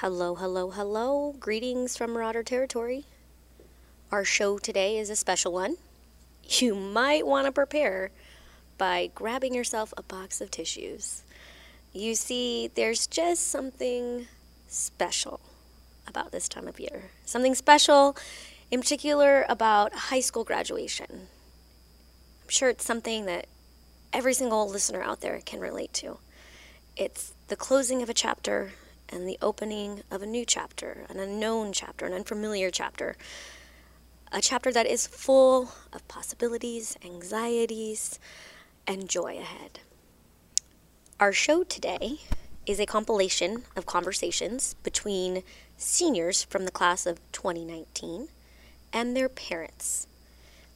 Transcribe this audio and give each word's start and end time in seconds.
Hello, 0.00 0.34
hello, 0.34 0.70
hello. 0.70 1.34
Greetings 1.38 1.94
from 1.94 2.14
Marauder 2.14 2.42
Territory. 2.42 3.04
Our 4.10 4.24
show 4.24 4.56
today 4.56 4.96
is 4.96 5.10
a 5.10 5.14
special 5.14 5.52
one. 5.52 5.76
You 6.42 6.74
might 6.74 7.26
want 7.26 7.44
to 7.44 7.52
prepare 7.52 8.10
by 8.78 9.10
grabbing 9.14 9.54
yourself 9.54 9.92
a 9.98 10.02
box 10.02 10.40
of 10.40 10.50
tissues. 10.50 11.22
You 11.92 12.14
see, 12.14 12.70
there's 12.74 13.06
just 13.06 13.48
something 13.48 14.26
special 14.68 15.38
about 16.08 16.32
this 16.32 16.48
time 16.48 16.66
of 16.66 16.80
year. 16.80 17.10
Something 17.26 17.54
special, 17.54 18.16
in 18.70 18.80
particular, 18.80 19.44
about 19.50 19.92
high 19.92 20.20
school 20.20 20.44
graduation. 20.44 21.28
I'm 22.42 22.48
sure 22.48 22.70
it's 22.70 22.86
something 22.86 23.26
that 23.26 23.48
every 24.14 24.32
single 24.32 24.66
listener 24.66 25.02
out 25.02 25.20
there 25.20 25.42
can 25.44 25.60
relate 25.60 25.92
to. 25.92 26.20
It's 26.96 27.34
the 27.48 27.56
closing 27.56 28.00
of 28.00 28.08
a 28.08 28.14
chapter 28.14 28.72
and 29.10 29.28
the 29.28 29.38
opening 29.42 30.02
of 30.10 30.22
a 30.22 30.26
new 30.26 30.44
chapter, 30.44 31.04
an 31.08 31.18
unknown 31.18 31.72
chapter, 31.72 32.06
an 32.06 32.12
unfamiliar 32.12 32.70
chapter. 32.70 33.16
A 34.32 34.40
chapter 34.40 34.72
that 34.72 34.86
is 34.86 35.08
full 35.08 35.72
of 35.92 36.06
possibilities, 36.06 36.96
anxieties, 37.04 38.20
and 38.86 39.08
joy 39.08 39.36
ahead. 39.38 39.80
Our 41.18 41.32
show 41.32 41.64
today 41.64 42.20
is 42.64 42.78
a 42.78 42.86
compilation 42.86 43.64
of 43.74 43.86
conversations 43.86 44.74
between 44.84 45.42
seniors 45.76 46.44
from 46.44 46.64
the 46.64 46.70
class 46.70 47.06
of 47.06 47.18
2019 47.32 48.28
and 48.92 49.16
their 49.16 49.28
parents. 49.28 50.06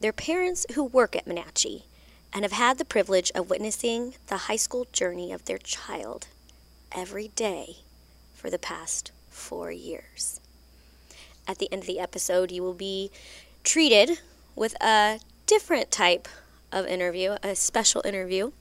Their 0.01 0.13
parents 0.13 0.67
who 0.75 0.83
work 0.83 1.15
at 1.15 1.27
Monache 1.27 1.85
and 2.33 2.43
have 2.43 2.53
had 2.53 2.79
the 2.79 2.85
privilege 2.85 3.31
of 3.37 3.49
witnessing 3.49 4.17
the 4.27 4.37
high 4.37 4.57
school 4.57 4.89
journey 4.93 5.33
of 5.33 5.45
their 5.45 5.59
child 5.59 6.27
every 6.93 7.29
day 7.29 7.84
for 8.45 8.51
the 8.51 8.59
past 8.59 9.11
four 9.31 9.73
years. 9.73 10.39
At 11.49 11.57
the 11.57 11.73
end 11.73 11.85
of 11.85 11.87
the 11.87 11.99
episode, 11.99 12.53
you 12.53 12.63
will 12.63 12.75
be 12.75 13.11
treated 13.63 14.21
with 14.55 14.75
a 14.83 15.19
different 15.47 15.91
type 15.91 16.29
of 16.71 16.87
interview, 16.87 17.37
a 17.43 17.57
special 17.57 18.03
interview, 18.05 18.53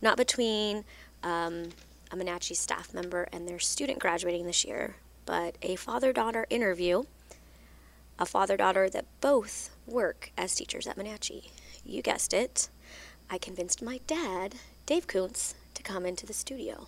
not 0.00 0.16
between 0.16 0.86
um, 1.22 1.72
a 2.10 2.16
Monache 2.16 2.56
staff 2.56 2.94
member 2.94 3.28
and 3.30 3.46
their 3.46 3.58
student 3.58 3.98
graduating 3.98 4.46
this 4.46 4.64
year, 4.64 4.96
but 5.26 5.58
a 5.60 5.76
father 5.76 6.14
daughter 6.14 6.46
interview. 6.48 7.02
A 8.18 8.24
father 8.24 8.56
daughter 8.56 8.88
that 8.88 9.04
both 9.20 9.68
work 9.86 10.32
as 10.38 10.54
teachers 10.54 10.86
at 10.86 10.96
Monache. 10.96 11.50
You 11.84 12.00
guessed 12.00 12.32
it. 12.32 12.70
I 13.28 13.36
convinced 13.36 13.82
my 13.82 14.00
dad, 14.06 14.54
Dave 14.86 15.06
Koontz, 15.06 15.54
to 15.74 15.82
come 15.82 16.06
into 16.06 16.24
the 16.24 16.32
studio. 16.32 16.86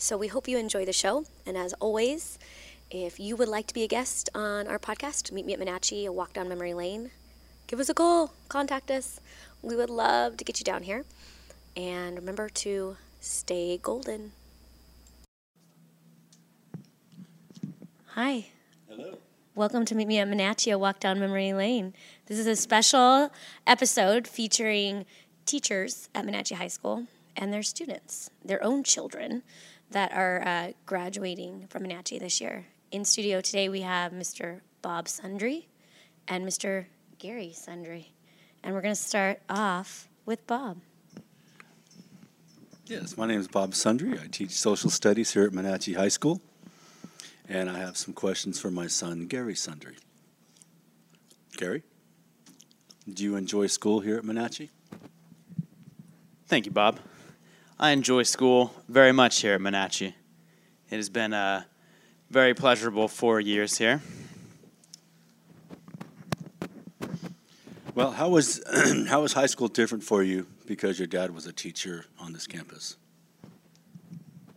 So 0.00 0.16
we 0.16 0.28
hope 0.28 0.46
you 0.46 0.58
enjoy 0.58 0.84
the 0.84 0.92
show. 0.92 1.24
And 1.44 1.56
as 1.56 1.72
always, 1.80 2.38
if 2.88 3.18
you 3.18 3.34
would 3.34 3.48
like 3.48 3.66
to 3.66 3.74
be 3.74 3.82
a 3.82 3.88
guest 3.88 4.30
on 4.32 4.68
our 4.68 4.78
podcast, 4.78 5.32
Meet 5.32 5.44
Me 5.44 5.54
at 5.54 5.58
Monache, 5.58 6.06
a 6.06 6.12
walk 6.12 6.32
down 6.34 6.48
memory 6.48 6.72
lane, 6.72 7.10
give 7.66 7.80
us 7.80 7.88
a 7.88 7.94
call, 7.94 8.32
contact 8.48 8.92
us. 8.92 9.18
We 9.60 9.74
would 9.74 9.90
love 9.90 10.36
to 10.36 10.44
get 10.44 10.60
you 10.60 10.64
down 10.64 10.84
here. 10.84 11.04
And 11.76 12.14
remember 12.14 12.48
to 12.48 12.96
stay 13.18 13.76
golden. 13.76 14.30
Hi. 18.10 18.46
Hello. 18.88 19.18
Welcome 19.56 19.84
to 19.86 19.96
Meet 19.96 20.06
Me 20.06 20.18
at 20.20 20.28
Monache, 20.28 20.72
a 20.72 20.78
walk 20.78 21.00
down 21.00 21.18
memory 21.18 21.52
lane. 21.52 21.92
This 22.26 22.38
is 22.38 22.46
a 22.46 22.54
special 22.54 23.32
episode 23.66 24.28
featuring 24.28 25.06
teachers 25.44 26.08
at 26.14 26.24
Monache 26.24 26.54
High 26.54 26.68
School 26.68 27.08
and 27.36 27.52
their 27.52 27.64
students, 27.64 28.30
their 28.44 28.62
own 28.62 28.84
children 28.84 29.42
that 29.90 30.12
are 30.12 30.42
uh, 30.46 30.72
graduating 30.86 31.66
from 31.68 31.84
Monache 31.84 32.18
this 32.18 32.40
year. 32.40 32.66
In 32.90 33.04
studio 33.04 33.40
today, 33.40 33.68
we 33.68 33.82
have 33.82 34.12
Mr. 34.12 34.60
Bob 34.82 35.06
Sundre 35.06 35.64
and 36.26 36.46
Mr. 36.46 36.86
Gary 37.18 37.52
Sundre. 37.54 38.06
And 38.62 38.74
we're 38.74 38.80
going 38.80 38.94
to 38.94 39.00
start 39.00 39.40
off 39.48 40.08
with 40.26 40.46
Bob. 40.46 40.78
Yes, 42.86 43.16
my 43.16 43.26
name 43.26 43.40
is 43.40 43.48
Bob 43.48 43.72
Sundre. 43.72 44.22
I 44.22 44.26
teach 44.28 44.52
social 44.52 44.90
studies 44.90 45.32
here 45.32 45.44
at 45.44 45.52
Monache 45.52 45.94
High 45.94 46.08
School. 46.08 46.40
And 47.48 47.70
I 47.70 47.78
have 47.78 47.96
some 47.96 48.14
questions 48.14 48.60
for 48.60 48.70
my 48.70 48.86
son, 48.86 49.26
Gary 49.26 49.54
Sundre. 49.54 49.94
Gary, 51.56 51.82
do 53.12 53.24
you 53.24 53.36
enjoy 53.36 53.66
school 53.66 54.00
here 54.00 54.16
at 54.16 54.24
Monache? 54.24 54.70
Thank 56.46 56.66
you, 56.66 56.72
Bob. 56.72 56.98
I 57.80 57.92
enjoy 57.92 58.24
school 58.24 58.74
very 58.88 59.12
much 59.12 59.40
here 59.40 59.54
at 59.54 59.60
Monache. 59.60 60.12
It 60.90 60.96
has 60.96 61.08
been 61.08 61.32
a 61.32 61.64
very 62.28 62.52
pleasurable 62.52 63.06
four 63.06 63.38
years 63.38 63.78
here. 63.78 64.02
Well, 67.94 68.10
how 68.10 68.30
was 68.30 68.60
how 69.08 69.22
was 69.22 69.32
high 69.32 69.46
school 69.46 69.68
different 69.68 70.02
for 70.02 70.24
you 70.24 70.48
because 70.66 70.98
your 70.98 71.06
dad 71.06 71.32
was 71.32 71.46
a 71.46 71.52
teacher 71.52 72.06
on 72.18 72.32
this 72.32 72.48
campus? 72.48 72.96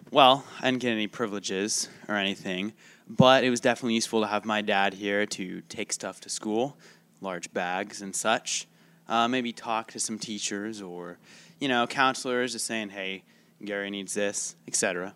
Well, 0.10 0.44
I 0.60 0.72
didn't 0.72 0.82
get 0.82 0.92
any 0.92 1.06
privileges 1.06 1.90
or 2.08 2.16
anything, 2.16 2.74
but 3.08 3.44
it 3.44 3.52
was 3.52 3.60
definitely 3.60 3.94
useful 3.94 4.22
to 4.22 4.28
have 4.28 4.46
my 4.46 4.62
dad 4.62 4.96
here 4.96 5.28
to 5.28 5.62
take 5.70 5.94
stuff 5.94 6.22
to 6.22 6.30
school, 6.30 6.76
large 7.22 7.54
bags 7.54 8.02
and 8.02 8.16
such. 8.16 8.68
Uh, 9.08 9.28
maybe 9.28 9.54
talk 9.54 9.92
to 9.92 10.00
some 10.00 10.18
teachers 10.18 10.82
or, 10.82 11.18
you 11.62 11.68
know, 11.68 11.86
counselors 11.86 12.54
just 12.54 12.66
saying, 12.66 12.90
hey, 12.90 13.24
Gary 13.64 13.92
needs 13.92 14.16
this, 14.16 14.56
etc. 14.68 15.14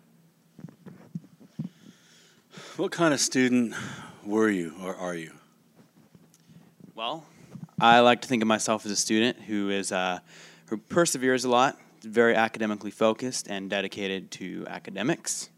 What 2.76 2.92
kind 2.92 3.12
of 3.12 3.20
student 3.20 3.74
were 4.24 4.48
you 4.48 4.72
or 4.80 4.94
are 4.94 5.14
you? 5.14 5.32
Well, 6.94 7.24
I 7.80 8.00
like 8.00 8.22
to 8.22 8.28
think 8.28 8.42
of 8.42 8.48
myself 8.48 8.86
as 8.86 8.92
a 8.92 8.96
student 8.96 9.42
who 9.42 9.70
is 9.70 9.90
uh, 9.90 10.20
who 10.66 10.76
perseveres 10.78 11.44
a 11.44 11.50
lot, 11.50 11.78
very 12.02 12.36
academically 12.36 12.92
focused, 12.92 13.48
and 13.48 13.68
dedicated 13.68 14.30
to 14.32 14.64
academics. 14.68 15.50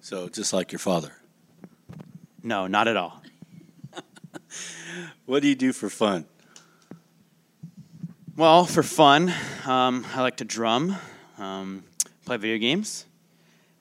So 0.00 0.28
just 0.28 0.54
like 0.54 0.72
your 0.72 0.78
father. 0.78 1.12
No, 2.42 2.66
not 2.66 2.88
at 2.88 2.96
all. 2.96 3.22
What 5.26 5.42
do 5.42 5.48
you 5.48 5.54
do 5.54 5.72
for 5.72 5.88
fun? 5.88 6.26
Well, 8.36 8.64
for 8.64 8.82
fun, 8.82 9.32
um, 9.64 10.04
I 10.12 10.20
like 10.20 10.38
to 10.38 10.44
drum, 10.44 10.96
um, 11.38 11.84
play 12.24 12.36
video 12.36 12.58
games, 12.58 13.06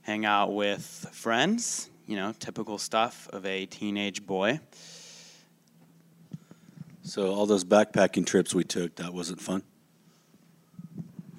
hang 0.04 0.26
out 0.26 0.54
with 0.54 1.08
friends. 1.12 1.90
You 2.06 2.18
know, 2.18 2.36
typical 2.38 2.78
stuff 2.78 3.28
of 3.34 3.48
a 3.48 3.66
teenage 3.66 4.28
boy. 4.28 4.60
So 7.02 7.34
all 7.34 7.48
those 7.48 7.64
backpacking 7.64 8.28
trips 8.28 8.54
we 8.54 8.64
took, 8.64 8.96
that 8.98 9.12
wasn't 9.12 9.42
fun. 9.42 9.64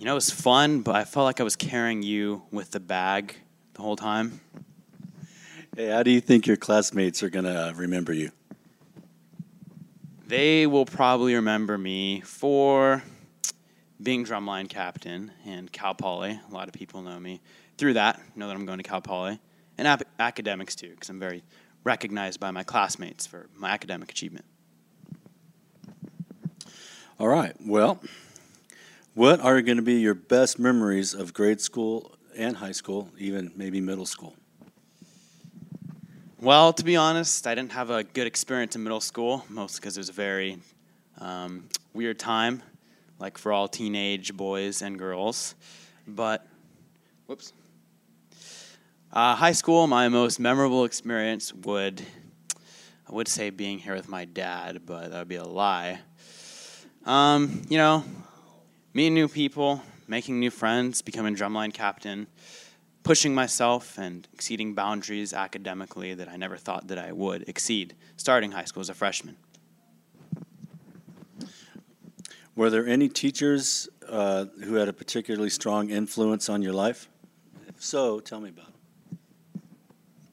You 0.00 0.06
know, 0.06 0.12
it 0.12 0.16
was 0.16 0.30
fun, 0.30 0.80
but 0.80 0.96
I 0.96 1.04
felt 1.04 1.22
like 1.22 1.38
I 1.38 1.44
was 1.44 1.54
carrying 1.54 2.02
you 2.02 2.42
with 2.50 2.72
the 2.72 2.80
bag 2.80 3.36
the 3.74 3.82
whole 3.82 3.94
time. 3.94 4.40
Hey, 5.76 5.86
how 5.86 6.02
do 6.02 6.10
you 6.10 6.20
think 6.20 6.48
your 6.48 6.56
classmates 6.56 7.22
are 7.22 7.30
gonna 7.30 7.74
remember 7.76 8.12
you? 8.12 8.32
They 10.26 10.66
will 10.66 10.86
probably 10.86 11.34
remember 11.34 11.76
me 11.76 12.22
for 12.22 13.02
being 14.02 14.24
drumline 14.24 14.70
captain 14.70 15.32
and 15.44 15.70
Cal 15.70 15.94
Poly. 15.94 16.40
A 16.50 16.54
lot 16.54 16.66
of 16.66 16.72
people 16.72 17.02
know 17.02 17.20
me 17.20 17.42
through 17.76 17.94
that, 17.94 18.20
know 18.34 18.48
that 18.48 18.56
I'm 18.56 18.64
going 18.64 18.78
to 18.78 18.82
Cal 18.84 19.02
Poly. 19.02 19.38
And 19.76 19.86
ap- 19.86 20.04
academics 20.18 20.74
too, 20.74 20.90
because 20.90 21.10
I'm 21.10 21.20
very 21.20 21.42
recognized 21.84 22.40
by 22.40 22.50
my 22.50 22.62
classmates 22.62 23.26
for 23.26 23.48
my 23.54 23.70
academic 23.70 24.10
achievement. 24.10 24.46
All 27.20 27.28
right. 27.28 27.54
Well, 27.60 28.00
what 29.12 29.40
are 29.40 29.60
going 29.60 29.76
to 29.76 29.82
be 29.82 30.00
your 30.00 30.14
best 30.14 30.58
memories 30.58 31.12
of 31.12 31.34
grade 31.34 31.60
school 31.60 32.16
and 32.34 32.56
high 32.56 32.72
school, 32.72 33.10
even 33.18 33.52
maybe 33.56 33.80
middle 33.80 34.06
school? 34.06 34.34
Well, 36.44 36.74
to 36.74 36.84
be 36.84 36.94
honest, 36.94 37.46
I 37.46 37.54
didn't 37.54 37.72
have 37.72 37.88
a 37.88 38.04
good 38.04 38.26
experience 38.26 38.76
in 38.76 38.82
middle 38.82 39.00
school, 39.00 39.46
mostly 39.48 39.80
because 39.80 39.96
it 39.96 40.00
was 40.00 40.10
a 40.10 40.12
very 40.12 40.58
um, 41.18 41.70
weird 41.94 42.18
time, 42.18 42.62
like 43.18 43.38
for 43.38 43.50
all 43.50 43.66
teenage 43.66 44.36
boys 44.36 44.82
and 44.82 44.98
girls. 44.98 45.54
But, 46.06 46.46
whoops. 47.26 47.54
Uh, 49.10 49.34
high 49.34 49.52
school, 49.52 49.86
my 49.86 50.10
most 50.10 50.38
memorable 50.38 50.84
experience 50.84 51.54
would, 51.54 52.02
I 53.08 53.14
would 53.14 53.26
say 53.26 53.48
being 53.48 53.78
here 53.78 53.94
with 53.94 54.10
my 54.10 54.26
dad, 54.26 54.82
but 54.84 55.12
that 55.12 55.18
would 55.18 55.28
be 55.28 55.36
a 55.36 55.44
lie. 55.44 56.00
Um, 57.06 57.62
you 57.70 57.78
know, 57.78 58.04
meeting 58.92 59.14
new 59.14 59.28
people, 59.28 59.80
making 60.06 60.40
new 60.40 60.50
friends, 60.50 61.00
becoming 61.00 61.34
drumline 61.34 61.72
captain, 61.72 62.26
pushing 63.04 63.34
myself 63.34 63.98
and 63.98 64.26
exceeding 64.32 64.74
boundaries 64.74 65.32
academically 65.32 66.14
that 66.14 66.28
I 66.28 66.36
never 66.36 66.56
thought 66.56 66.88
that 66.88 66.98
I 66.98 67.12
would 67.12 67.48
exceed 67.48 67.94
starting 68.16 68.52
high 68.52 68.64
school 68.64 68.80
as 68.80 68.88
a 68.88 68.94
freshman. 68.94 69.36
Were 72.56 72.70
there 72.70 72.86
any 72.86 73.08
teachers 73.08 73.88
uh, 74.08 74.46
who 74.64 74.74
had 74.74 74.88
a 74.88 74.92
particularly 74.92 75.50
strong 75.50 75.90
influence 75.90 76.48
on 76.48 76.62
your 76.62 76.72
life? 76.72 77.08
If 77.68 77.82
so, 77.82 78.20
tell 78.20 78.40
me 78.40 78.48
about 78.48 78.66
them. 78.66 79.18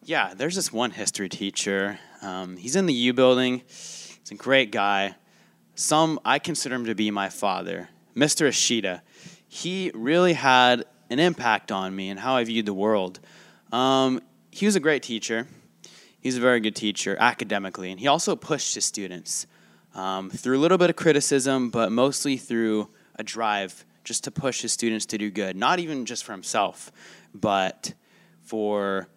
yeah, 0.04 0.34
there's 0.36 0.56
this 0.56 0.72
one 0.72 0.92
history 0.92 1.30
teacher. 1.30 2.00
Um, 2.22 2.58
he's 2.58 2.76
in 2.76 2.86
the 2.86 2.94
U 2.94 3.14
building. 3.14 3.64
He's 3.68 4.32
a 4.32 4.36
great 4.36 4.72
guy. 4.72 5.16
Some 5.76 6.20
I 6.24 6.40
consider 6.40 6.76
him 6.76 6.86
to 6.86 6.96
be 6.96 7.12
my 7.12 7.30
father, 7.30 7.90
Mr. 8.16 8.48
Ishida. 8.48 9.02
He 9.48 9.92
really 9.94 10.34
had 10.34 10.86
an 11.12 11.20
impact 11.20 11.72
on 11.72 11.96
me 11.96 12.10
and 12.10 12.20
how 12.20 12.36
I 12.36 12.44
viewed 12.44 12.66
the 12.66 12.74
world. 12.74 13.20
Um, 13.72 14.22
he 14.50 14.66
was 14.66 14.76
a 14.76 14.80
great 14.80 15.04
teacher. 15.04 15.46
He's 16.22 16.38
a 16.38 16.40
very 16.40 16.60
good 16.60 16.76
teacher 16.76 17.18
academically, 17.20 17.92
and 17.92 18.00
he 18.00 18.08
also 18.08 18.36
pushed 18.36 18.76
his 18.76 18.86
students 18.86 19.46
um, 19.94 20.30
through 20.30 20.58
a 20.58 20.62
little 20.62 20.78
bit 20.78 20.90
of 20.90 20.96
criticism, 20.96 21.70
but 21.70 21.92
mostly 21.92 22.38
through 22.38 22.90
a 23.16 23.24
drive 23.24 23.86
just 24.04 24.24
to 24.24 24.32
push 24.32 24.62
his 24.62 24.72
students 24.72 25.06
to 25.08 25.18
do 25.18 25.30
good, 25.30 25.56
not 25.56 25.80
even 25.80 26.06
just 26.06 26.24
for 26.24 26.32
himself, 26.32 26.92
but 27.34 27.94
for 28.42 29.08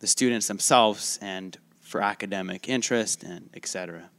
the 0.00 0.06
students 0.06 0.48
themselves 0.48 1.18
and 1.20 1.58
for 1.80 2.00
academic 2.00 2.68
interest 2.68 3.22
and 3.22 3.50
etc. 3.54 4.10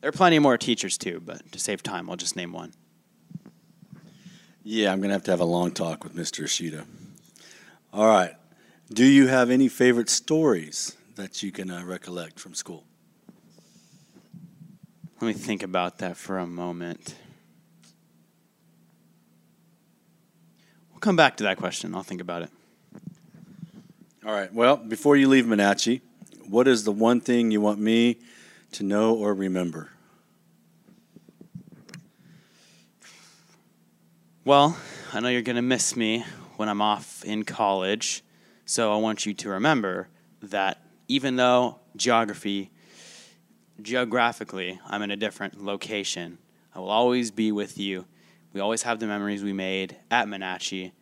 There 0.00 0.08
are 0.08 0.12
plenty 0.12 0.38
more 0.38 0.58
teachers 0.58 0.98
too, 0.98 1.22
but 1.24 1.52
to 1.52 1.58
save 1.58 1.82
time, 1.82 2.10
I'll 2.10 2.16
just 2.16 2.36
name 2.36 2.52
one. 2.52 2.72
Yeah, 4.70 4.92
I'm 4.92 4.98
going 4.98 5.08
to 5.08 5.14
have 5.14 5.24
to 5.24 5.30
have 5.30 5.40
a 5.40 5.46
long 5.46 5.70
talk 5.70 6.04
with 6.04 6.14
Mr. 6.14 6.44
Ishida. 6.44 6.84
All 7.90 8.06
right. 8.06 8.34
Do 8.92 9.02
you 9.02 9.26
have 9.26 9.48
any 9.48 9.66
favorite 9.66 10.10
stories 10.10 10.94
that 11.16 11.42
you 11.42 11.50
can 11.50 11.70
uh, 11.70 11.82
recollect 11.86 12.38
from 12.38 12.52
school? 12.52 12.84
Let 15.22 15.28
me 15.28 15.32
think 15.32 15.62
about 15.62 16.00
that 16.00 16.18
for 16.18 16.36
a 16.36 16.46
moment. 16.46 17.14
We'll 20.90 21.00
come 21.00 21.16
back 21.16 21.38
to 21.38 21.44
that 21.44 21.56
question. 21.56 21.94
I'll 21.94 22.02
think 22.02 22.20
about 22.20 22.42
it. 22.42 22.50
All 24.22 24.34
right. 24.34 24.52
Well, 24.52 24.76
before 24.76 25.16
you 25.16 25.28
leave 25.28 25.46
Monache, 25.46 26.02
what 26.46 26.68
is 26.68 26.84
the 26.84 26.92
one 26.92 27.22
thing 27.22 27.50
you 27.50 27.62
want 27.62 27.80
me 27.80 28.18
to 28.72 28.84
know 28.84 29.14
or 29.14 29.32
remember? 29.32 29.92
Well, 34.48 34.78
I 35.12 35.20
know 35.20 35.28
you're 35.28 35.42
going 35.42 35.56
to 35.56 35.60
miss 35.62 35.94
me 35.94 36.24
when 36.56 36.70
I'm 36.70 36.80
off 36.80 37.22
in 37.22 37.44
college, 37.44 38.24
so 38.64 38.94
I 38.94 38.96
want 38.96 39.26
you 39.26 39.34
to 39.34 39.50
remember 39.50 40.08
that 40.40 40.80
even 41.06 41.36
though 41.36 41.80
geography, 41.96 42.70
geographically, 43.82 44.80
I'm 44.86 45.02
in 45.02 45.10
a 45.10 45.16
different 45.16 45.62
location, 45.62 46.38
I 46.74 46.78
will 46.78 46.88
always 46.88 47.30
be 47.30 47.52
with 47.52 47.76
you. 47.76 48.06
We 48.54 48.62
always 48.62 48.84
have 48.84 49.00
the 49.00 49.06
memories 49.06 49.44
we 49.44 49.52
made 49.52 49.98
at 50.10 50.28
Monache, 50.28 50.92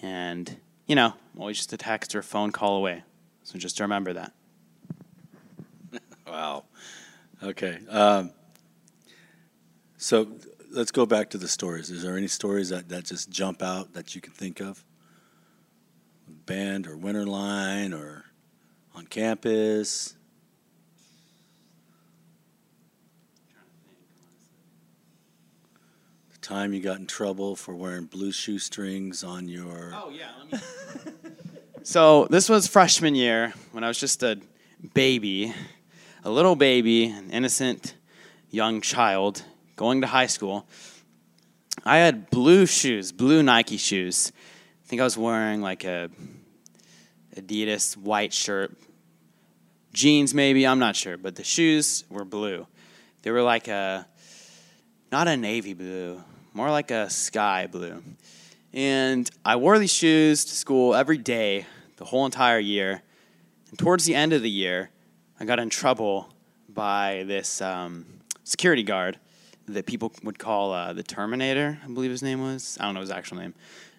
and 0.00 0.56
you 0.86 0.94
know, 0.94 1.12
always 1.38 1.58
just 1.58 1.74
a 1.74 1.76
text 1.76 2.14
or 2.14 2.22
phone 2.22 2.50
call 2.50 2.76
away. 2.78 3.02
So 3.42 3.58
just 3.58 3.78
remember 3.78 4.14
that. 4.14 4.32
wow. 6.26 6.64
Okay. 7.42 7.78
Um, 7.90 8.30
so 9.98 10.28
let's 10.70 10.90
go 10.90 11.06
back 11.06 11.30
to 11.30 11.38
the 11.38 11.48
stories. 11.48 11.90
Is 11.90 12.02
there 12.02 12.16
any 12.16 12.28
stories 12.28 12.68
that, 12.68 12.88
that 12.88 13.04
just 13.04 13.30
jump 13.30 13.62
out 13.62 13.92
that 13.94 14.14
you 14.14 14.20
can 14.20 14.32
think 14.32 14.60
of? 14.60 14.84
Band 16.46 16.86
or 16.86 16.96
Winterline 16.96 17.98
or 17.98 18.24
on 18.94 19.06
campus? 19.06 20.14
The 26.32 26.38
time 26.38 26.72
you 26.72 26.80
got 26.80 26.98
in 26.98 27.06
trouble 27.06 27.56
for 27.56 27.74
wearing 27.74 28.06
blue 28.06 28.32
shoestrings 28.32 29.24
on 29.24 29.48
your. 29.48 29.92
Oh, 29.94 30.10
yeah. 30.10 30.58
so 31.82 32.26
this 32.30 32.48
was 32.48 32.66
freshman 32.66 33.14
year 33.14 33.52
when 33.72 33.84
I 33.84 33.88
was 33.88 33.98
just 33.98 34.22
a 34.22 34.38
baby, 34.94 35.52
a 36.24 36.30
little 36.30 36.56
baby, 36.56 37.06
an 37.06 37.30
innocent 37.30 37.94
young 38.50 38.80
child 38.80 39.44
going 39.80 40.02
to 40.02 40.06
high 40.06 40.26
school. 40.26 40.66
I 41.86 41.96
had 41.96 42.28
blue 42.28 42.66
shoes, 42.66 43.12
blue 43.12 43.42
Nike 43.42 43.78
shoes. 43.78 44.30
I 44.84 44.86
think 44.86 45.00
I 45.00 45.04
was 45.04 45.16
wearing 45.16 45.62
like 45.62 45.84
a 45.84 46.10
Adidas 47.34 47.96
white 47.96 48.34
shirt, 48.34 48.76
jeans 49.94 50.34
maybe, 50.34 50.66
I'm 50.66 50.80
not 50.80 50.96
sure, 50.96 51.16
but 51.16 51.34
the 51.34 51.44
shoes 51.44 52.04
were 52.10 52.26
blue. 52.26 52.66
They 53.22 53.30
were 53.30 53.40
like 53.40 53.68
a 53.68 54.06
not 55.10 55.28
a 55.28 55.36
navy 55.38 55.72
blue, 55.72 56.22
more 56.52 56.70
like 56.70 56.90
a 56.90 57.08
sky 57.08 57.66
blue. 57.66 58.02
And 58.74 59.30
I 59.46 59.56
wore 59.56 59.78
these 59.78 59.94
shoes 59.94 60.44
to 60.44 60.54
school 60.54 60.94
every 60.94 61.16
day, 61.16 61.64
the 61.96 62.04
whole 62.04 62.26
entire 62.26 62.58
year. 62.58 63.00
And 63.70 63.78
towards 63.78 64.04
the 64.04 64.14
end 64.14 64.34
of 64.34 64.42
the 64.42 64.50
year, 64.50 64.90
I 65.40 65.46
got 65.46 65.58
in 65.58 65.70
trouble 65.70 66.28
by 66.68 67.24
this 67.26 67.62
um, 67.62 68.04
security 68.44 68.82
guard 68.82 69.18
that 69.74 69.86
people 69.86 70.12
would 70.22 70.38
call 70.38 70.72
uh, 70.72 70.92
the 70.92 71.02
Terminator, 71.02 71.78
I 71.84 71.86
believe 71.88 72.10
his 72.10 72.22
name 72.22 72.40
was. 72.42 72.76
I 72.80 72.84
don't 72.84 72.94
know 72.94 73.00
his 73.00 73.10
actual 73.10 73.38
name. 73.38 73.54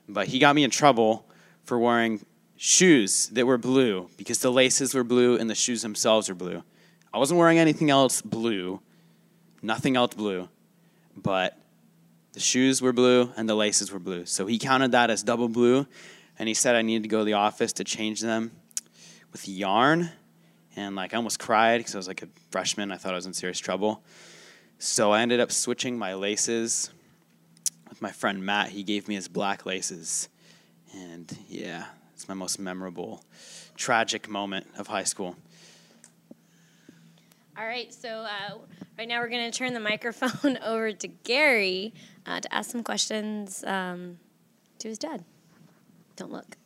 But 0.07 0.27
he 0.27 0.39
got 0.39 0.55
me 0.55 0.63
in 0.63 0.69
trouble 0.69 1.25
for 1.63 1.79
wearing 1.79 2.25
shoes 2.57 3.27
that 3.29 3.45
were 3.45 3.57
blue 3.57 4.09
because 4.17 4.39
the 4.39 4.51
laces 4.51 4.93
were 4.93 5.03
blue 5.03 5.37
and 5.37 5.49
the 5.49 5.55
shoes 5.55 5.81
themselves 5.81 6.29
were 6.29 6.35
blue. 6.35 6.63
I 7.13 7.17
wasn't 7.17 7.39
wearing 7.39 7.59
anything 7.59 7.89
else 7.89 8.21
blue, 8.21 8.81
nothing 9.61 9.95
else 9.95 10.13
blue, 10.13 10.47
but 11.15 11.57
the 12.33 12.39
shoes 12.39 12.81
were 12.81 12.93
blue 12.93 13.31
and 13.35 13.49
the 13.49 13.55
laces 13.55 13.91
were 13.91 13.99
blue. 13.99 14.25
So 14.25 14.45
he 14.45 14.57
counted 14.57 14.91
that 14.91 15.09
as 15.09 15.23
double 15.23 15.49
blue, 15.49 15.85
and 16.39 16.47
he 16.47 16.53
said 16.53 16.75
I 16.75 16.81
needed 16.81 17.03
to 17.03 17.09
go 17.09 17.19
to 17.19 17.25
the 17.25 17.33
office 17.33 17.73
to 17.73 17.83
change 17.83 18.21
them 18.21 18.51
with 19.31 19.47
yarn. 19.47 20.09
And 20.75 20.95
like 20.95 21.13
I 21.13 21.17
almost 21.17 21.39
cried 21.39 21.79
because 21.79 21.95
I 21.95 21.97
was 21.97 22.07
like 22.07 22.21
a 22.21 22.27
freshman. 22.49 22.91
I 22.91 22.97
thought 22.97 23.13
I 23.13 23.17
was 23.17 23.25
in 23.25 23.33
serious 23.33 23.59
trouble. 23.59 24.03
So 24.83 25.11
I 25.11 25.21
ended 25.21 25.39
up 25.39 25.51
switching 25.51 25.99
my 25.99 26.15
laces 26.15 26.89
with 27.87 28.01
my 28.01 28.09
friend 28.09 28.43
Matt. 28.43 28.69
He 28.69 28.81
gave 28.81 29.07
me 29.07 29.13
his 29.13 29.27
black 29.27 29.63
laces. 29.67 30.27
And 30.91 31.31
yeah, 31.47 31.85
it's 32.15 32.27
my 32.27 32.33
most 32.33 32.57
memorable, 32.57 33.23
tragic 33.75 34.27
moment 34.27 34.65
of 34.79 34.87
high 34.87 35.03
school. 35.03 35.35
All 37.55 37.63
right, 37.63 37.93
so 37.93 38.09
uh, 38.09 38.57
right 38.97 39.07
now 39.07 39.19
we're 39.19 39.29
going 39.29 39.51
to 39.51 39.55
turn 39.55 39.75
the 39.75 39.79
microphone 39.91 40.57
over 40.63 40.91
to 40.91 41.07
Gary 41.07 41.93
uh, 42.25 42.39
to 42.39 42.51
ask 42.51 42.71
some 42.71 42.81
questions 42.81 43.63
um, 43.65 44.17
to 44.79 44.87
his 44.87 44.97
dad. 44.97 45.23
Don't 46.15 46.31
look. 46.31 46.57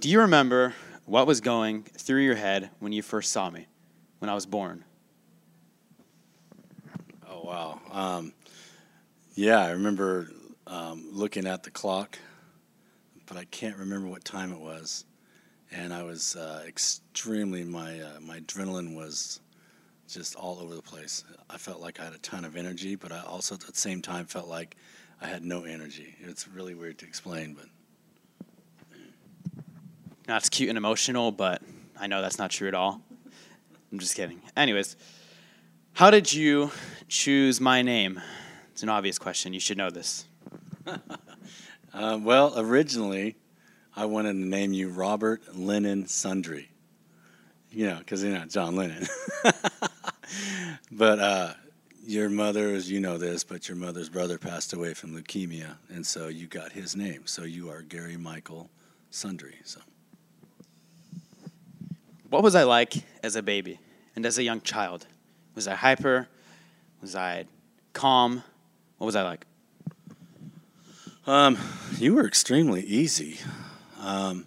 Do 0.00 0.08
you 0.08 0.20
remember 0.20 0.72
what 1.04 1.26
was 1.26 1.42
going 1.42 1.82
through 1.82 2.22
your 2.22 2.36
head 2.36 2.70
when 2.78 2.92
you 2.92 3.02
first 3.02 3.30
saw 3.32 3.50
me, 3.50 3.66
when 4.18 4.30
I 4.30 4.34
was 4.34 4.46
born? 4.46 4.84
Wow. 7.52 7.80
Um, 7.90 8.32
yeah, 9.34 9.58
I 9.58 9.72
remember 9.72 10.30
um, 10.66 11.06
looking 11.12 11.46
at 11.46 11.62
the 11.62 11.70
clock, 11.70 12.18
but 13.26 13.36
I 13.36 13.44
can't 13.44 13.76
remember 13.76 14.08
what 14.08 14.24
time 14.24 14.52
it 14.54 14.58
was. 14.58 15.04
And 15.70 15.92
I 15.92 16.02
was 16.02 16.34
uh, 16.34 16.64
extremely, 16.66 17.62
my, 17.62 18.00
uh, 18.00 18.20
my 18.22 18.40
adrenaline 18.40 18.96
was 18.96 19.40
just 20.08 20.34
all 20.34 20.60
over 20.60 20.74
the 20.74 20.80
place. 20.80 21.24
I 21.50 21.58
felt 21.58 21.78
like 21.78 22.00
I 22.00 22.04
had 22.04 22.14
a 22.14 22.18
ton 22.20 22.46
of 22.46 22.56
energy, 22.56 22.94
but 22.94 23.12
I 23.12 23.20
also 23.20 23.54
at 23.54 23.60
the 23.60 23.74
same 23.74 24.00
time 24.00 24.24
felt 24.24 24.48
like 24.48 24.74
I 25.20 25.26
had 25.26 25.44
no 25.44 25.64
energy. 25.64 26.16
It's 26.20 26.48
really 26.48 26.74
weird 26.74 26.96
to 27.00 27.06
explain, 27.06 27.52
but. 27.52 27.66
Not 30.26 30.50
cute 30.50 30.70
and 30.70 30.78
emotional, 30.78 31.30
but 31.30 31.60
I 32.00 32.06
know 32.06 32.22
that's 32.22 32.38
not 32.38 32.50
true 32.50 32.68
at 32.68 32.74
all. 32.74 33.02
I'm 33.92 33.98
just 33.98 34.16
kidding. 34.16 34.40
Anyways, 34.56 34.96
how 35.94 36.10
did 36.10 36.32
you 36.32 36.70
choose 37.08 37.60
my 37.60 37.82
name? 37.82 38.20
It's 38.72 38.82
an 38.82 38.88
obvious 38.88 39.18
question. 39.18 39.52
You 39.52 39.60
should 39.60 39.76
know 39.76 39.90
this. 39.90 40.26
uh, 41.94 42.18
well, 42.22 42.54
originally, 42.58 43.36
I 43.94 44.06
wanted 44.06 44.32
to 44.32 44.38
name 44.38 44.72
you 44.72 44.88
Robert 44.88 45.42
Lennon 45.54 46.04
Sundre. 46.04 46.66
You 47.70 47.86
know, 47.88 47.98
because, 47.98 48.22
you're 48.22 48.32
not 48.32 48.48
John 48.48 48.74
Lennon. 48.74 49.06
but 50.90 51.18
uh, 51.18 51.54
your 52.06 52.28
mother, 52.28 52.70
as 52.70 52.90
you 52.90 53.00
know 53.00 53.18
this, 53.18 53.44
but 53.44 53.68
your 53.68 53.76
mother's 53.76 54.08
brother 54.08 54.38
passed 54.38 54.72
away 54.72 54.94
from 54.94 55.14
leukemia, 55.14 55.76
and 55.90 56.06
so 56.06 56.28
you 56.28 56.46
got 56.46 56.72
his 56.72 56.96
name. 56.96 57.22
So 57.26 57.44
you 57.44 57.70
are 57.70 57.82
Gary 57.82 58.16
Michael 58.16 58.70
Sundre. 59.10 59.54
So, 59.64 59.80
what 62.28 62.42
was 62.42 62.54
I 62.54 62.64
like 62.64 62.94
as 63.22 63.36
a 63.36 63.42
baby 63.42 63.78
and 64.16 64.24
as 64.24 64.38
a 64.38 64.42
young 64.42 64.62
child? 64.62 65.06
Was 65.54 65.68
I 65.68 65.74
hyper? 65.74 66.28
Was 67.00 67.14
I 67.14 67.44
calm? 67.92 68.42
What 68.98 69.06
was 69.06 69.16
I 69.16 69.22
like? 69.22 69.46
Um, 71.26 71.58
you 71.98 72.14
were 72.14 72.26
extremely 72.26 72.82
easy. 72.82 73.38
Um, 74.00 74.46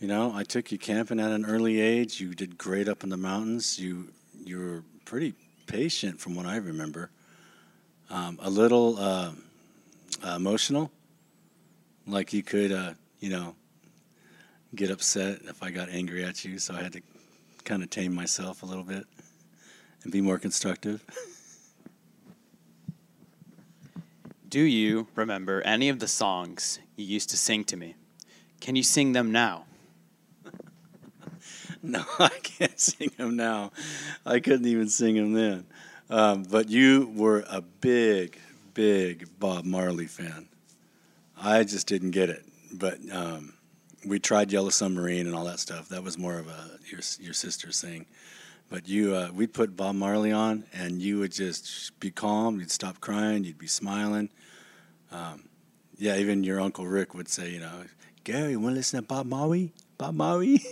you 0.00 0.08
know, 0.08 0.32
I 0.34 0.42
took 0.42 0.72
you 0.72 0.78
camping 0.78 1.20
at 1.20 1.30
an 1.30 1.46
early 1.46 1.80
age. 1.80 2.20
You 2.20 2.34
did 2.34 2.58
great 2.58 2.88
up 2.88 3.04
in 3.04 3.08
the 3.08 3.16
mountains. 3.16 3.78
You 3.78 4.08
you 4.44 4.58
were 4.58 4.82
pretty 5.04 5.34
patient, 5.66 6.20
from 6.20 6.34
what 6.34 6.46
I 6.46 6.56
remember. 6.56 7.10
Um, 8.10 8.38
a 8.42 8.50
little 8.50 8.98
uh, 8.98 9.32
emotional, 10.34 10.90
like 12.06 12.32
you 12.32 12.42
could, 12.42 12.72
uh, 12.72 12.94
you 13.20 13.30
know, 13.30 13.54
get 14.74 14.90
upset 14.90 15.40
if 15.44 15.62
I 15.62 15.70
got 15.70 15.88
angry 15.88 16.24
at 16.24 16.44
you, 16.44 16.58
so 16.58 16.74
I 16.74 16.82
had 16.82 16.94
to 16.94 17.02
kind 17.64 17.82
of 17.82 17.90
tame 17.90 18.14
myself 18.14 18.62
a 18.62 18.66
little 18.66 18.82
bit 18.82 19.06
and 20.02 20.12
be 20.12 20.20
more 20.20 20.38
constructive. 20.38 21.04
Do 24.48 24.60
you 24.60 25.06
remember 25.14 25.60
any 25.62 25.88
of 25.88 26.00
the 26.00 26.08
songs 26.08 26.80
you 26.96 27.04
used 27.04 27.30
to 27.30 27.36
sing 27.36 27.64
to 27.64 27.76
me? 27.76 27.94
Can 28.60 28.74
you 28.76 28.82
sing 28.82 29.12
them 29.12 29.32
now? 29.32 29.64
No, 31.82 32.04
I 32.18 32.28
can't 32.42 32.78
sing 32.78 33.10
them 33.16 33.36
now. 33.36 33.72
I 34.26 34.40
couldn't 34.40 34.66
even 34.66 34.90
sing 34.90 35.14
them 35.14 35.32
then. 35.32 35.64
Um, 36.10 36.42
but 36.42 36.68
you 36.68 37.10
were 37.16 37.42
a 37.48 37.62
big, 37.62 38.38
big 38.74 39.26
Bob 39.38 39.64
Marley 39.64 40.06
fan. 40.06 40.46
I 41.40 41.64
just 41.64 41.86
didn't 41.86 42.10
get 42.10 42.28
it. 42.28 42.44
But 42.70 42.98
um, 43.10 43.54
we 44.04 44.18
tried 44.18 44.52
Yellow 44.52 44.68
Submarine 44.68 45.26
and 45.26 45.34
all 45.34 45.44
that 45.44 45.60
stuff. 45.60 45.88
That 45.88 46.02
was 46.02 46.18
more 46.18 46.38
of 46.38 46.48
a 46.48 46.78
your 46.90 47.00
your 47.18 47.34
sister's 47.34 47.80
thing. 47.80 48.06
But 48.70 48.88
you, 48.88 49.14
uh, 49.14 49.30
we'd 49.34 49.52
put 49.52 49.76
Bob 49.76 49.96
Marley 49.96 50.32
on, 50.32 50.64
and 50.72 51.02
you 51.02 51.18
would 51.18 51.32
just 51.32 51.98
be 52.00 52.10
calm. 52.10 52.60
You'd 52.60 52.70
stop 52.70 53.00
crying. 53.00 53.44
You'd 53.44 53.58
be 53.58 53.66
smiling. 53.66 54.30
Um, 55.12 55.48
yeah, 55.98 56.16
even 56.16 56.44
your 56.44 56.60
uncle 56.60 56.86
Rick 56.86 57.12
would 57.14 57.28
say, 57.28 57.50
you 57.50 57.60
know, 57.60 57.82
Gary, 58.24 58.56
want 58.56 58.74
to 58.74 58.76
listen 58.76 59.00
to 59.00 59.06
Bob 59.06 59.26
Marley? 59.26 59.74
Bob 59.98 60.14
Marley. 60.14 60.62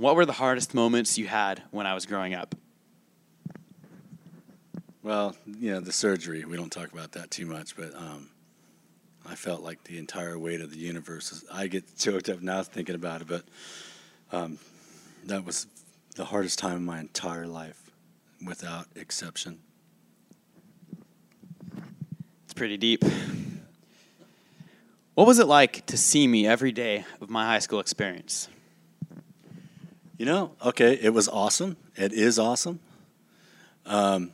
What 0.00 0.16
were 0.16 0.24
the 0.24 0.32
hardest 0.32 0.72
moments 0.72 1.18
you 1.18 1.26
had 1.26 1.62
when 1.72 1.86
I 1.86 1.92
was 1.92 2.06
growing 2.06 2.32
up? 2.32 2.54
Well, 5.02 5.36
you 5.46 5.72
know, 5.72 5.80
the 5.80 5.92
surgery, 5.92 6.42
we 6.46 6.56
don't 6.56 6.72
talk 6.72 6.90
about 6.90 7.12
that 7.12 7.30
too 7.30 7.44
much, 7.44 7.76
but 7.76 7.94
um, 7.94 8.30
I 9.30 9.36
felt 9.36 9.62
like 9.62 9.84
the 9.84 9.96
entire 9.96 10.36
weight 10.36 10.60
of 10.60 10.72
the 10.72 10.78
universe. 10.78 11.30
Was, 11.30 11.44
I 11.52 11.68
get 11.68 11.96
choked 11.96 12.28
up 12.28 12.42
now 12.42 12.64
thinking 12.64 12.96
about 12.96 13.20
it, 13.20 13.28
but 13.28 13.44
um, 14.32 14.58
that 15.26 15.44
was 15.44 15.68
the 16.16 16.24
hardest 16.24 16.58
time 16.58 16.74
of 16.74 16.82
my 16.82 16.98
entire 16.98 17.46
life, 17.46 17.92
without 18.44 18.86
exception. 18.96 19.60
It's 22.44 22.54
pretty 22.54 22.76
deep. 22.76 23.04
What 25.14 25.28
was 25.28 25.38
it 25.38 25.46
like 25.46 25.86
to 25.86 25.96
see 25.96 26.26
me 26.26 26.48
every 26.48 26.72
day 26.72 27.04
of 27.20 27.30
my 27.30 27.44
high 27.44 27.60
school 27.60 27.78
experience? 27.78 28.48
You 30.18 30.26
know, 30.26 30.56
okay, 30.66 30.98
it 31.00 31.14
was 31.14 31.28
awesome. 31.28 31.76
It 31.94 32.12
is 32.12 32.40
awesome. 32.40 32.80
Um, 33.86 34.32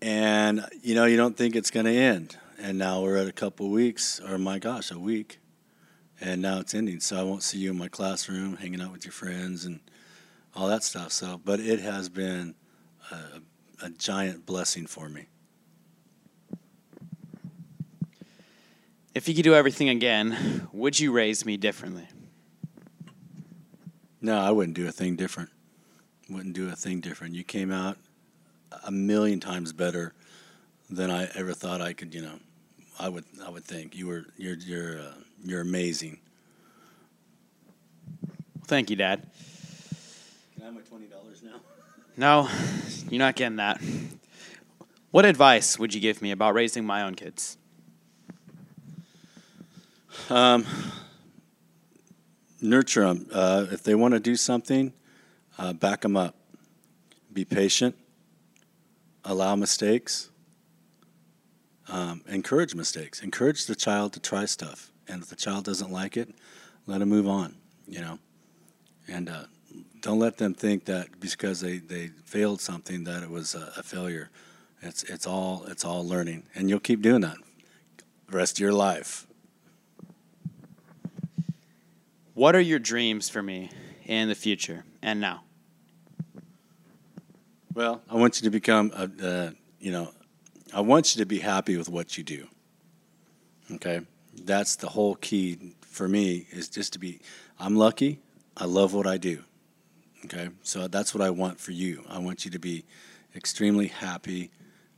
and, 0.00 0.64
you 0.82 0.94
know, 0.94 1.04
you 1.04 1.18
don't 1.18 1.36
think 1.36 1.54
it's 1.54 1.70
going 1.70 1.84
to 1.84 1.92
end. 1.94 2.34
And 2.60 2.76
now 2.76 3.02
we're 3.02 3.16
at 3.16 3.28
a 3.28 3.32
couple 3.32 3.70
weeks, 3.70 4.20
or 4.20 4.36
my 4.36 4.58
gosh, 4.58 4.90
a 4.90 4.98
week. 4.98 5.38
And 6.20 6.42
now 6.42 6.58
it's 6.58 6.74
ending. 6.74 6.98
So 7.00 7.18
I 7.18 7.22
won't 7.22 7.44
see 7.44 7.58
you 7.58 7.70
in 7.70 7.78
my 7.78 7.88
classroom, 7.88 8.56
hanging 8.56 8.80
out 8.80 8.90
with 8.90 9.04
your 9.04 9.12
friends 9.12 9.64
and 9.64 9.80
all 10.56 10.66
that 10.68 10.82
stuff. 10.82 11.12
So, 11.12 11.40
but 11.44 11.60
it 11.60 11.78
has 11.80 12.08
been 12.08 12.56
a, 13.12 13.86
a 13.86 13.90
giant 13.90 14.44
blessing 14.44 14.86
for 14.86 15.08
me. 15.08 15.26
If 19.14 19.28
you 19.28 19.34
could 19.34 19.44
do 19.44 19.54
everything 19.54 19.88
again, 19.88 20.68
would 20.72 20.98
you 20.98 21.12
raise 21.12 21.46
me 21.46 21.56
differently? 21.56 22.08
No, 24.20 24.38
I 24.38 24.50
wouldn't 24.50 24.76
do 24.76 24.86
a 24.88 24.92
thing 24.92 25.16
different. 25.16 25.50
Wouldn't 26.28 26.54
do 26.54 26.68
a 26.68 26.76
thing 26.76 27.00
different. 27.00 27.34
You 27.34 27.44
came 27.44 27.72
out 27.72 27.98
a 28.84 28.90
million 28.90 29.40
times 29.40 29.72
better 29.72 30.12
than 30.90 31.10
I 31.10 31.28
ever 31.34 31.52
thought 31.52 31.80
I 31.80 31.92
could. 31.92 32.14
You 32.14 32.22
know, 32.22 32.38
I 32.98 33.08
would. 33.08 33.24
I 33.44 33.50
would 33.50 33.64
think 33.64 33.96
you 33.96 34.06
were. 34.08 34.26
You're. 34.36 34.56
You're. 34.56 35.00
Uh, 35.00 35.12
you're 35.44 35.60
amazing. 35.60 36.18
Thank 38.66 38.90
you, 38.90 38.96
Dad. 38.96 39.22
Can 40.54 40.62
I 40.62 40.64
have 40.66 40.74
my 40.74 40.80
twenty 40.82 41.06
dollars 41.06 41.42
now? 41.42 41.56
No, 42.16 42.48
you're 43.10 43.20
not 43.20 43.36
getting 43.36 43.58
that. 43.58 43.80
What 45.12 45.24
advice 45.24 45.78
would 45.78 45.94
you 45.94 46.00
give 46.00 46.20
me 46.20 46.32
about 46.32 46.52
raising 46.52 46.84
my 46.84 47.02
own 47.02 47.14
kids? 47.14 47.56
Um, 50.28 50.66
nurture 52.60 53.06
them. 53.06 53.28
Uh, 53.32 53.66
if 53.70 53.84
they 53.84 53.94
want 53.94 54.14
to 54.14 54.20
do 54.20 54.34
something, 54.34 54.92
uh, 55.58 55.72
back 55.74 56.00
them 56.00 56.16
up. 56.16 56.34
Be 57.32 57.44
patient. 57.44 57.94
Allow 59.24 59.54
mistakes. 59.54 60.28
Um, 61.90 62.22
encourage 62.28 62.74
mistakes. 62.74 63.22
Encourage 63.22 63.66
the 63.66 63.74
child 63.74 64.12
to 64.12 64.20
try 64.20 64.44
stuff. 64.44 64.92
And 65.08 65.22
if 65.22 65.28
the 65.28 65.36
child 65.36 65.64
doesn't 65.64 65.90
like 65.90 66.16
it, 66.16 66.34
let 66.86 66.98
them 66.98 67.08
move 67.08 67.26
on. 67.26 67.56
You 67.86 68.00
know, 68.00 68.18
and 69.06 69.28
uh, 69.30 69.44
don't 70.00 70.18
let 70.18 70.36
them 70.36 70.54
think 70.54 70.84
that 70.84 71.18
because 71.20 71.60
they, 71.60 71.78
they 71.78 72.08
failed 72.24 72.60
something 72.60 73.04
that 73.04 73.22
it 73.22 73.30
was 73.30 73.54
a, 73.54 73.72
a 73.76 73.82
failure. 73.82 74.30
It's 74.82 75.02
it's 75.04 75.26
all 75.26 75.64
it's 75.66 75.84
all 75.84 76.06
learning, 76.06 76.44
and 76.54 76.68
you'll 76.68 76.78
keep 76.78 77.02
doing 77.02 77.22
that 77.22 77.36
the 78.28 78.36
rest 78.36 78.58
of 78.58 78.60
your 78.60 78.72
life. 78.72 79.26
What 82.34 82.54
are 82.54 82.60
your 82.60 82.78
dreams 82.78 83.28
for 83.28 83.42
me 83.42 83.70
in 84.04 84.28
the 84.28 84.34
future 84.34 84.84
and 85.02 85.20
now? 85.20 85.42
Well, 87.74 88.02
I 88.08 88.14
want 88.14 88.40
you 88.40 88.44
to 88.44 88.50
become 88.50 88.92
a, 88.94 89.26
uh, 89.26 89.50
you 89.80 89.90
know, 89.90 90.12
I 90.74 90.80
want 90.80 91.14
you 91.14 91.20
to 91.20 91.26
be 91.26 91.38
happy 91.40 91.76
with 91.76 91.88
what 91.88 92.18
you 92.18 92.24
do. 92.24 92.48
Okay, 93.72 94.00
that's 94.44 94.76
the 94.76 94.88
whole 94.88 95.14
key 95.16 95.74
for 95.80 96.08
me 96.08 96.46
is 96.50 96.68
just 96.68 96.92
to 96.94 96.98
be. 96.98 97.20
I'm 97.58 97.76
lucky. 97.76 98.20
I 98.56 98.64
love 98.64 98.94
what 98.94 99.06
I 99.06 99.18
do. 99.18 99.42
Okay, 100.24 100.48
so 100.62 100.88
that's 100.88 101.14
what 101.14 101.22
I 101.22 101.30
want 101.30 101.60
for 101.60 101.72
you. 101.72 102.04
I 102.08 102.18
want 102.18 102.44
you 102.44 102.50
to 102.50 102.58
be 102.58 102.84
extremely 103.34 103.86
happy 103.88 104.50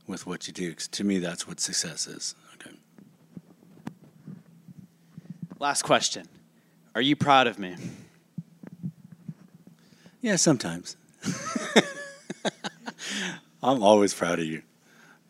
with 0.07 0.25
what 0.25 0.47
you 0.47 0.53
do. 0.53 0.73
'cause 0.73 0.87
to 0.89 1.03
me, 1.03 1.19
that's 1.19 1.47
what 1.47 1.59
success 1.59 2.07
is. 2.07 2.35
Okay. 2.55 2.75
Last 5.59 5.83
question. 5.83 6.27
Are 6.95 7.01
you 7.01 7.15
proud 7.15 7.47
of 7.47 7.59
me? 7.59 7.75
Yeah, 10.21 10.35
sometimes. 10.35 10.97
I'm 13.63 13.83
always 13.83 14.13
proud 14.13 14.39
of 14.39 14.45
you. 14.45 14.63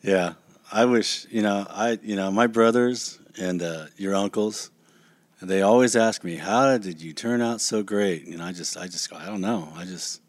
Yeah, 0.01 0.33
I 0.71 0.85
wish 0.85 1.27
you 1.29 1.43
know 1.43 1.65
I 1.69 1.99
you 2.01 2.15
know 2.15 2.31
my 2.31 2.47
brothers 2.47 3.19
and 3.39 3.61
uh, 3.61 3.85
your 3.97 4.15
uncles. 4.15 4.71
They 5.43 5.61
always 5.61 5.95
ask 5.95 6.23
me, 6.23 6.37
"How 6.37 6.77
did 6.77 7.01
you 7.01 7.13
turn 7.13 7.41
out 7.41 7.61
so 7.61 7.83
great?" 7.83 8.25
And 8.25 8.41
I 8.41 8.51
just 8.51 8.77
I 8.77 8.87
just 8.87 9.09
go, 9.09 9.17
I 9.17 9.27
don't 9.27 9.41
know. 9.41 9.71
I 9.75 9.85
just 9.85 10.21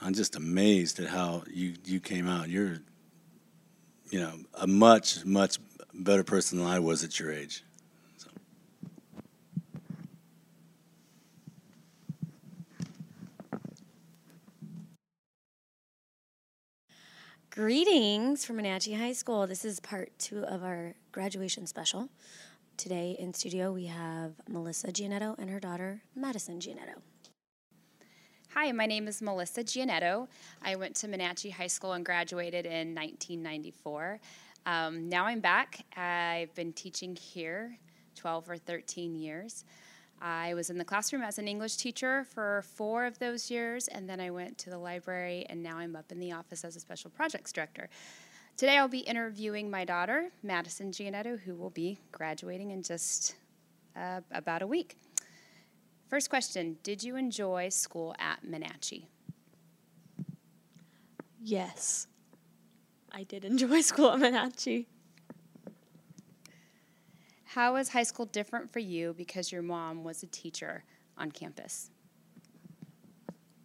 I'm 0.00 0.14
just 0.14 0.36
amazed 0.36 1.00
at 1.00 1.08
how 1.08 1.44
you 1.52 1.74
you 1.84 2.00
came 2.00 2.26
out. 2.26 2.48
You're 2.48 2.78
you 4.10 4.20
know 4.20 4.32
a 4.54 4.66
much 4.66 5.24
much 5.26 5.58
better 5.92 6.24
person 6.24 6.58
than 6.58 6.66
I 6.66 6.78
was 6.78 7.04
at 7.04 7.18
your 7.20 7.30
age. 7.30 7.64
Greetings 17.54 18.46
from 18.46 18.56
Monache 18.56 18.96
High 18.96 19.12
School. 19.12 19.46
This 19.46 19.62
is 19.62 19.78
part 19.78 20.10
two 20.18 20.42
of 20.42 20.64
our 20.64 20.94
graduation 21.12 21.66
special. 21.66 22.08
Today 22.78 23.14
in 23.18 23.34
studio 23.34 23.70
we 23.70 23.84
have 23.84 24.32
Melissa 24.48 24.86
Giannetto 24.86 25.38
and 25.38 25.50
her 25.50 25.60
daughter 25.60 26.00
Madison 26.16 26.60
Giannetto. 26.60 27.02
Hi, 28.54 28.72
my 28.72 28.86
name 28.86 29.06
is 29.06 29.20
Melissa 29.20 29.62
Giannetto. 29.62 30.28
I 30.62 30.76
went 30.76 30.96
to 30.96 31.08
Monache 31.08 31.52
High 31.52 31.66
School 31.66 31.92
and 31.92 32.06
graduated 32.06 32.64
in 32.64 32.94
1994. 32.94 34.18
Um, 34.64 35.10
now 35.10 35.26
I'm 35.26 35.40
back. 35.40 35.84
I've 35.94 36.54
been 36.54 36.72
teaching 36.72 37.14
here 37.14 37.76
12 38.14 38.48
or 38.48 38.56
13 38.56 39.14
years. 39.14 39.66
I 40.22 40.54
was 40.54 40.70
in 40.70 40.78
the 40.78 40.84
classroom 40.84 41.22
as 41.22 41.38
an 41.38 41.48
English 41.48 41.76
teacher 41.76 42.24
for 42.32 42.62
four 42.62 43.06
of 43.06 43.18
those 43.18 43.50
years, 43.50 43.88
and 43.88 44.08
then 44.08 44.20
I 44.20 44.30
went 44.30 44.56
to 44.58 44.70
the 44.70 44.78
library, 44.78 45.44
and 45.50 45.60
now 45.60 45.78
I'm 45.78 45.96
up 45.96 46.12
in 46.12 46.20
the 46.20 46.30
office 46.30 46.64
as 46.64 46.76
a 46.76 46.80
special 46.80 47.10
projects 47.10 47.52
director. 47.52 47.88
Today 48.56 48.78
I'll 48.78 48.86
be 48.86 49.00
interviewing 49.00 49.68
my 49.68 49.84
daughter, 49.84 50.30
Madison 50.44 50.92
Giannetto, 50.92 51.40
who 51.40 51.56
will 51.56 51.70
be 51.70 51.98
graduating 52.12 52.70
in 52.70 52.84
just 52.84 53.34
uh, 53.96 54.20
about 54.30 54.62
a 54.62 54.66
week. 54.66 54.96
First 56.08 56.30
question 56.30 56.78
Did 56.84 57.02
you 57.02 57.16
enjoy 57.16 57.70
school 57.70 58.14
at 58.20 58.44
Monache? 58.48 59.06
Yes. 61.42 62.06
I 63.10 63.24
did 63.24 63.44
enjoy 63.44 63.80
school 63.82 64.12
at 64.12 64.20
Monache. 64.20 64.86
How 67.54 67.74
was 67.74 67.90
high 67.90 68.04
school 68.04 68.24
different 68.24 68.72
for 68.72 68.78
you 68.78 69.12
because 69.14 69.52
your 69.52 69.60
mom 69.60 70.04
was 70.04 70.22
a 70.22 70.26
teacher 70.26 70.84
on 71.18 71.30
campus? 71.30 71.90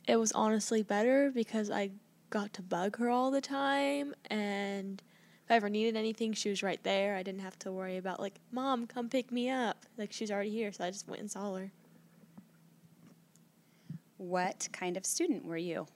It 0.06 0.18
was 0.18 0.34
honestly 0.34 0.84
better 0.84 1.32
because 1.34 1.72
I 1.72 1.92
got 2.30 2.52
to 2.56 2.62
bug 2.62 2.98
her 2.98 3.10
all 3.10 3.32
the 3.32 3.40
time 3.40 4.14
and 4.30 5.02
if 5.46 5.52
I 5.52 5.56
ever 5.56 5.70
needed 5.70 5.96
anything, 5.96 6.34
she 6.34 6.50
was 6.50 6.62
right 6.62 6.84
there. 6.84 7.16
I 7.16 7.24
didn't 7.24 7.40
have 7.40 7.58
to 7.60 7.72
worry 7.72 7.96
about 7.96 8.20
like, 8.20 8.42
"Mom, 8.52 8.86
come 8.86 9.08
pick 9.08 9.32
me 9.32 9.50
up." 9.50 9.86
Like 9.98 10.12
she's 10.12 10.30
already 10.30 10.50
here, 10.50 10.74
so 10.74 10.84
I 10.84 10.92
just 10.92 11.08
went 11.08 11.22
and 11.22 11.32
saw 11.32 11.56
her. 11.56 11.72
What 14.18 14.68
kind 14.74 14.98
of 14.98 15.06
student 15.06 15.46
were 15.46 15.56
you? 15.56 15.88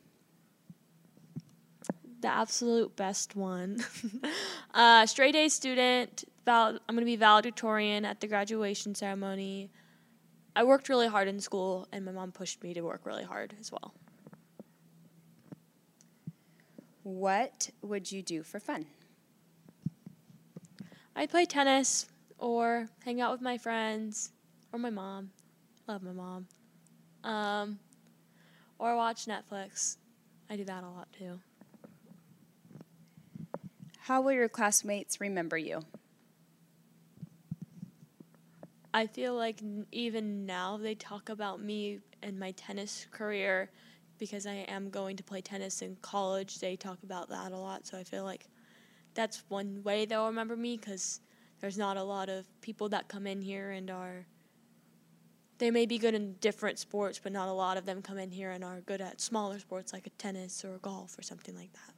The 2.21 2.29
absolute 2.29 2.95
best 2.95 3.35
one. 3.35 3.83
uh, 4.73 5.05
straight 5.05 5.35
A 5.35 5.49
student. 5.49 6.23
Val- 6.45 6.79
I'm 6.87 6.95
gonna 6.95 7.05
be 7.05 7.15
valedictorian 7.15 8.05
at 8.05 8.19
the 8.19 8.27
graduation 8.27 8.95
ceremony. 8.95 9.69
I 10.55 10.63
worked 10.63 10.89
really 10.89 11.07
hard 11.07 11.27
in 11.27 11.39
school, 11.39 11.87
and 11.91 12.03
my 12.03 12.11
mom 12.11 12.31
pushed 12.31 12.61
me 12.63 12.73
to 12.73 12.81
work 12.81 13.05
really 13.05 13.23
hard 13.23 13.55
as 13.59 13.71
well. 13.71 13.93
What 17.03 17.69
would 17.81 18.11
you 18.11 18.21
do 18.21 18.43
for 18.43 18.59
fun? 18.59 18.85
I'd 21.15 21.29
play 21.29 21.45
tennis 21.45 22.07
or 22.37 22.89
hang 23.03 23.21
out 23.21 23.31
with 23.31 23.41
my 23.41 23.57
friends 23.57 24.31
or 24.71 24.79
my 24.79 24.89
mom. 24.89 25.31
Love 25.87 26.03
my 26.03 26.11
mom. 26.11 26.47
Um, 27.23 27.79
or 28.79 28.95
watch 28.95 29.25
Netflix. 29.25 29.97
I 30.49 30.55
do 30.55 30.65
that 30.65 30.83
a 30.83 30.89
lot 30.89 31.07
too. 31.17 31.39
How 33.99 34.21
will 34.21 34.31
your 34.31 34.49
classmates 34.49 35.21
remember 35.21 35.57
you? 35.57 35.81
I 38.93 39.07
feel 39.07 39.35
like 39.35 39.61
even 39.91 40.45
now 40.45 40.77
they 40.77 40.95
talk 40.95 41.29
about 41.29 41.61
me 41.61 41.99
and 42.21 42.37
my 42.37 42.51
tennis 42.51 43.07
career 43.11 43.71
because 44.17 44.45
I 44.45 44.65
am 44.67 44.89
going 44.89 45.15
to 45.17 45.23
play 45.23 45.41
tennis 45.41 45.81
in 45.81 45.95
college. 46.01 46.59
They 46.59 46.75
talk 46.75 47.01
about 47.03 47.29
that 47.29 47.53
a 47.53 47.57
lot, 47.57 47.87
so 47.87 47.97
I 47.97 48.03
feel 48.03 48.25
like 48.25 48.47
that's 49.13 49.43
one 49.47 49.81
way 49.83 50.05
they'll 50.05 50.27
remember 50.27 50.57
me 50.57 50.77
because 50.77 51.21
there's 51.61 51.77
not 51.77 51.95
a 51.95 52.03
lot 52.03 52.27
of 52.27 52.45
people 52.61 52.89
that 52.89 53.07
come 53.07 53.25
in 53.27 53.41
here 53.41 53.71
and 53.71 53.89
are. 53.89 54.25
They 55.57 55.71
may 55.71 55.85
be 55.85 55.97
good 55.97 56.15
in 56.15 56.33
different 56.41 56.77
sports, 56.79 57.19
but 57.21 57.31
not 57.31 57.47
a 57.47 57.53
lot 57.53 57.77
of 57.77 57.85
them 57.85 58.01
come 58.01 58.17
in 58.17 58.31
here 58.31 58.51
and 58.51 58.63
are 58.63 58.81
good 58.81 58.99
at 58.99 59.21
smaller 59.21 59.59
sports 59.59 59.93
like 59.93 60.07
a 60.07 60.09
tennis 60.11 60.65
or 60.65 60.79
golf 60.79 61.17
or 61.17 61.21
something 61.21 61.55
like 61.55 61.71
that. 61.73 61.93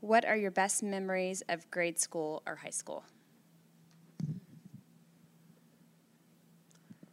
What 0.00 0.24
are 0.24 0.36
your 0.36 0.50
best 0.52 0.82
memories 0.82 1.42
of 1.48 1.70
grade 1.70 1.98
school 1.98 2.42
or 2.46 2.56
high 2.56 2.70
school? 2.70 3.04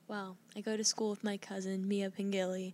Well, 0.07 0.37
I 0.55 0.61
go 0.61 0.77
to 0.77 0.85
school 0.85 1.09
with 1.09 1.23
my 1.25 1.35
cousin, 1.35 1.85
Mia 1.85 2.09
Pingili, 2.09 2.73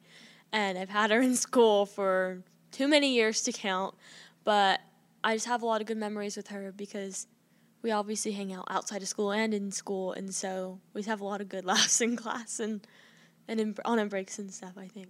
and 0.52 0.78
I've 0.78 0.90
had 0.90 1.10
her 1.10 1.20
in 1.20 1.36
school 1.36 1.88
for 1.88 2.44
too 2.72 2.88
many 2.88 3.12
years 3.16 3.42
to 3.44 3.52
count, 3.52 3.96
but 4.44 4.82
I 5.24 5.34
just 5.36 5.48
have 5.48 5.64
a 5.64 5.66
lot 5.66 5.82
of 5.82 5.88
good 5.88 5.98
memories 5.98 6.38
with 6.38 6.50
her 6.50 6.72
because 6.72 7.26
we 7.82 7.90
obviously 7.90 8.34
hang 8.34 8.54
out 8.54 8.68
outside 8.70 9.02
of 9.02 9.08
school 9.08 9.32
and 9.32 9.52
in 9.52 9.72
school, 9.72 10.14
and 10.14 10.34
so 10.34 10.80
we 10.94 11.02
have 11.04 11.22
a 11.22 11.26
lot 11.26 11.42
of 11.42 11.50
good 11.50 11.66
laughs 11.66 12.02
in 12.02 12.16
class 12.16 12.60
and, 12.60 12.86
and 13.48 13.60
in, 13.60 13.76
on 13.84 13.98
our 13.98 14.06
breaks 14.06 14.38
and 14.38 14.54
stuff, 14.54 14.74
I 14.78 14.88
think. 14.88 15.10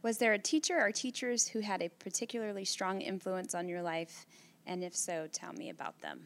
Was 0.00 0.18
there 0.18 0.32
a 0.32 0.38
teacher 0.38 0.80
or 0.80 0.92
teachers 0.92 1.48
who 1.48 1.60
had 1.60 1.82
a 1.82 1.88
particularly 1.88 2.64
strong 2.64 3.00
influence 3.00 3.52
on 3.52 3.68
your 3.68 3.82
life? 3.82 4.26
And 4.64 4.84
if 4.84 4.94
so, 4.94 5.28
tell 5.32 5.52
me 5.52 5.70
about 5.70 6.00
them. 6.02 6.20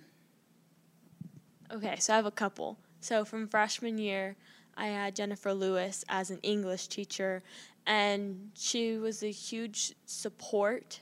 Okay, 1.73 1.97
so 1.99 2.13
I 2.13 2.17
have 2.17 2.27
a 2.27 2.31
couple. 2.31 2.79
So 3.01 3.25
from 3.25 3.49
freshman 3.49 3.99
year, 3.99 4.37
I 4.77 4.89
had 4.89 5.17
Jennifer 5.17 5.53
Lewis 5.53 6.05
as 6.09 6.31
an 6.31 6.39
English 6.43 6.89
teacher, 6.89 7.43
and 7.87 8.51
she 8.55 8.97
was 8.97 9.23
a 9.23 9.31
huge 9.31 9.95
support 10.05 11.01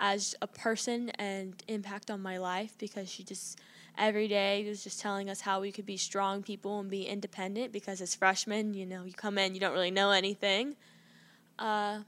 as 0.00 0.34
a 0.40 0.46
person 0.46 1.10
and 1.10 1.62
impact 1.68 2.10
on 2.10 2.20
my 2.22 2.38
life 2.38 2.76
because 2.78 3.08
she 3.08 3.22
just 3.22 3.60
every 3.98 4.26
day 4.28 4.64
was 4.66 4.82
just 4.82 5.00
telling 5.00 5.28
us 5.28 5.42
how 5.42 5.60
we 5.60 5.70
could 5.70 5.84
be 5.84 5.96
strong 5.96 6.42
people 6.42 6.80
and 6.80 6.90
be 6.90 7.06
independent 7.06 7.72
because 7.72 8.00
as 8.00 8.14
freshmen, 8.14 8.72
you 8.72 8.86
know, 8.86 9.04
you 9.04 9.12
come 9.12 9.36
in, 9.36 9.54
you 9.54 9.60
don't 9.60 9.72
really 9.72 9.90
know 9.90 10.10
anything. 10.10 10.74
Uh, 11.58 12.00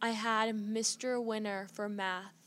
I 0.00 0.10
had 0.10 0.54
Mr. 0.54 1.22
Winner 1.22 1.66
for 1.72 1.88
math 1.88 2.41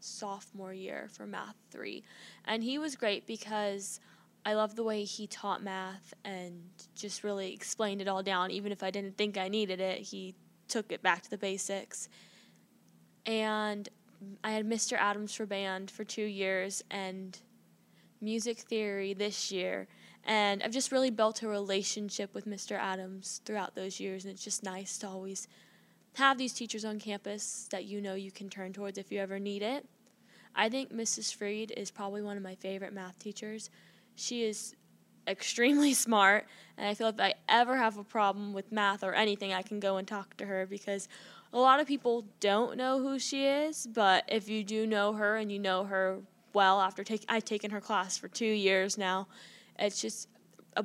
sophomore 0.00 0.72
year 0.72 1.08
for 1.12 1.26
math 1.26 1.56
3 1.70 2.02
and 2.46 2.62
he 2.62 2.78
was 2.78 2.96
great 2.96 3.26
because 3.26 4.00
I 4.44 4.54
love 4.54 4.74
the 4.74 4.82
way 4.82 5.04
he 5.04 5.26
taught 5.26 5.62
math 5.62 6.14
and 6.24 6.62
just 6.94 7.22
really 7.22 7.52
explained 7.52 8.00
it 8.00 8.08
all 8.08 8.22
down 8.22 8.50
even 8.50 8.72
if 8.72 8.82
I 8.82 8.90
didn't 8.90 9.16
think 9.16 9.36
I 9.36 9.48
needed 9.48 9.80
it 9.80 10.00
he 10.00 10.34
took 10.68 10.92
it 10.92 11.02
back 11.02 11.22
to 11.22 11.30
the 11.30 11.38
basics 11.38 12.08
and 13.26 13.88
I 14.44 14.50
had 14.50 14.66
Mr. 14.66 14.98
Adams 14.98 15.34
for 15.34 15.46
band 15.46 15.90
for 15.90 16.04
2 16.04 16.22
years 16.22 16.82
and 16.90 17.38
music 18.20 18.58
theory 18.58 19.14
this 19.14 19.50
year 19.50 19.88
and 20.24 20.62
I've 20.62 20.72
just 20.72 20.92
really 20.92 21.10
built 21.10 21.42
a 21.42 21.48
relationship 21.48 22.34
with 22.34 22.46
Mr. 22.46 22.72
Adams 22.72 23.40
throughout 23.44 23.74
those 23.74 24.00
years 24.00 24.24
and 24.24 24.32
it's 24.32 24.44
just 24.44 24.62
nice 24.62 24.98
to 24.98 25.08
always 25.08 25.48
have 26.14 26.38
these 26.38 26.52
teachers 26.52 26.84
on 26.84 26.98
campus 26.98 27.68
that 27.70 27.84
you 27.84 28.00
know 28.00 28.14
you 28.14 28.30
can 28.30 28.48
turn 28.48 28.72
towards 28.72 28.98
if 28.98 29.12
you 29.12 29.20
ever 29.20 29.38
need 29.38 29.62
it. 29.62 29.86
I 30.54 30.68
think 30.68 30.92
Mrs. 30.92 31.34
Freed 31.34 31.72
is 31.76 31.90
probably 31.90 32.22
one 32.22 32.36
of 32.36 32.42
my 32.42 32.56
favorite 32.56 32.92
math 32.92 33.18
teachers. 33.18 33.70
She 34.16 34.44
is 34.44 34.74
extremely 35.26 35.94
smart, 36.06 36.46
and 36.76 36.86
I 36.86 36.94
feel 36.94 37.08
if 37.08 37.20
I 37.20 37.34
ever 37.48 37.76
have 37.76 37.98
a 37.98 38.04
problem 38.04 38.52
with 38.52 38.72
math 38.72 39.04
or 39.04 39.14
anything, 39.14 39.52
I 39.52 39.62
can 39.62 39.80
go 39.80 39.96
and 39.96 40.06
talk 40.06 40.36
to 40.38 40.46
her 40.46 40.66
because 40.66 41.08
a 41.52 41.58
lot 41.58 41.80
of 41.80 41.86
people 41.86 42.26
don't 42.38 42.76
know 42.76 43.00
who 43.00 43.18
she 43.18 43.44
is, 43.46 43.86
but 43.86 44.24
if 44.28 44.48
you 44.48 44.64
do 44.64 44.86
know 44.86 45.12
her 45.12 45.36
and 45.36 45.50
you 45.50 45.58
know 45.58 45.84
her 45.84 46.18
well 46.52 46.80
after 46.80 47.04
take 47.04 47.24
I've 47.28 47.44
taken 47.44 47.70
her 47.70 47.80
class 47.80 48.18
for 48.18 48.28
2 48.28 48.44
years 48.44 48.98
now, 48.98 49.28
it's 49.78 50.00
just 50.00 50.28
a 50.76 50.84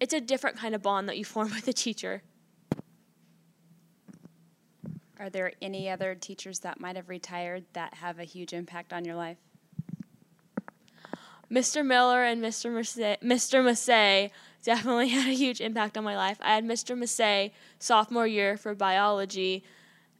it's 0.00 0.14
a 0.14 0.20
different 0.20 0.56
kind 0.56 0.74
of 0.74 0.82
bond 0.82 1.08
that 1.08 1.18
you 1.18 1.24
form 1.34 1.50
with 1.50 1.68
a 1.68 1.72
teacher. 1.72 2.22
Are 5.22 5.30
there 5.30 5.52
any 5.62 5.88
other 5.88 6.16
teachers 6.16 6.58
that 6.60 6.80
might 6.80 6.96
have 6.96 7.08
retired 7.08 7.64
that 7.74 7.94
have 7.94 8.18
a 8.18 8.24
huge 8.24 8.52
impact 8.52 8.92
on 8.92 9.04
your 9.04 9.14
life? 9.14 9.36
Mr. 11.48 11.86
Miller 11.86 12.24
and 12.24 12.42
Mr. 12.42 12.74
Massey, 12.74 13.16
Mr. 13.22 14.28
Definitely 14.64 15.08
had 15.10 15.28
a 15.28 15.34
huge 15.34 15.60
impact 15.60 15.96
on 15.96 16.02
my 16.02 16.16
life. 16.16 16.38
I 16.40 16.56
had 16.56 16.64
Mr. 16.64 16.98
Massey 16.98 17.52
sophomore 17.78 18.26
year 18.26 18.56
for 18.56 18.74
biology, 18.74 19.62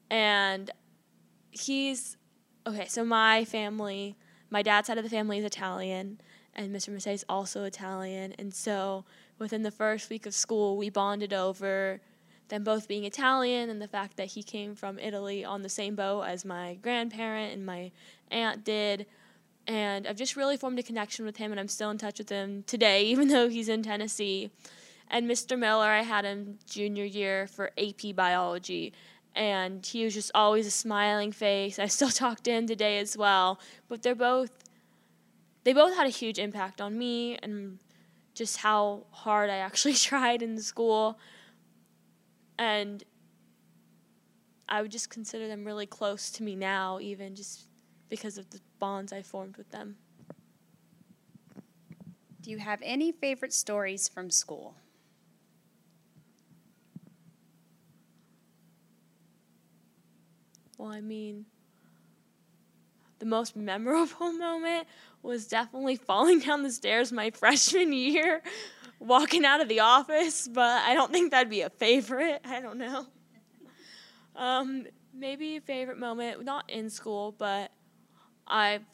and 0.09 0.71
he's 1.51 2.17
okay. 2.65 2.87
So 2.87 3.05
my 3.05 3.45
family, 3.45 4.17
my 4.51 4.63
dad's 4.63 4.87
side 4.87 4.99
of 4.99 5.05
the 5.05 5.11
family 5.11 5.39
is 5.39 5.45
Italian, 5.45 6.21
and 6.55 6.73
Mr. 6.73 6.91
Massey 6.91 7.11
is 7.11 7.25
also 7.29 7.65
Italian, 7.65 8.35
and 8.39 8.55
so 8.55 9.05
within 9.41 9.65
the 9.65 9.73
first 9.73 10.11
week 10.11 10.27
of 10.27 10.35
school, 10.35 10.77
we 10.77 10.91
bonded 10.91 11.33
over 11.33 12.01
them 12.53 12.63
both 12.63 12.87
being 12.87 13.05
Italian 13.05 13.71
and 13.71 13.81
the 13.81 13.89
fact 13.89 14.19
that 14.19 14.27
he 14.27 14.43
came 14.43 14.75
from 14.75 14.99
Italy 14.99 15.43
on 15.43 15.63
the 15.63 15.71
same 15.71 15.95
boat 15.95 16.25
as 16.25 16.45
my 16.45 16.75
grandparent 16.83 17.55
and 17.55 17.65
my 17.65 17.91
aunt 18.31 18.63
did. 18.63 19.07
And 19.67 20.07
I've 20.07 20.17
just 20.17 20.37
really 20.37 20.59
formed 20.59 20.79
a 20.79 20.83
connection 20.83 21.25
with 21.25 21.39
him, 21.39 21.51
and 21.51 21.59
I'm 21.59 21.69
still 21.69 21.89
in 21.89 21.97
touch 21.97 22.19
with 22.19 22.29
him 22.29 22.63
today, 22.67 23.05
even 23.07 23.29
though 23.29 23.49
he's 23.49 23.71
in 23.71 23.83
Tennessee. 23.83 24.51
And 25.09 25.31
Mr. 25.31 25.59
Miller, 25.59 25.87
I 25.87 26.03
had 26.03 26.27
him 26.27 26.59
junior 26.69 27.05
year 27.05 27.47
for 27.47 27.71
AP 27.79 28.15
biology, 28.15 28.93
and 29.35 29.85
he 29.87 30.05
was 30.05 30.13
just 30.13 30.31
always 30.35 30.67
a 30.67 30.71
smiling 30.71 31.33
face. 31.33 31.79
I 31.79 31.87
still 31.87 32.11
talk 32.25 32.43
to 32.43 32.51
him 32.51 32.67
today 32.67 32.99
as 32.99 33.17
well. 33.17 33.61
But 33.89 34.03
they're 34.03 34.15
both, 34.15 34.51
they 35.65 35.73
both 35.73 35.97
had 35.97 36.07
a 36.07 36.11
huge 36.11 36.39
impact 36.39 36.83
on 36.83 36.99
me 36.99 37.39
and 37.43 37.79
just 38.35 38.59
how 38.59 39.07
hard 39.11 39.49
I 39.49 39.57
actually 39.57 39.95
tried 40.11 40.43
in 40.43 40.61
school 40.61 41.19
and 42.59 43.03
I 44.69 44.81
would 44.83 44.91
just 44.91 45.11
consider 45.11 45.49
them 45.49 45.65
really 45.65 45.87
close 45.87 46.31
to 46.33 46.43
me 46.43 46.57
now, 46.57 46.99
even 47.01 47.35
just 47.35 47.67
because 48.09 48.39
of 48.39 48.51
the 48.51 48.61
bonds 48.79 49.13
I 49.13 49.23
formed 49.23 49.57
with 49.57 49.71
them. 49.71 49.97
Do 52.41 52.51
you 52.51 52.59
have 52.59 52.81
any 52.83 53.13
favorite 53.13 53.53
stories 53.53 54.09
from 54.09 54.31
school? 54.31 54.75
Well, 60.79 60.91
I 60.91 61.01
mean, 61.01 61.47
the 63.21 63.27
most 63.27 63.55
memorable 63.55 64.33
moment 64.39 64.89
was 65.23 65.47
definitely 65.47 65.95
falling 65.95 66.41
down 66.41 66.65
the 66.65 66.73
stairs 66.73 67.13
my 67.13 67.31
freshman 67.35 67.93
year, 67.93 68.43
walking 69.03 69.45
out 69.45 69.61
of 69.61 69.69
the 69.69 69.81
office, 69.81 70.49
but 70.49 70.83
I 70.83 70.95
don't 70.95 71.13
think 71.13 71.33
that'd 71.33 71.51
be 71.51 71.63
a 71.63 71.71
favorite. 71.71 72.41
I 72.45 72.61
don't 72.61 72.79
know. 72.79 73.07
Um, 74.37 74.87
maybe 75.13 75.57
a 75.57 75.61
favorite 75.61 75.99
moment, 75.99 76.45
not 76.45 76.71
in 76.71 76.89
school, 76.89 77.35
but 77.37 77.71
I've 78.47 78.85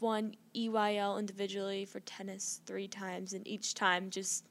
won 0.00 0.34
EYL 0.54 1.18
individually 1.18 1.84
for 1.84 2.00
tennis 2.00 2.60
three 2.66 2.88
times, 2.88 3.32
and 3.32 3.46
each 3.46 3.74
time 3.74 4.10
just 4.10 4.44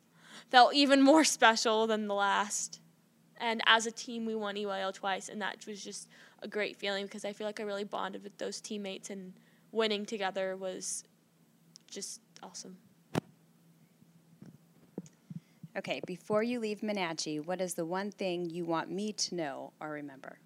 felt 0.49 0.73
even 0.73 1.01
more 1.01 1.23
special 1.23 1.87
than 1.87 2.07
the 2.07 2.13
last. 2.13 2.81
And 3.39 3.61
as 3.67 3.85
a 3.85 3.91
team, 3.91 4.25
we 4.25 4.35
won 4.35 4.55
EYL 4.55 4.93
twice, 4.93 5.29
and 5.29 5.41
that 5.41 5.65
was 5.67 5.83
just 5.83 6.09
a 6.41 6.47
great 6.47 6.75
feeling 6.75 7.05
because 7.05 7.23
I 7.23 7.33
feel 7.33 7.47
like 7.47 7.59
I 7.59 7.63
really 7.63 7.83
bonded 7.83 8.23
with 8.23 8.37
those 8.37 8.59
teammates, 8.59 9.09
and 9.09 9.33
winning 9.71 10.05
together 10.05 10.57
was 10.57 11.03
just 11.89 12.19
awesome. 12.43 12.77
Okay, 15.77 16.01
before 16.07 16.41
you 16.41 16.59
leave 16.59 16.81
Monache, 16.81 17.45
what 17.45 17.61
is 17.61 17.75
the 17.75 17.85
one 17.85 18.09
thing 18.09 18.49
you 18.49 18.65
want 18.65 18.89
me 18.89 19.13
to 19.13 19.35
know 19.35 19.73
or 19.79 19.91
remember? 19.91 20.39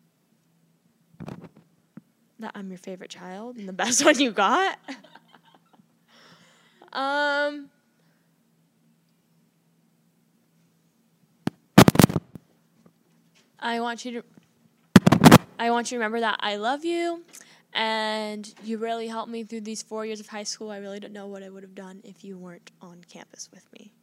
That 2.39 2.51
I'm 2.53 2.69
your 2.69 2.77
favorite 2.77 3.09
child 3.09 3.55
and 3.55 3.67
the 3.67 3.73
best 3.73 4.03
one 4.03 4.19
you 4.19 4.31
got. 4.31 4.77
um. 6.93 7.69
I 13.63 13.79
want 13.79 14.05
you 14.05 14.11
to 14.11 14.23
I 15.59 15.69
want 15.69 15.91
you 15.91 15.95
to 15.95 15.99
remember 15.99 16.19
that 16.21 16.37
I 16.39 16.55
love 16.55 16.83
you 16.83 17.23
and 17.73 18.51
you 18.63 18.79
really 18.79 19.07
helped 19.07 19.31
me 19.31 19.43
through 19.43 19.61
these 19.61 19.83
4 19.83 20.05
years 20.05 20.19
of 20.19 20.27
high 20.27 20.43
school. 20.43 20.71
I 20.71 20.77
really 20.77 20.99
don't 20.99 21.13
know 21.13 21.27
what 21.27 21.43
I 21.43 21.49
would 21.49 21.63
have 21.63 21.75
done 21.75 22.01
if 22.03 22.23
you 22.23 22.37
weren't 22.37 22.71
on 22.81 23.01
campus 23.07 23.49
with 23.53 23.71
me. 23.71 23.93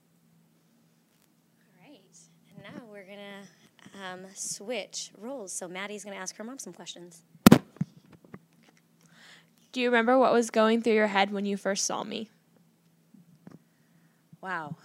Great. 1.80 2.18
And 2.54 2.74
now 2.74 2.84
we're 2.98 3.04
going 3.04 3.18
to 3.18 4.02
um, 4.04 4.20
switch 4.34 5.12
roles. 5.16 5.52
So 5.52 5.68
Maddie's 5.68 6.02
going 6.02 6.16
to 6.16 6.20
ask 6.20 6.36
her 6.36 6.42
mom 6.42 6.58
some 6.58 6.72
questions. 6.72 7.22
Do 9.70 9.80
you 9.80 9.88
remember 9.88 10.18
what 10.18 10.32
was 10.32 10.50
going 10.50 10.82
through 10.82 10.94
your 10.94 11.06
head 11.06 11.30
when 11.30 11.46
you 11.46 11.56
first 11.56 11.84
saw 11.84 12.02
me? 12.02 12.28
Wow. 14.40 14.76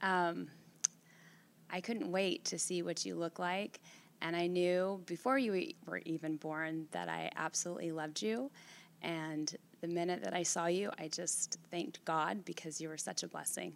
Um, 0.00 0.48
I 1.68 1.82
couldn't 1.82 2.10
wait 2.10 2.46
to 2.46 2.58
see 2.58 2.80
what 2.80 3.04
you 3.04 3.16
look 3.16 3.38
like. 3.38 3.80
And 4.22 4.34
I 4.34 4.46
knew 4.46 5.02
before 5.04 5.36
you 5.36 5.72
were 5.86 6.00
even 6.06 6.36
born 6.36 6.86
that 6.92 7.10
I 7.10 7.30
absolutely 7.36 7.92
loved 7.92 8.22
you. 8.22 8.50
And 9.02 9.54
the 9.82 9.88
minute 9.88 10.22
that 10.24 10.32
I 10.32 10.42
saw 10.42 10.66
you, 10.66 10.90
I 10.98 11.08
just 11.08 11.58
thanked 11.70 12.02
God 12.06 12.46
because 12.46 12.80
you 12.80 12.88
were 12.88 12.96
such 12.96 13.24
a 13.24 13.28
blessing. 13.28 13.74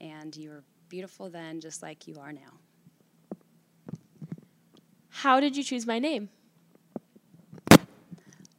And 0.00 0.36
you 0.36 0.50
were 0.50 0.64
beautiful 0.88 1.30
then, 1.30 1.60
just 1.60 1.82
like 1.82 2.08
you 2.08 2.16
are 2.18 2.32
now. 2.32 2.58
How 5.22 5.40
did 5.40 5.56
you 5.56 5.64
choose 5.64 5.84
my 5.84 5.98
name? 5.98 6.28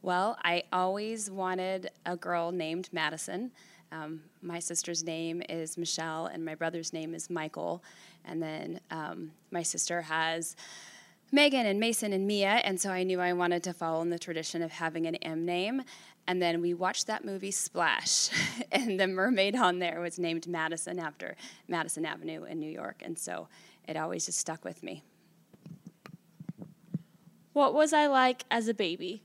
Well, 0.02 0.36
I 0.44 0.64
always 0.70 1.30
wanted 1.30 1.90
a 2.04 2.18
girl 2.18 2.52
named 2.52 2.90
Madison. 2.92 3.52
Um, 3.90 4.24
my 4.42 4.58
sister's 4.58 5.02
name 5.02 5.42
is 5.48 5.78
Michelle, 5.78 6.26
and 6.26 6.44
my 6.44 6.54
brother's 6.54 6.92
name 6.92 7.14
is 7.14 7.30
Michael. 7.30 7.82
And 8.26 8.42
then 8.42 8.80
um, 8.90 9.32
my 9.50 9.62
sister 9.62 10.02
has 10.02 10.54
Megan 11.32 11.64
and 11.64 11.80
Mason 11.80 12.12
and 12.12 12.26
Mia, 12.26 12.60
and 12.62 12.78
so 12.78 12.90
I 12.90 13.04
knew 13.04 13.22
I 13.22 13.32
wanted 13.32 13.62
to 13.62 13.72
follow 13.72 14.02
in 14.02 14.10
the 14.10 14.18
tradition 14.18 14.60
of 14.60 14.70
having 14.70 15.06
an 15.06 15.14
M 15.14 15.46
name. 15.46 15.80
And 16.26 16.42
then 16.42 16.60
we 16.60 16.74
watched 16.74 17.06
that 17.06 17.24
movie 17.24 17.52
Splash, 17.52 18.28
and 18.70 19.00
the 19.00 19.06
mermaid 19.06 19.56
on 19.56 19.78
there 19.78 20.02
was 20.02 20.18
named 20.18 20.46
Madison 20.46 20.98
after 20.98 21.36
Madison 21.68 22.04
Avenue 22.04 22.44
in 22.44 22.60
New 22.60 22.70
York. 22.70 23.00
And 23.02 23.18
so 23.18 23.48
it 23.88 23.96
always 23.96 24.26
just 24.26 24.38
stuck 24.38 24.62
with 24.62 24.82
me. 24.82 25.04
What 27.52 27.74
was 27.74 27.92
I 27.92 28.06
like 28.06 28.44
as 28.50 28.68
a 28.68 28.74
baby? 28.74 29.22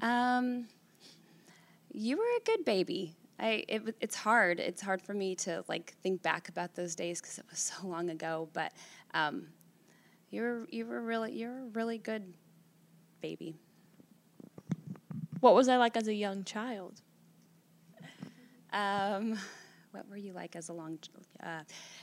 Um, 0.00 0.68
you 1.92 2.16
were 2.18 2.24
a 2.24 2.44
good 2.44 2.64
baby. 2.64 3.16
I 3.38 3.64
it, 3.68 3.96
it's 4.00 4.14
hard. 4.14 4.60
It's 4.60 4.80
hard 4.80 5.02
for 5.02 5.12
me 5.12 5.34
to 5.36 5.64
like 5.68 5.94
think 6.02 6.22
back 6.22 6.48
about 6.48 6.74
those 6.74 6.94
days 6.94 7.20
because 7.20 7.38
it 7.38 7.44
was 7.50 7.58
so 7.58 7.86
long 7.86 8.10
ago. 8.10 8.48
But 8.52 8.72
um, 9.12 9.48
you 10.30 10.42
were 10.42 10.66
you 10.70 10.86
were 10.86 11.00
really 11.00 11.32
you're 11.32 11.64
a 11.64 11.68
really 11.72 11.98
good 11.98 12.32
baby. 13.20 13.56
What 15.40 15.54
was 15.54 15.68
I 15.68 15.76
like 15.76 15.96
as 15.96 16.08
a 16.08 16.14
young 16.14 16.44
child? 16.44 17.00
Um, 18.72 19.38
what 19.90 20.08
were 20.08 20.16
you 20.16 20.32
like 20.32 20.56
as 20.56 20.68
a 20.68 20.72
long? 20.72 20.98
Uh, 21.42 21.60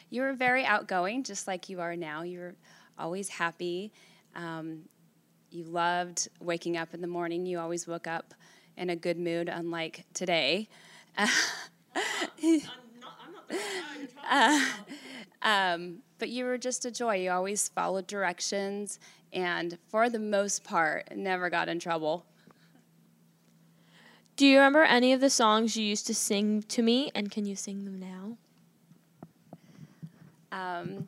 you 0.10 0.21
were 0.21 0.34
very 0.34 0.65
outgoing, 0.65 1.23
just 1.23 1.47
like 1.47 1.69
you 1.69 1.82
are 1.82 1.95
now. 1.95 2.23
You 2.23 2.39
were 2.39 2.56
always 2.97 3.29
happy. 3.29 3.91
Um, 4.35 4.83
you 5.51 5.63
loved 5.65 6.29
waking 6.39 6.77
up 6.77 6.93
in 6.93 7.01
the 7.01 7.07
morning. 7.07 7.45
You 7.45 7.59
always 7.59 7.87
woke 7.87 8.07
up 8.07 8.33
in 8.77 8.89
a 8.89 8.95
good 8.95 9.17
mood, 9.17 9.49
unlike 9.49 10.05
today. 10.13 10.67
Uh, 14.29 14.65
um, 15.41 15.97
but 16.17 16.29
you 16.29 16.45
were 16.45 16.57
just 16.57 16.85
a 16.85 16.91
joy. 16.91 17.15
You 17.15 17.31
always 17.31 17.69
followed 17.69 18.07
directions, 18.07 18.99
and 19.31 19.77
for 19.89 20.09
the 20.09 20.19
most 20.19 20.63
part, 20.63 21.15
never 21.15 21.49
got 21.49 21.69
in 21.69 21.79
trouble. 21.79 22.25
Do 24.35 24.47
you 24.47 24.57
remember 24.57 24.83
any 24.83 25.13
of 25.13 25.21
the 25.21 25.29
songs 25.29 25.77
you 25.77 25.85
used 25.85 26.07
to 26.07 26.15
sing 26.15 26.63
to 26.63 26.81
me, 26.81 27.11
and 27.13 27.29
can 27.29 27.45
you 27.45 27.55
sing 27.55 27.85
them 27.85 27.99
now? 27.99 28.37
Um, 30.51 31.05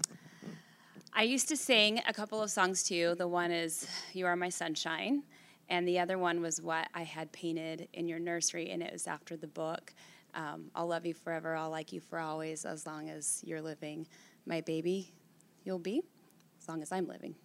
I 1.18 1.24
used 1.24 1.48
to 1.48 1.56
sing 1.56 2.02
a 2.10 2.12
couple 2.12 2.44
of 2.44 2.52
songs 2.52 2.84
to 2.84 2.94
you. 2.94 3.16
The 3.16 3.26
one 3.26 3.50
is 3.50 3.88
You 4.12 4.26
Are 4.26 4.36
My 4.36 4.50
Sunshine, 4.50 5.24
and 5.70 5.88
the 5.88 5.98
other 5.98 6.18
one 6.18 6.42
was 6.42 6.62
what 6.62 6.90
I 6.94 7.04
had 7.04 7.32
painted 7.32 7.88
in 7.94 8.10
your 8.10 8.20
nursery, 8.20 8.70
and 8.72 8.84
it 8.84 8.92
was 8.92 9.08
after 9.08 9.38
the 9.38 9.48
book. 9.48 9.94
Um, 10.34 10.66
I'll 10.76 10.88
love 10.88 11.06
you 11.06 11.14
forever, 11.14 11.56
I'll 11.56 11.70
like 11.70 11.94
you 11.94 12.02
for 12.02 12.20
always, 12.20 12.66
as 12.66 12.86
long 12.86 13.10
as 13.10 13.42
you're 13.46 13.62
living. 13.62 14.08
My 14.46 14.60
baby, 14.60 15.14
you'll 15.64 15.80
be, 15.80 16.04
as 16.62 16.68
long 16.68 16.82
as 16.82 16.92
I'm 16.92 17.08
living. 17.08 17.36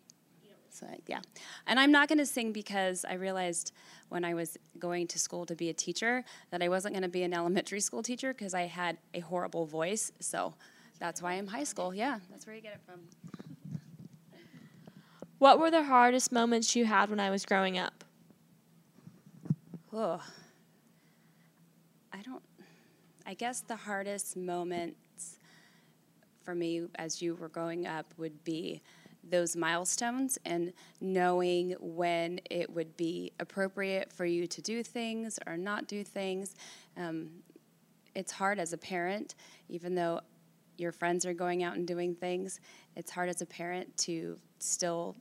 So, 0.68 0.86
yeah. 1.06 1.20
And 1.68 1.78
I'm 1.78 1.92
not 1.92 2.08
going 2.08 2.18
to 2.18 2.26
sing 2.26 2.52
because 2.52 3.04
I 3.04 3.14
realized 3.14 3.72
when 4.08 4.24
I 4.24 4.34
was 4.34 4.56
going 4.80 5.06
to 5.08 5.18
school 5.18 5.46
to 5.46 5.54
be 5.54 5.68
a 5.68 5.74
teacher 5.74 6.24
that 6.50 6.60
I 6.60 6.68
wasn't 6.68 6.94
going 6.94 7.02
to 7.02 7.08
be 7.08 7.22
an 7.22 7.34
elementary 7.40 7.80
school 7.80 8.02
teacher 8.02 8.32
because 8.32 8.52
I 8.52 8.62
had 8.62 8.98
a 9.14 9.20
horrible 9.20 9.64
voice. 9.66 10.10
So 10.18 10.54
that's 10.98 11.22
why 11.22 11.34
I'm 11.34 11.46
high 11.46 11.64
school. 11.64 11.94
Yeah, 11.94 12.18
that's 12.30 12.46
where 12.46 12.54
you 12.54 12.62
get 12.62 12.74
it 12.74 12.80
from. 12.84 13.00
What 15.40 15.58
were 15.58 15.70
the 15.70 15.84
hardest 15.84 16.32
moments 16.32 16.76
you 16.76 16.84
had 16.84 17.08
when 17.08 17.18
I 17.18 17.30
was 17.30 17.46
growing 17.46 17.78
up? 17.78 18.04
Oh, 19.90 20.22
I 22.12 22.20
don't. 22.20 22.42
I 23.24 23.32
guess 23.32 23.62
the 23.62 23.74
hardest 23.74 24.36
moments 24.36 25.38
for 26.44 26.54
me 26.54 26.82
as 26.96 27.22
you 27.22 27.36
were 27.36 27.48
growing 27.48 27.86
up 27.86 28.12
would 28.18 28.44
be 28.44 28.82
those 29.24 29.56
milestones 29.56 30.38
and 30.44 30.74
knowing 31.00 31.74
when 31.80 32.38
it 32.50 32.68
would 32.68 32.94
be 32.98 33.32
appropriate 33.40 34.12
for 34.12 34.26
you 34.26 34.46
to 34.46 34.60
do 34.60 34.82
things 34.82 35.38
or 35.46 35.56
not 35.56 35.88
do 35.88 36.04
things. 36.04 36.54
Um, 36.98 37.30
it's 38.14 38.30
hard 38.30 38.58
as 38.58 38.74
a 38.74 38.78
parent, 38.78 39.36
even 39.70 39.94
though 39.94 40.20
your 40.76 40.92
friends 40.92 41.24
are 41.24 41.32
going 41.32 41.62
out 41.62 41.76
and 41.76 41.86
doing 41.86 42.14
things, 42.14 42.60
it's 42.94 43.10
hard 43.10 43.30
as 43.30 43.40
a 43.40 43.46
parent 43.46 43.96
to 43.96 44.38
still 44.58 45.16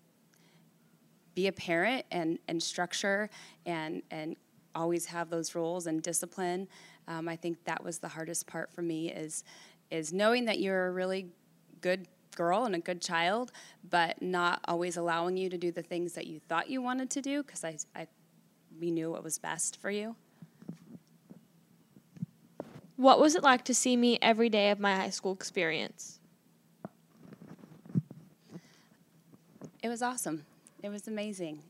be 1.36 1.48
a 1.48 1.52
parent 1.52 2.06
and, 2.12 2.40
and 2.48 2.62
structure 2.62 3.30
and, 3.66 4.02
and 4.12 4.36
always 4.76 5.06
have 5.06 5.30
those 5.30 5.56
rules 5.56 5.88
and 5.88 6.02
discipline. 6.02 6.68
Um, 7.08 7.28
I 7.28 7.36
think 7.36 7.64
that 7.66 7.84
was 7.84 8.00
the 8.00 8.08
hardest 8.08 8.48
part 8.48 8.72
for 8.72 8.82
me 8.82 9.12
is 9.12 9.44
is 9.92 10.14
knowing 10.14 10.46
that 10.46 10.60
you're 10.60 10.86
a 10.88 10.92
really 10.92 11.28
good 11.82 12.08
girl 12.36 12.66
and 12.66 12.76
a 12.76 12.80
good 12.80 13.02
child, 13.02 13.52
but 13.90 14.22
not 14.22 14.62
always 14.66 14.98
allowing 14.98 15.36
you 15.36 15.50
to 15.50 15.58
do 15.58 15.72
the 15.72 15.82
things 15.82 16.14
that 16.14 16.28
you 16.28 16.40
thought 16.40 16.70
you 16.70 16.80
wanted 16.80 17.10
to 17.10 17.22
do 17.22 17.42
because 17.42 17.64
I, 17.64 17.78
I 17.96 18.08
we 18.80 18.92
knew 18.92 19.10
what 19.10 19.24
was 19.24 19.40
best 19.40 19.82
for 19.82 19.90
you. 19.90 20.16
What 22.98 23.20
was 23.20 23.36
it 23.36 23.44
like 23.44 23.64
to 23.66 23.74
see 23.74 23.98
me 23.98 24.20
every 24.22 24.50
day 24.50 24.70
of 24.70 24.80
my 24.80 24.96
high 24.96 25.10
school 25.10 25.34
experience? 25.34 26.20
It 29.82 29.88
was 29.88 30.02
awesome. 30.02 30.46
It 30.82 30.90
was 30.90 31.08
amazing. 31.08 31.62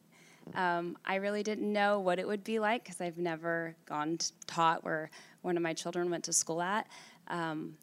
Um, 0.56 0.98
I 1.06 1.16
really 1.16 1.44
didn't 1.44 1.72
know 1.72 2.00
what 2.00 2.20
it 2.20 2.28
would 2.28 2.44
be 2.44 2.60
like 2.60 2.84
because 2.84 3.02
I've 3.02 3.18
never 3.18 3.76
gone 3.86 4.18
taught 4.48 4.84
where 4.84 5.10
one 5.42 5.58
of 5.58 5.64
my 5.64 5.74
children 5.74 6.10
went 6.10 6.24
to 6.26 6.34
school 6.34 6.62
at. 6.62 6.88
Um, 7.28 7.76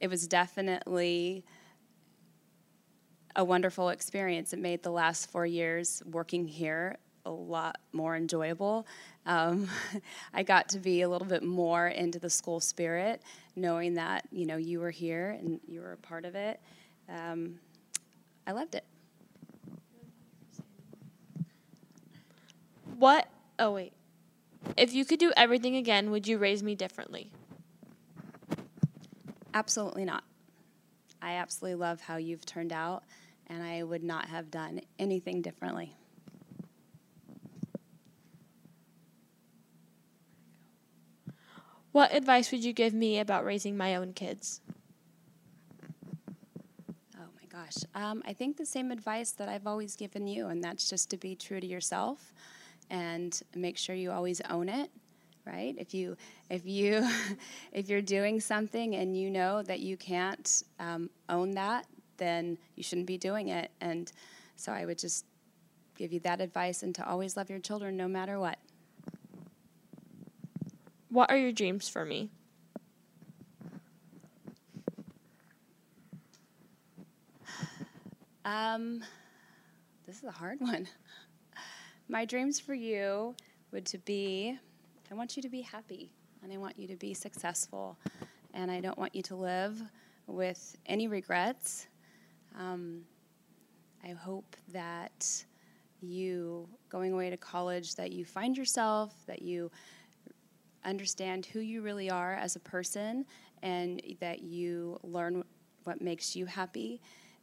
it 0.00 0.08
was 0.08 0.26
definitely 0.26 1.44
a 3.36 3.44
wonderful 3.44 3.90
experience. 3.90 4.52
It 4.52 4.58
made 4.58 4.82
the 4.82 4.90
last 4.90 5.30
four 5.30 5.46
years 5.46 6.02
working 6.06 6.46
here 6.46 6.96
a 7.24 7.30
lot 7.30 7.78
more 7.92 8.16
enjoyable. 8.16 8.86
Um, 9.26 9.68
I 10.34 10.42
got 10.42 10.68
to 10.70 10.78
be 10.78 11.02
a 11.02 11.08
little 11.08 11.26
bit 11.26 11.42
more 11.42 11.88
into 11.88 12.18
the 12.18 12.30
school 12.30 12.60
spirit, 12.60 13.22
knowing 13.54 13.94
that 13.94 14.26
you 14.30 14.46
know 14.46 14.56
you 14.56 14.80
were 14.80 14.90
here 14.90 15.36
and 15.40 15.60
you 15.68 15.80
were 15.80 15.92
a 15.92 15.96
part 15.96 16.24
of 16.24 16.34
it. 16.34 16.60
Um, 17.08 17.58
I 18.46 18.52
loved 18.52 18.74
it. 18.74 18.84
What? 22.98 23.28
Oh, 23.60 23.70
wait. 23.70 23.92
If 24.76 24.92
you 24.92 25.04
could 25.04 25.20
do 25.20 25.32
everything 25.36 25.76
again, 25.76 26.10
would 26.10 26.26
you 26.26 26.36
raise 26.36 26.64
me 26.64 26.74
differently? 26.74 27.30
Absolutely 29.54 30.04
not. 30.04 30.24
I 31.22 31.34
absolutely 31.34 31.76
love 31.76 32.00
how 32.00 32.16
you've 32.16 32.44
turned 32.44 32.72
out, 32.72 33.04
and 33.46 33.62
I 33.62 33.84
would 33.84 34.02
not 34.02 34.26
have 34.26 34.50
done 34.50 34.80
anything 34.98 35.42
differently. 35.42 35.94
What 41.92 42.12
advice 42.12 42.50
would 42.50 42.64
you 42.64 42.72
give 42.72 42.94
me 42.94 43.20
about 43.20 43.44
raising 43.44 43.76
my 43.76 43.94
own 43.94 44.12
kids? 44.12 44.60
Oh 47.16 47.28
my 47.36 47.46
gosh. 47.48 47.76
Um, 47.94 48.24
I 48.26 48.32
think 48.32 48.56
the 48.56 48.66
same 48.66 48.90
advice 48.90 49.30
that 49.32 49.48
I've 49.48 49.68
always 49.68 49.94
given 49.94 50.26
you, 50.26 50.48
and 50.48 50.64
that's 50.64 50.90
just 50.90 51.10
to 51.10 51.16
be 51.16 51.36
true 51.36 51.60
to 51.60 51.66
yourself 51.66 52.32
and 52.90 53.40
make 53.54 53.76
sure 53.78 53.94
you 53.94 54.10
always 54.10 54.40
own 54.50 54.68
it. 54.68 54.90
Right? 55.46 55.74
If 55.78 55.94
you 55.94 56.16
if 56.50 56.66
you 56.66 57.08
if 57.72 57.88
you're 57.88 58.02
doing 58.02 58.40
something 58.40 58.94
and 58.94 59.16
you 59.16 59.30
know 59.30 59.62
that 59.62 59.80
you 59.80 59.96
can't 59.96 60.62
um, 60.78 61.10
own 61.28 61.52
that, 61.52 61.86
then 62.18 62.58
you 62.74 62.82
shouldn't 62.82 63.06
be 63.06 63.16
doing 63.16 63.48
it. 63.48 63.70
And 63.80 64.12
so 64.56 64.72
I 64.72 64.84
would 64.84 64.98
just 64.98 65.24
give 65.96 66.12
you 66.12 66.20
that 66.20 66.40
advice 66.40 66.82
and 66.82 66.94
to 66.94 67.08
always 67.08 67.36
love 67.36 67.50
your 67.50 67.58
children 67.58 67.96
no 67.96 68.08
matter 68.08 68.38
what. 68.38 68.58
What 71.10 71.30
are 71.30 71.36
your 71.38 71.52
dreams 71.52 71.88
for 71.88 72.04
me? 72.04 72.30
Um, 78.44 79.02
this 80.06 80.16
is 80.16 80.24
a 80.24 80.30
hard 80.30 80.58
one. 80.62 80.88
My 82.10 82.24
dreams 82.24 82.58
for 82.58 82.72
you 82.72 83.34
would 83.70 83.84
to 83.86 83.98
be 83.98 84.58
I 85.10 85.14
want 85.14 85.36
you 85.36 85.42
to 85.42 85.48
be 85.50 85.60
happy 85.60 86.10
and 86.42 86.50
I 86.50 86.56
want 86.56 86.78
you 86.78 86.88
to 86.88 86.96
be 86.96 87.12
successful 87.12 87.98
and 88.54 88.70
I 88.70 88.80
don't 88.80 88.96
want 88.96 89.14
you 89.14 89.22
to 89.24 89.36
live 89.36 89.82
with 90.26 90.76
any 90.86 91.06
regrets. 91.06 91.86
Um, 92.58 93.02
I 94.02 94.12
hope 94.12 94.56
that 94.72 95.44
you 96.00 96.66
going 96.88 97.12
away 97.12 97.28
to 97.28 97.36
college 97.36 97.94
that 97.96 98.10
you 98.10 98.24
find 98.24 98.56
yourself, 98.56 99.14
that 99.26 99.42
you 99.42 99.70
understand 100.84 101.44
who 101.44 101.60
you 101.60 101.82
really 101.82 102.10
are 102.10 102.34
as 102.36 102.56
a 102.56 102.60
person 102.60 103.26
and 103.62 104.00
that 104.20 104.42
you 104.42 104.98
learn 105.02 105.44
what 105.84 106.00
makes 106.00 106.34
you 106.34 106.46
happy 106.46 107.02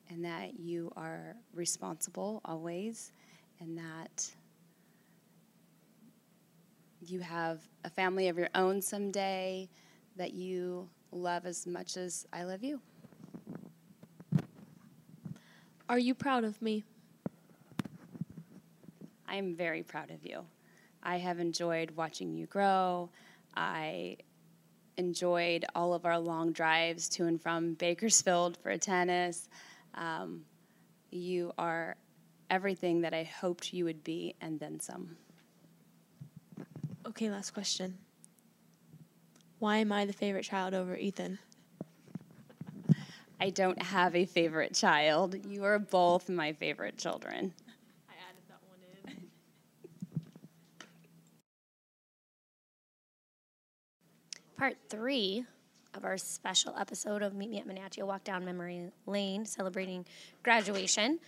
and 0.09 0.25
that 0.25 0.59
you 0.59 0.91
are 0.95 1.35
responsible 1.53 2.41
always 2.45 3.11
and 3.59 3.77
that 3.77 4.27
you 7.09 7.19
have 7.19 7.61
a 7.83 7.89
family 7.89 8.27
of 8.27 8.37
your 8.37 8.49
own 8.55 8.81
someday 8.81 9.69
that 10.15 10.33
you 10.33 10.89
love 11.11 11.45
as 11.45 11.65
much 11.65 11.97
as 11.97 12.25
I 12.31 12.43
love 12.43 12.63
you. 12.63 12.81
Are 15.87 15.99
you 15.99 16.15
proud 16.15 16.43
of 16.43 16.61
me? 16.61 16.83
I 19.27 19.35
am 19.35 19.55
very 19.55 19.83
proud 19.83 20.11
of 20.11 20.25
you. 20.25 20.45
I 21.03 21.17
have 21.17 21.39
enjoyed 21.39 21.91
watching 21.91 22.33
you 22.33 22.47
grow. 22.47 23.11
I 23.55 24.17
enjoyed 24.97 25.65
all 25.75 25.93
of 25.93 26.05
our 26.05 26.17
long 26.19 26.51
drives 26.51 27.09
to 27.09 27.25
and 27.27 27.41
from 27.41 27.73
Bakersfield 27.75 28.57
for 28.57 28.77
tennis. 28.77 29.49
Um, 29.93 30.45
you 31.11 31.53
are 31.57 31.95
everything 32.49 33.01
that 33.01 33.13
I 33.13 33.23
hoped 33.23 33.73
you 33.73 33.85
would 33.85 34.03
be, 34.03 34.35
and 34.41 34.59
then 34.59 34.79
some. 34.79 35.17
Okay, 37.15 37.31
last 37.31 37.51
question. 37.51 37.97
Why 39.59 39.77
am 39.77 39.93
I 39.93 40.03
the 40.05 40.11
favorite 40.11 40.43
child 40.43 40.73
over 40.73 40.97
Ethan? 40.97 41.39
I 43.39 43.51
don't 43.51 43.81
have 43.81 44.17
a 44.17 44.25
favorite 44.25 44.73
child. 44.73 45.37
You 45.47 45.63
are 45.63 45.79
both 45.79 46.27
my 46.27 46.51
favorite 46.51 46.97
children. 46.97 47.53
I 48.09 48.15
added 48.29 48.43
that 48.49 48.59
one 48.67 48.79
in. 49.07 49.27
Part 54.57 54.75
three 54.89 55.45
of 55.93 56.03
our 56.03 56.17
special 56.17 56.75
episode 56.77 57.21
of 57.21 57.33
Meet 57.33 57.49
Me 57.49 57.59
at 57.59 57.65
Monache, 57.65 58.01
a 58.01 58.05
walk 58.05 58.25
down 58.25 58.43
memory 58.43 58.91
lane 59.05 59.45
celebrating 59.45 60.05
graduation 60.43 61.19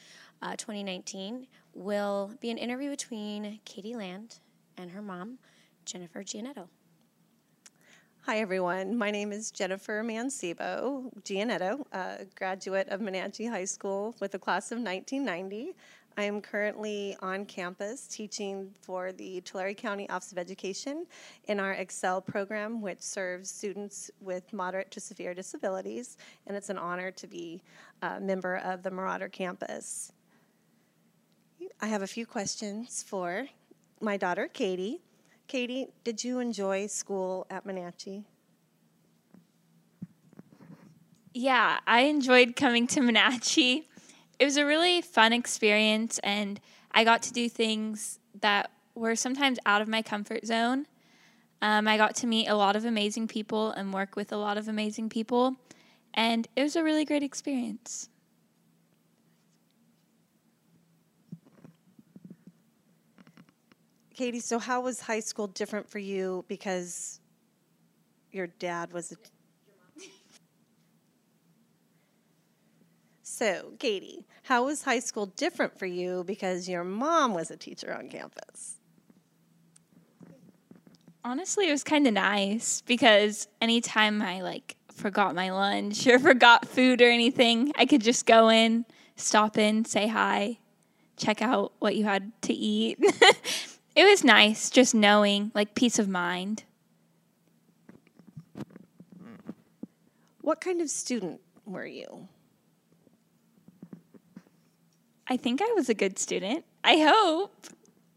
uh, 0.41 0.57
2019, 0.57 1.47
will 1.73 2.33
be 2.41 2.49
an 2.49 2.57
interview 2.57 2.89
between 2.89 3.61
Katie 3.63 3.95
Land 3.95 4.39
and 4.77 4.91
her 4.91 5.01
mom, 5.01 5.37
Jennifer 5.87 6.21
Giannetto. 6.21 6.67
Hi, 8.25 8.39
everyone. 8.39 8.97
My 8.97 9.09
name 9.09 9.31
is 9.31 9.51
Jennifer 9.51 10.03
Mancebo 10.03 11.09
Giannetto, 11.23 11.85
a 11.93 12.25
graduate 12.35 12.89
of 12.89 12.99
Monache 12.99 13.49
High 13.49 13.63
School 13.63 14.13
with 14.19 14.33
the 14.33 14.37
class 14.37 14.73
of 14.73 14.79
1990. 14.79 15.73
I 16.17 16.23
am 16.23 16.41
currently 16.41 17.15
on 17.21 17.45
campus 17.45 18.05
teaching 18.05 18.69
for 18.81 19.13
the 19.13 19.39
Tulare 19.41 19.73
County 19.73 20.09
Office 20.09 20.33
of 20.33 20.37
Education 20.37 21.05
in 21.45 21.57
our 21.57 21.71
Excel 21.71 22.19
program, 22.19 22.81
which 22.81 22.99
serves 22.99 23.49
students 23.49 24.11
with 24.19 24.51
moderate 24.51 24.91
to 24.91 24.99
severe 24.99 25.33
disabilities, 25.33 26.17
and 26.47 26.57
it's 26.57 26.69
an 26.69 26.77
honor 26.77 27.11
to 27.11 27.27
be 27.27 27.61
a 28.01 28.19
member 28.19 28.57
of 28.57 28.83
the 28.83 28.91
Marauder 28.91 29.29
campus. 29.29 30.11
I 31.79 31.87
have 31.87 32.01
a 32.01 32.07
few 32.07 32.25
questions 32.25 33.03
for 33.07 33.47
my 34.01 34.17
daughter, 34.17 34.49
Katie. 34.51 34.99
Katie, 35.47 35.87
did 36.03 36.25
you 36.25 36.39
enjoy 36.39 36.87
school 36.87 37.47
at 37.49 37.65
Monache? 37.65 38.25
Yeah, 41.33 41.79
I 41.87 42.01
enjoyed 42.01 42.57
coming 42.57 42.85
to 42.87 42.99
Monache. 42.99 43.85
It 44.39 44.45
was 44.45 44.57
a 44.57 44.65
really 44.65 45.01
fun 45.01 45.31
experience, 45.31 46.19
and 46.19 46.59
I 46.91 47.05
got 47.05 47.21
to 47.23 47.31
do 47.31 47.47
things 47.47 48.19
that 48.41 48.71
were 48.93 49.15
sometimes 49.15 49.57
out 49.65 49.81
of 49.81 49.87
my 49.87 50.01
comfort 50.01 50.45
zone. 50.45 50.85
Um, 51.61 51.87
I 51.87 51.95
got 51.95 52.15
to 52.15 52.27
meet 52.27 52.47
a 52.47 52.55
lot 52.55 52.75
of 52.75 52.83
amazing 52.83 53.29
people 53.29 53.71
and 53.71 53.93
work 53.93 54.17
with 54.17 54.33
a 54.33 54.37
lot 54.37 54.57
of 54.57 54.67
amazing 54.67 55.07
people, 55.07 55.55
and 56.13 56.45
it 56.57 56.63
was 56.63 56.75
a 56.75 56.83
really 56.83 57.05
great 57.05 57.23
experience. 57.23 58.09
Katie, 64.17 64.39
so 64.39 64.57
how 64.57 64.81
was 64.81 64.99
high 64.99 65.19
school 65.19 65.45
different 65.45 65.87
for 65.87 65.99
you 65.99 66.43
because 66.47 67.19
your 68.31 68.47
dad 68.47 68.91
was 68.91 69.11
a. 69.11 69.15
So, 73.21 73.73
Katie, 73.77 74.25
how 74.41 74.65
was 74.65 74.81
high 74.81 75.01
school 75.01 75.27
different 75.27 75.77
for 75.77 75.85
you 75.85 76.23
because 76.25 76.67
your 76.67 76.83
mom 76.83 77.35
was 77.35 77.51
a 77.51 77.57
teacher 77.57 77.93
on 77.93 78.09
campus? 78.09 78.77
Honestly, 81.23 81.69
it 81.69 81.71
was 81.71 81.83
kind 81.83 82.07
of 82.07 82.13
nice 82.13 82.81
because 82.87 83.47
anytime 83.61 84.23
I 84.23 84.41
like 84.41 84.77
forgot 84.91 85.35
my 85.35 85.51
lunch 85.51 86.07
or 86.07 86.17
forgot 86.31 86.67
food 86.67 87.03
or 87.03 87.09
anything, 87.11 87.71
I 87.77 87.85
could 87.85 88.01
just 88.01 88.25
go 88.25 88.49
in, 88.49 88.85
stop 89.15 89.59
in, 89.59 89.85
say 89.85 90.07
hi, 90.07 90.57
check 91.17 91.43
out 91.43 91.73
what 91.77 91.95
you 91.95 92.05
had 92.05 92.31
to 92.41 92.53
eat. 92.53 92.97
it 93.97 94.05
was 94.05 94.23
nice 94.23 94.69
just 94.69 94.93
knowing, 94.93 95.51
like, 95.55 95.73
peace 95.73 95.97
of 95.97 96.07
mind. 96.07 96.63
What 100.41 100.61
kind 100.61 100.81
of 100.81 100.89
student 100.89 101.41
were 101.65 101.87
you? 101.87 102.27
I 105.27 105.35
think 105.35 105.63
I 105.63 105.73
was 105.75 105.89
a 105.89 105.95
good 105.95 106.19
student. 106.19 106.63
I 106.83 106.97
hope. 106.97 107.67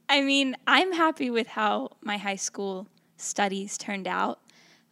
I 0.07 0.21
mean, 0.21 0.55
I'm 0.66 0.93
happy 0.93 1.31
with 1.31 1.47
how 1.47 1.93
my 2.03 2.19
high 2.19 2.37
school 2.37 2.87
studies 3.16 3.79
turned 3.79 4.07
out. 4.07 4.38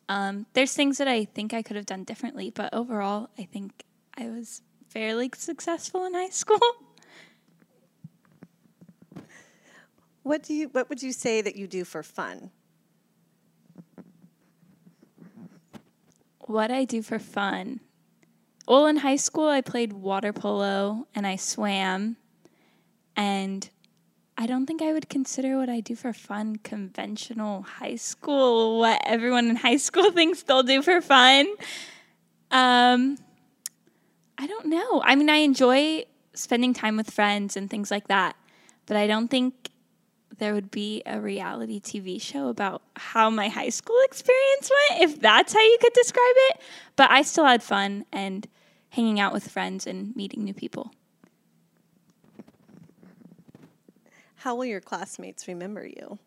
Um, 0.09 0.46
there's 0.55 0.72
things 0.72 0.96
that 0.98 1.07
I 1.07 1.27
think 1.27 1.53
I 1.53 1.61
could 1.61 1.77
have 1.77 1.85
done 1.85 2.05
differently, 2.05 2.51
but 2.51 2.72
overall, 2.72 3.29
I 3.38 3.44
think 3.44 3.85
I 4.16 4.31
was 4.31 4.62
fairly 4.88 5.31
successful 5.37 6.07
in 6.07 6.14
high 6.14 6.29
school. 6.31 6.59
What 10.28 10.42
do 10.42 10.52
you 10.52 10.68
what 10.68 10.90
would 10.90 11.02
you 11.02 11.12
say 11.12 11.40
that 11.40 11.56
you 11.56 11.66
do 11.66 11.86
for 11.86 12.02
fun? 12.02 12.50
What 16.40 16.70
I 16.70 16.84
do 16.84 17.00
for 17.00 17.18
fun. 17.18 17.80
Well, 18.66 18.84
in 18.88 18.98
high 18.98 19.16
school, 19.16 19.48
I 19.48 19.62
played 19.62 19.94
water 19.94 20.34
polo 20.34 21.06
and 21.14 21.26
I 21.26 21.36
swam. 21.36 22.18
And 23.16 23.70
I 24.36 24.46
don't 24.46 24.66
think 24.66 24.82
I 24.82 24.92
would 24.92 25.08
consider 25.08 25.56
what 25.56 25.70
I 25.70 25.80
do 25.80 25.96
for 25.96 26.12
fun 26.12 26.56
conventional 26.56 27.62
high 27.62 27.96
school, 27.96 28.80
what 28.80 29.00
everyone 29.06 29.48
in 29.48 29.56
high 29.56 29.78
school 29.78 30.10
thinks 30.18 30.42
they'll 30.42 30.62
do 30.62 30.82
for 30.82 31.00
fun. 31.00 31.46
Um, 32.50 33.16
I 34.36 34.46
don't 34.46 34.66
know. 34.66 35.00
I 35.02 35.14
mean, 35.14 35.30
I 35.30 35.36
enjoy 35.36 36.04
spending 36.34 36.74
time 36.74 36.98
with 36.98 37.10
friends 37.10 37.56
and 37.56 37.70
things 37.70 37.90
like 37.90 38.08
that, 38.08 38.36
but 38.84 38.98
I 38.98 39.06
don't 39.06 39.28
think 39.28 39.70
there 40.38 40.55
would 40.55 40.70
be 40.70 41.03
a 41.05 41.20
reality 41.20 41.81
TV 41.81 42.20
show 42.20 42.48
about 42.48 42.83
how 42.96 43.29
my 43.29 43.48
high 43.48 43.68
school 43.68 43.98
experience 44.05 44.70
went, 44.90 45.03
if 45.03 45.20
that's 45.20 45.53
how 45.53 45.61
you 45.61 45.79
could 45.81 45.92
describe 45.92 46.35
it. 46.51 46.61
But 46.96 47.11
I 47.11 47.22
still 47.22 47.44
had 47.44 47.62
fun 47.62 48.05
and 48.12 48.46
hanging 48.90 49.20
out 49.20 49.33
with 49.33 49.48
friends 49.48 49.87
and 49.87 50.14
meeting 50.16 50.44
new 50.44 50.55
people. 50.55 50.92
How 54.37 54.55
will 54.55 54.64
your 54.64 54.81
classmates 54.81 55.48
remember 55.48 55.85
you? 55.85 56.18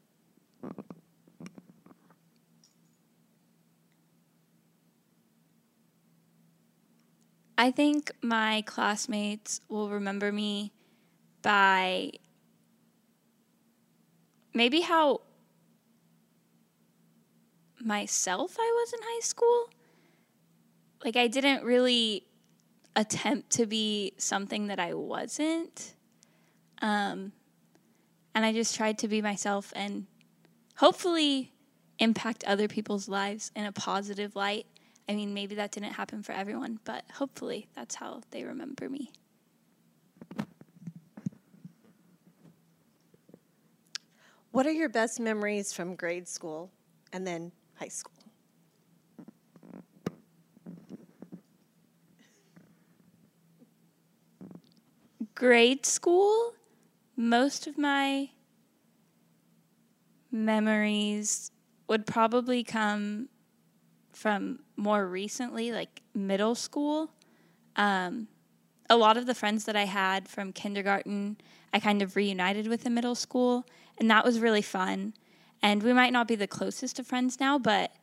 I 7.57 7.69
think 7.71 8.11
my 8.21 8.63
classmates 8.65 9.61
will 9.69 9.89
remember 9.89 10.31
me 10.31 10.73
by 11.43 12.11
maybe 14.53 14.81
how 14.81 15.21
myself 17.79 18.57
I 18.59 18.71
was 18.83 18.93
in 18.93 18.99
high 19.01 19.21
school. 19.21 19.69
Like, 21.03 21.15
I 21.15 21.27
didn't 21.27 21.63
really 21.63 22.27
attempt 22.95 23.51
to 23.51 23.65
be 23.65 24.13
something 24.17 24.67
that 24.67 24.79
I 24.79 24.93
wasn't. 24.93 25.95
Um, 26.81 27.31
and 28.35 28.45
I 28.45 28.53
just 28.53 28.75
tried 28.75 28.97
to 28.99 29.07
be 29.07 29.21
myself 29.21 29.73
and 29.75 30.05
hopefully 30.77 31.53
impact 31.99 32.43
other 32.45 32.67
people's 32.67 33.07
lives 33.07 33.51
in 33.55 33.65
a 33.65 33.71
positive 33.71 34.35
light. 34.35 34.65
I 35.07 35.15
mean, 35.15 35.33
maybe 35.33 35.55
that 35.55 35.71
didn't 35.71 35.93
happen 35.93 36.23
for 36.23 36.31
everyone, 36.31 36.79
but 36.83 37.03
hopefully 37.13 37.67
that's 37.75 37.95
how 37.95 38.21
they 38.31 38.43
remember 38.43 38.89
me. 38.89 39.11
What 44.51 44.67
are 44.67 44.71
your 44.71 44.89
best 44.89 45.17
memories 45.19 45.71
from 45.71 45.95
grade 45.95 46.27
school 46.27 46.71
and 47.13 47.25
then 47.25 47.53
high 47.75 47.87
school? 47.87 48.13
Grade 55.35 55.85
school, 55.85 56.53
most 57.15 57.65
of 57.65 57.77
my 57.77 58.29
memories 60.31 61.51
would 61.87 62.05
probably 62.05 62.63
come 62.63 63.29
from 64.11 64.59
more 64.75 65.07
recently, 65.07 65.71
like 65.71 66.01
middle 66.13 66.55
school. 66.55 67.11
Um, 67.77 68.27
a 68.91 68.97
lot 68.97 69.15
of 69.15 69.25
the 69.25 69.33
friends 69.33 69.63
that 69.63 69.75
I 69.77 69.85
had 69.85 70.27
from 70.27 70.51
kindergarten, 70.51 71.37
I 71.73 71.79
kind 71.79 72.01
of 72.01 72.17
reunited 72.17 72.67
with 72.67 72.85
in 72.85 72.93
middle 72.93 73.15
school, 73.15 73.65
and 73.97 74.11
that 74.11 74.25
was 74.25 74.41
really 74.41 74.61
fun. 74.61 75.13
And 75.63 75.81
we 75.81 75.93
might 75.93 76.11
not 76.11 76.27
be 76.27 76.35
the 76.35 76.45
closest 76.45 76.99
of 76.99 77.07
friends 77.07 77.39
now, 77.39 77.57
but 77.57 77.95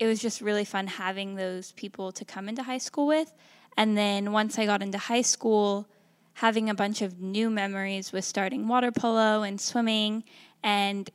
it 0.00 0.06
was 0.08 0.18
just 0.18 0.40
really 0.40 0.64
fun 0.64 0.88
having 0.88 1.36
those 1.36 1.70
people 1.72 2.10
to 2.10 2.24
come 2.24 2.48
into 2.48 2.64
high 2.64 2.78
school 2.78 3.06
with. 3.06 3.32
And 3.76 3.96
then 3.96 4.32
once 4.32 4.58
I 4.58 4.66
got 4.66 4.82
into 4.82 4.98
high 4.98 5.22
school, 5.22 5.86
having 6.34 6.68
a 6.68 6.74
bunch 6.74 7.02
of 7.02 7.20
new 7.20 7.48
memories 7.48 8.10
with 8.10 8.24
starting 8.24 8.66
water 8.66 8.90
polo 8.90 9.44
and 9.44 9.60
swimming. 9.60 10.24
And 10.64 11.08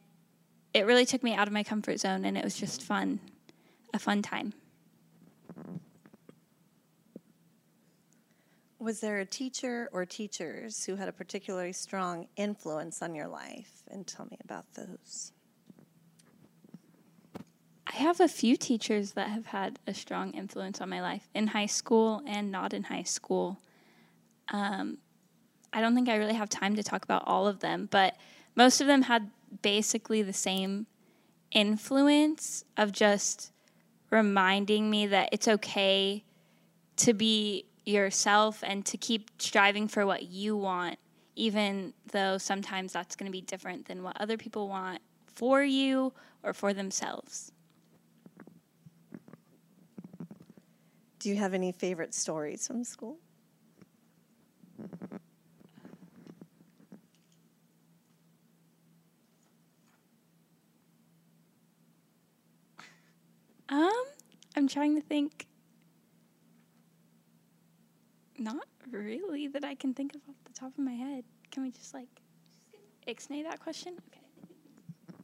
it 0.73 0.85
really 0.85 1.05
took 1.05 1.21
me 1.21 1.33
out 1.33 1.49
of 1.49 1.53
my 1.53 1.63
comfort 1.63 1.99
zone, 1.99 2.23
and 2.23 2.37
it 2.37 2.45
was 2.45 2.55
just 2.55 2.81
fun, 2.81 3.19
a 3.93 3.99
fun 3.99 4.21
time. 4.21 4.53
Was 8.81 8.99
there 8.99 9.19
a 9.19 9.25
teacher 9.27 9.89
or 9.93 10.07
teachers 10.07 10.85
who 10.85 10.95
had 10.95 11.07
a 11.07 11.11
particularly 11.11 11.71
strong 11.71 12.27
influence 12.35 13.03
on 13.03 13.13
your 13.13 13.27
life? 13.27 13.83
And 13.91 14.07
tell 14.07 14.25
me 14.25 14.39
about 14.43 14.65
those. 14.73 15.33
I 17.85 17.97
have 17.97 18.19
a 18.19 18.27
few 18.27 18.57
teachers 18.57 19.11
that 19.11 19.29
have 19.29 19.45
had 19.45 19.77
a 19.85 19.93
strong 19.93 20.31
influence 20.31 20.81
on 20.81 20.89
my 20.89 20.99
life 20.99 21.29
in 21.35 21.45
high 21.45 21.67
school 21.67 22.23
and 22.25 22.51
not 22.51 22.73
in 22.73 22.81
high 22.81 23.03
school. 23.03 23.59
Um, 24.49 24.97
I 25.71 25.79
don't 25.79 25.93
think 25.93 26.09
I 26.09 26.15
really 26.15 26.33
have 26.33 26.49
time 26.49 26.75
to 26.75 26.81
talk 26.81 27.03
about 27.03 27.21
all 27.27 27.45
of 27.47 27.59
them, 27.59 27.87
but 27.91 28.17
most 28.55 28.81
of 28.81 28.87
them 28.87 29.03
had 29.03 29.29
basically 29.61 30.23
the 30.23 30.33
same 30.33 30.87
influence 31.51 32.65
of 32.77 32.91
just 32.93 33.51
reminding 34.09 34.89
me 34.89 35.05
that 35.05 35.29
it's 35.31 35.47
okay 35.47 36.23
to 36.95 37.13
be 37.13 37.65
yourself 37.91 38.63
and 38.65 38.85
to 38.87 38.97
keep 38.97 39.29
striving 39.39 39.87
for 39.87 40.05
what 40.05 40.23
you 40.23 40.57
want, 40.57 40.97
even 41.35 41.93
though 42.11 42.37
sometimes 42.37 42.93
that's 42.93 43.15
going 43.15 43.31
to 43.31 43.31
be 43.31 43.41
different 43.41 43.85
than 43.87 44.03
what 44.03 44.19
other 44.19 44.37
people 44.37 44.67
want 44.67 45.01
for 45.27 45.63
you 45.63 46.13
or 46.43 46.53
for 46.53 46.73
themselves. 46.73 47.51
Do 51.19 51.29
you 51.29 51.35
have 51.35 51.53
any 51.53 51.71
favorite 51.71 52.15
stories 52.15 52.65
from 52.65 52.83
school? 52.83 53.19
Um, 63.69 64.03
I'm 64.55 64.67
trying 64.67 64.95
to 64.95 65.01
think. 65.01 65.47
Not 68.41 68.65
really 68.89 69.47
that 69.49 69.63
I 69.63 69.75
can 69.75 69.93
think 69.93 70.15
of 70.15 70.21
off 70.27 70.35
the 70.45 70.53
top 70.53 70.71
of 70.75 70.83
my 70.83 70.93
head. 70.93 71.23
Can 71.51 71.61
we 71.61 71.69
just 71.69 71.93
like 71.93 72.07
ixnay 73.07 73.43
that 73.43 73.59
question? 73.59 73.93
Okay. 74.07 75.15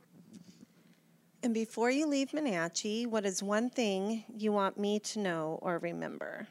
And 1.41 1.51
before 1.51 1.89
you 1.89 2.05
leave 2.05 2.29
Monache, 2.31 3.07
what 3.07 3.25
is 3.25 3.41
one 3.41 3.71
thing 3.71 4.23
you 4.37 4.51
want 4.51 4.77
me 4.77 4.99
to 4.99 5.19
know 5.19 5.57
or 5.63 5.79
remember? 5.79 6.47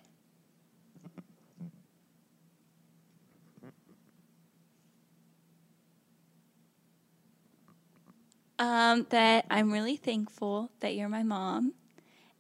Um, 8.58 9.06
that 9.10 9.46
I'm 9.50 9.70
really 9.70 9.96
thankful 9.96 10.72
that 10.80 10.96
you're 10.96 11.08
my 11.08 11.22
mom, 11.22 11.74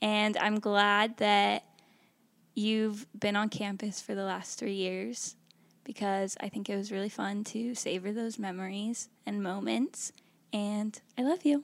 and 0.02 0.36
I'm 0.38 0.58
glad 0.58 1.18
that 1.18 1.62
you've 2.56 3.06
been 3.18 3.36
on 3.36 3.48
campus 3.50 4.00
for 4.00 4.14
the 4.14 4.24
last 4.24 4.58
three 4.58 4.74
years 4.74 5.36
because 5.84 6.36
I 6.40 6.48
think 6.48 6.68
it 6.68 6.76
was 6.76 6.90
really 6.90 7.08
fun 7.08 7.44
to 7.44 7.74
savor 7.74 8.12
those 8.12 8.38
memories 8.38 9.08
and 9.24 9.42
moments. 9.42 10.10
And 10.52 10.98
I 11.16 11.22
love 11.22 11.44
you. 11.44 11.62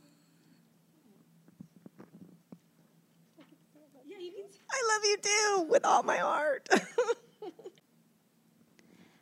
I 4.71 4.95
love 4.95 5.05
you 5.05 5.17
too, 5.23 5.67
with 5.69 5.85
all 5.85 6.03
my 6.03 6.19
heart. 6.19 6.69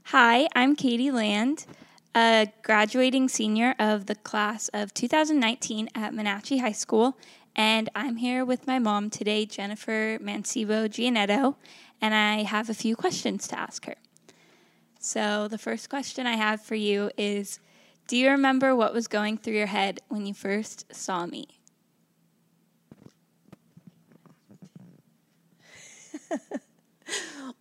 Hi, 0.04 0.48
I'm 0.54 0.74
Katie 0.74 1.10
Land, 1.12 1.66
a 2.14 2.52
graduating 2.62 3.28
senior 3.28 3.74
of 3.78 4.06
the 4.06 4.16
class 4.16 4.68
of 4.74 4.92
2019 4.92 5.88
at 5.94 6.12
Monache 6.12 6.60
High 6.60 6.72
School, 6.72 7.16
and 7.60 7.90
I'm 7.94 8.16
here 8.16 8.42
with 8.42 8.66
my 8.66 8.78
mom 8.78 9.10
today, 9.10 9.44
Jennifer 9.44 10.18
Mancebo 10.18 10.88
Giannetto, 10.88 11.56
and 12.00 12.14
I 12.14 12.44
have 12.44 12.70
a 12.70 12.74
few 12.74 12.96
questions 12.96 13.46
to 13.48 13.58
ask 13.58 13.84
her. 13.84 13.96
So, 14.98 15.46
the 15.46 15.58
first 15.58 15.90
question 15.90 16.26
I 16.26 16.36
have 16.36 16.62
for 16.62 16.74
you 16.74 17.10
is 17.18 17.60
Do 18.06 18.16
you 18.16 18.30
remember 18.30 18.74
what 18.74 18.94
was 18.94 19.08
going 19.08 19.36
through 19.36 19.56
your 19.56 19.66
head 19.66 20.00
when 20.08 20.24
you 20.24 20.32
first 20.32 20.86
saw 20.94 21.26
me? 21.26 21.48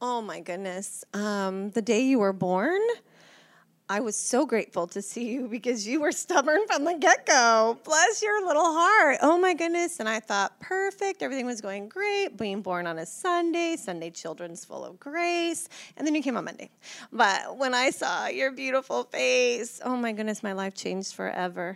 oh 0.01 0.21
my 0.21 0.39
goodness. 0.39 1.03
Um, 1.13 1.71
the 1.71 1.81
day 1.81 2.03
you 2.03 2.19
were 2.19 2.31
born, 2.31 2.79
I 3.91 4.01
was 4.01 4.15
so 4.15 4.45
grateful 4.45 4.85
to 4.85 5.01
see 5.01 5.31
you 5.31 5.47
because 5.47 5.87
you 5.87 5.99
were 5.99 6.11
stubborn 6.11 6.67
from 6.67 6.83
the 6.83 6.93
get 6.93 7.25
go. 7.25 7.75
Bless 7.83 8.21
your 8.21 8.45
little 8.45 8.71
heart. 8.71 9.17
Oh 9.23 9.35
my 9.39 9.55
goodness. 9.55 9.99
And 9.99 10.07
I 10.07 10.19
thought, 10.19 10.59
perfect. 10.59 11.23
Everything 11.23 11.47
was 11.47 11.59
going 11.59 11.89
great. 11.89 12.37
Being 12.37 12.61
born 12.61 12.85
on 12.85 12.99
a 12.99 13.05
Sunday, 13.07 13.75
Sunday 13.77 14.11
children's 14.11 14.63
full 14.63 14.85
of 14.85 14.99
grace. 14.99 15.69
And 15.97 16.05
then 16.05 16.13
you 16.13 16.21
came 16.21 16.37
on 16.37 16.45
Monday. 16.45 16.69
But 17.11 17.57
when 17.57 17.73
I 17.73 17.89
saw 17.89 18.27
your 18.27 18.51
beautiful 18.51 19.05
face, 19.05 19.81
oh 19.83 19.95
my 19.95 20.11
goodness, 20.11 20.43
my 20.43 20.53
life 20.53 20.75
changed 20.75 21.15
forever. 21.15 21.75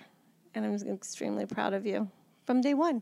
And 0.53 0.65
I'm 0.65 0.75
extremely 0.93 1.47
proud 1.47 1.73
of 1.73 1.83
you 1.83 2.11
from 2.45 2.61
day 2.61 2.75
one. 2.75 3.01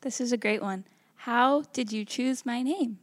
This 0.00 0.20
is 0.20 0.32
a 0.32 0.36
great 0.36 0.62
one. 0.62 0.84
How 1.14 1.62
did 1.72 1.92
you 1.92 2.04
choose 2.04 2.44
my 2.44 2.60
name? 2.60 2.98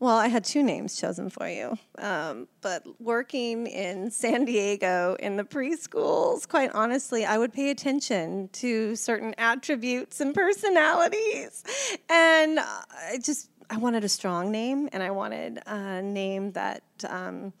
Well, 0.00 0.16
I 0.16 0.28
had 0.28 0.44
two 0.44 0.62
names 0.62 0.96
chosen 0.96 1.28
for 1.28 1.48
you, 1.48 1.76
um, 1.98 2.46
but 2.60 2.84
working 3.00 3.66
in 3.66 4.12
San 4.12 4.44
Diego 4.44 5.16
in 5.18 5.36
the 5.36 5.42
preschools, 5.42 6.46
quite 6.46 6.70
honestly, 6.72 7.24
I 7.24 7.36
would 7.36 7.52
pay 7.52 7.70
attention 7.70 8.48
to 8.54 8.94
certain 8.94 9.34
attributes 9.38 10.20
and 10.20 10.32
personalities, 10.34 11.64
and 12.08 12.60
I 12.60 13.18
just 13.20 13.50
I 13.70 13.78
wanted 13.78 14.04
a 14.04 14.08
strong 14.08 14.52
name, 14.52 14.88
and 14.92 15.02
I 15.02 15.10
wanted 15.10 15.60
a 15.66 16.02
name 16.02 16.52
that. 16.52 16.82
Um, 17.08 17.52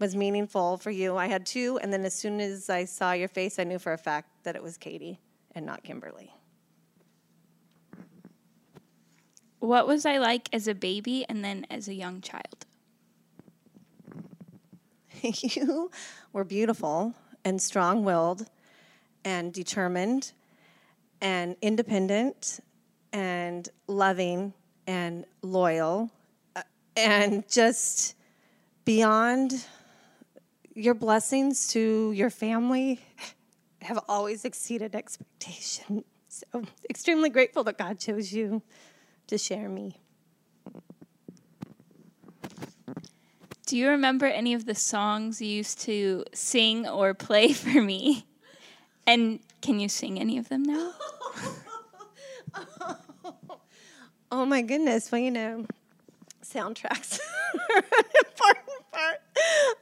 was 0.00 0.14
meaningful 0.14 0.76
for 0.76 0.92
you. 0.92 1.16
I 1.16 1.26
had 1.26 1.44
two, 1.44 1.78
and 1.82 1.92
then 1.92 2.04
as 2.04 2.14
soon 2.14 2.40
as 2.40 2.70
I 2.70 2.84
saw 2.84 3.10
your 3.10 3.26
face, 3.26 3.58
I 3.58 3.64
knew 3.64 3.80
for 3.80 3.92
a 3.92 3.98
fact 3.98 4.28
that 4.44 4.54
it 4.54 4.62
was 4.62 4.76
Katie 4.76 5.18
and 5.56 5.66
not 5.66 5.82
Kimberly. 5.82 6.32
What 9.60 9.86
was 9.86 10.06
I 10.06 10.18
like 10.18 10.48
as 10.52 10.68
a 10.68 10.74
baby 10.74 11.24
and 11.28 11.44
then 11.44 11.66
as 11.70 11.88
a 11.88 11.94
young 11.94 12.20
child? 12.20 12.66
you 15.22 15.90
were 16.32 16.44
beautiful 16.44 17.14
and 17.44 17.60
strong 17.60 18.04
willed 18.04 18.48
and 19.24 19.52
determined 19.52 20.32
and 21.20 21.56
independent 21.60 22.60
and 23.12 23.68
loving 23.88 24.52
and 24.86 25.24
loyal 25.42 26.10
uh, 26.54 26.62
and 26.96 27.48
just 27.48 28.14
beyond 28.84 29.64
your 30.74 30.94
blessings 30.94 31.68
to 31.68 32.12
your 32.12 32.30
family 32.30 33.00
have 33.82 33.98
always 34.08 34.44
exceeded 34.44 34.94
expectation. 34.94 36.04
So, 36.30 36.62
extremely 36.88 37.30
grateful 37.30 37.64
that 37.64 37.78
God 37.78 37.98
chose 37.98 38.32
you 38.32 38.62
to 39.28 39.38
share 39.38 39.68
me. 39.68 40.00
Do 43.66 43.76
you 43.76 43.88
remember 43.90 44.24
any 44.24 44.54
of 44.54 44.64
the 44.64 44.74
songs 44.74 45.42
you 45.42 45.48
used 45.48 45.80
to 45.82 46.24
sing 46.32 46.88
or 46.88 47.12
play 47.12 47.52
for 47.54 47.82
me? 47.82 48.26
And 49.06 49.40
can 49.60 49.78
you 49.78 49.88
sing 49.88 50.18
any 50.18 50.38
of 50.38 50.48
them 50.48 50.62
now? 50.62 50.92
oh 54.30 54.46
my 54.46 54.62
goodness. 54.62 55.12
Well, 55.12 55.20
you 55.20 55.30
know, 55.30 55.66
soundtracks 56.42 57.20
are 57.54 57.76
an 57.76 58.04
important 58.26 58.90
part 58.90 59.20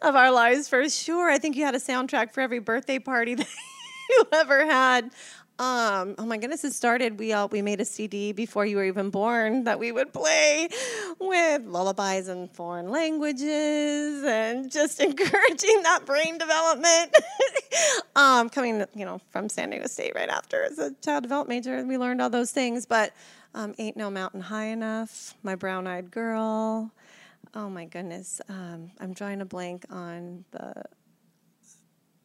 of 0.03 0.17
our 0.17 0.33
lives 0.33 0.69
for 0.69 0.89
sure. 0.89 1.31
I 1.31 1.39
think 1.39 1.57
you 1.57 1.65
had 1.65 1.75
a 1.77 1.81
soundtrack 1.81 2.33
for 2.33 2.41
every 2.41 2.59
birthday 2.59 2.99
party 2.99 3.37
that 3.37 3.49
you 4.11 4.25
ever 4.33 4.67
had. 4.67 5.11
Um, 5.59 6.17
oh 6.19 6.27
my 6.27 6.37
goodness, 6.37 6.65
it 6.65 6.75
started. 6.75 7.19
We 7.19 7.33
all 7.33 7.49
we 7.49 7.63
made 7.63 7.81
a 7.81 7.85
CD 7.87 8.33
before 8.33 8.67
you 8.67 8.77
were 8.77 8.85
even 8.85 9.09
born 9.09 9.65
that 9.65 9.79
we 9.79 9.91
would 9.91 10.13
play 10.13 10.69
with 11.19 11.63
lullabies 11.65 12.29
in 12.29 12.49
foreign 12.49 12.91
languages 12.91 14.23
and 14.23 14.71
just 14.71 15.01
encouraging 15.01 15.83
that 15.83 16.01
brain 16.05 16.37
development. 16.37 17.17
um, 18.17 18.51
coming, 18.51 18.85
you 18.95 19.07
know, 19.07 19.19
from 19.31 19.49
San 19.49 19.71
Diego 19.71 19.87
State 19.87 20.13
right 20.15 20.29
after 20.29 20.63
as 20.65 20.79
a 20.79 20.93
child 21.03 21.23
development 21.23 21.65
major, 21.67 21.83
we 21.87 21.97
learned 21.97 22.21
all 22.21 22.29
those 22.29 22.51
things. 22.51 22.85
But 22.85 23.15
um, 23.55 23.75
ain't 23.79 23.97
no 23.97 24.11
mountain 24.11 24.43
high 24.43 24.67
enough. 24.67 25.35
My 25.43 25.55
brown 25.55 25.87
eyed 25.87 26.11
girl. 26.11 26.91
Oh 27.55 27.71
my 27.71 27.87
goodness, 27.87 28.43
um, 28.51 28.91
I'm 29.01 29.15
drawing 29.15 29.41
a 29.41 29.47
blank 29.47 29.87
on 29.89 30.45
the 30.51 30.85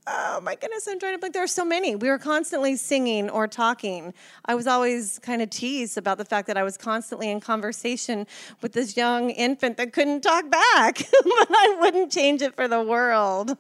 oh 0.08 0.42
my 0.42 0.56
goodness, 0.56 0.88
I'm 0.88 1.00
trying 1.00 1.14
to 1.14 1.20
believe 1.20 1.34
there 1.34 1.44
are 1.44 1.48
so 1.48 1.66
many. 1.66 1.96
We 1.96 2.10
were 2.10 2.18
constantly 2.18 2.76
singing 2.76 3.30
or 3.30 3.48
talking. 3.48 4.14
I 4.46 4.56
was 4.56 4.68
always 4.68 5.20
kind 5.20 5.42
of 5.42 5.50
teased 5.50 5.98
about 5.98 6.18
the 6.18 6.26
fact 6.26 6.48
that 6.48 6.58
I 6.58 6.64
was 6.64 6.78
constantly 6.78 7.30
in 7.30 7.40
conversation 7.40 8.28
with 8.62 8.74
this 8.74 8.98
young 8.98 9.30
infant 9.30 9.78
that 9.78 9.94
couldn't 9.94 10.22
talk 10.22 10.50
back, 10.50 10.98
but 11.24 11.48
I 11.50 11.78
wouldn't 11.80 12.12
change 12.12 12.42
it 12.42 12.56
for 12.56 12.68
the 12.68 12.82
world. 12.82 13.58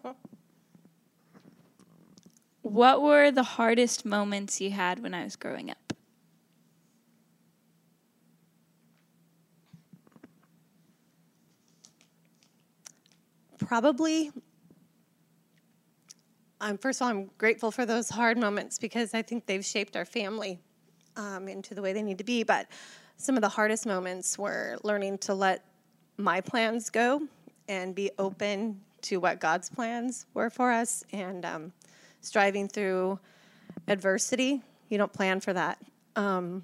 What 2.61 3.01
were 3.01 3.31
the 3.31 3.43
hardest 3.43 4.05
moments 4.05 4.61
you 4.61 4.71
had 4.71 5.01
when 5.01 5.13
I 5.13 5.23
was 5.23 5.35
growing 5.35 5.71
up? 5.71 5.77
Probably 13.57 14.31
um, 16.61 16.77
first 16.77 17.01
of 17.01 17.05
all, 17.05 17.09
I'm 17.09 17.29
grateful 17.39 17.71
for 17.71 17.85
those 17.85 18.07
hard 18.07 18.37
moments 18.37 18.77
because 18.77 19.13
I 19.15 19.23
think 19.23 19.47
they've 19.47 19.65
shaped 19.65 19.97
our 19.97 20.05
family 20.05 20.59
um, 21.17 21.47
into 21.47 21.73
the 21.73 21.81
way 21.81 21.91
they 21.91 22.03
need 22.03 22.19
to 22.19 22.23
be. 22.23 22.43
But 22.43 22.67
some 23.17 23.35
of 23.35 23.41
the 23.41 23.49
hardest 23.49 23.87
moments 23.87 24.37
were 24.37 24.77
learning 24.83 25.17
to 25.19 25.33
let 25.33 25.65
my 26.17 26.39
plans 26.39 26.91
go 26.91 27.27
and 27.67 27.95
be 27.95 28.11
open 28.19 28.79
to 29.01 29.17
what 29.17 29.39
God's 29.39 29.69
plans 29.69 30.27
were 30.35 30.51
for 30.51 30.71
us 30.71 31.03
and 31.11 31.43
um, 31.45 31.73
striving 32.21 32.67
through 32.67 33.19
adversity. 33.87 34.61
You 34.89 34.99
don't 34.99 35.11
plan 35.11 35.39
for 35.39 35.53
that. 35.53 35.79
Um, 36.15 36.63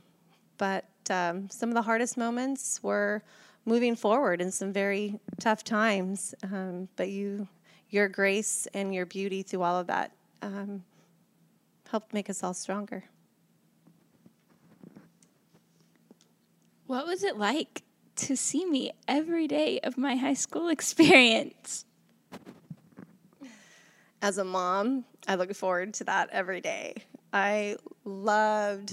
but 0.60 0.86
um, 1.10 1.50
some 1.50 1.70
of 1.70 1.76
the 1.76 1.82
hardest 1.82 2.18
moments 2.18 2.84
were 2.84 3.24
moving 3.66 3.96
forward 3.96 4.42
in 4.42 4.52
some 4.52 4.72
very 4.72 5.20
tough 5.40 5.64
times. 5.64 6.36
But 6.96 7.10
you 7.10 7.48
your 7.90 8.08
grace 8.08 8.68
and 8.74 8.94
your 8.94 9.06
beauty 9.06 9.44
through 9.44 9.62
all 9.62 9.80
of 9.80 9.88
that 9.88 10.12
um, 10.42 10.84
helped 11.90 12.14
make 12.14 12.30
us 12.30 12.44
all 12.44 12.54
stronger. 12.54 13.04
What 16.86 17.06
was 17.06 17.24
it 17.24 17.38
like 17.38 17.84
to 18.18 18.36
see 18.38 18.66
me 18.66 18.92
every 19.08 19.48
day 19.48 19.80
of 19.82 19.98
my 19.98 20.16
high 20.16 20.34
school 20.34 20.70
experience? 20.70 21.86
As 24.22 24.38
a 24.38 24.44
mom, 24.44 25.06
I 25.28 25.36
look 25.36 25.54
forward 25.54 25.94
to 25.96 26.06
that 26.06 26.30
every 26.32 26.62
day. 26.62 26.96
I 27.32 27.76
loved 28.04 28.92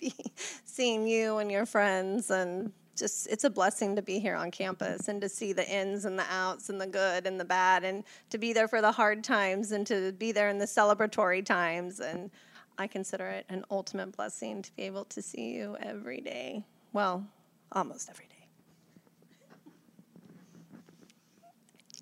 seeing 0.64 1.06
you 1.06 1.38
and 1.38 1.50
your 1.50 1.66
friends 1.66 2.30
and 2.30 2.72
just 2.98 3.26
it's 3.28 3.44
a 3.44 3.50
blessing 3.50 3.96
to 3.96 4.02
be 4.02 4.18
here 4.18 4.34
on 4.34 4.50
campus 4.50 5.08
and 5.08 5.20
to 5.20 5.28
see 5.28 5.52
the 5.52 5.68
ins 5.68 6.04
and 6.04 6.18
the 6.18 6.26
outs 6.30 6.68
and 6.68 6.80
the 6.80 6.86
good 6.86 7.26
and 7.26 7.38
the 7.38 7.44
bad 7.44 7.84
and 7.84 8.04
to 8.30 8.38
be 8.38 8.52
there 8.52 8.68
for 8.68 8.80
the 8.80 8.92
hard 8.92 9.22
times 9.22 9.72
and 9.72 9.86
to 9.86 10.12
be 10.12 10.32
there 10.32 10.48
in 10.48 10.58
the 10.58 10.66
celebratory 10.66 11.44
times 11.44 12.00
and 12.00 12.30
I 12.78 12.86
consider 12.86 13.26
it 13.26 13.44
an 13.48 13.64
ultimate 13.70 14.16
blessing 14.16 14.62
to 14.62 14.76
be 14.76 14.84
able 14.84 15.04
to 15.06 15.20
see 15.20 15.52
you 15.52 15.76
every 15.80 16.20
day. 16.20 16.64
Well, 16.92 17.26
almost 17.72 18.08
every 18.08 18.26
day. 18.26 18.34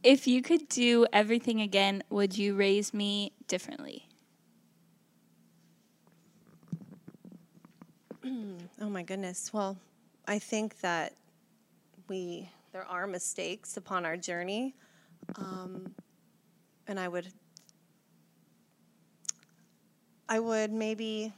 If 0.03 0.27
you 0.27 0.43
could 0.43 0.69
do 0.69 1.07
everything 1.13 1.63
again, 1.63 2.03
would 2.11 2.37
you 2.37 2.55
raise 2.55 2.93
me 2.93 3.33
differently? 3.49 4.07
oh 8.25 8.91
my 8.91 9.03
goodness. 9.03 9.53
Well, 9.53 9.79
I 10.27 10.39
think 10.39 10.81
that 10.81 11.15
we 12.09 12.51
there 12.73 12.85
are 12.85 13.07
mistakes 13.07 13.77
upon 13.77 14.05
our 14.05 14.17
journey, 14.17 14.75
um, 15.37 15.95
and 16.87 16.99
I 16.99 17.09
would 17.09 17.29
I 20.29 20.41
would 20.41 20.73
maybe 20.73 21.33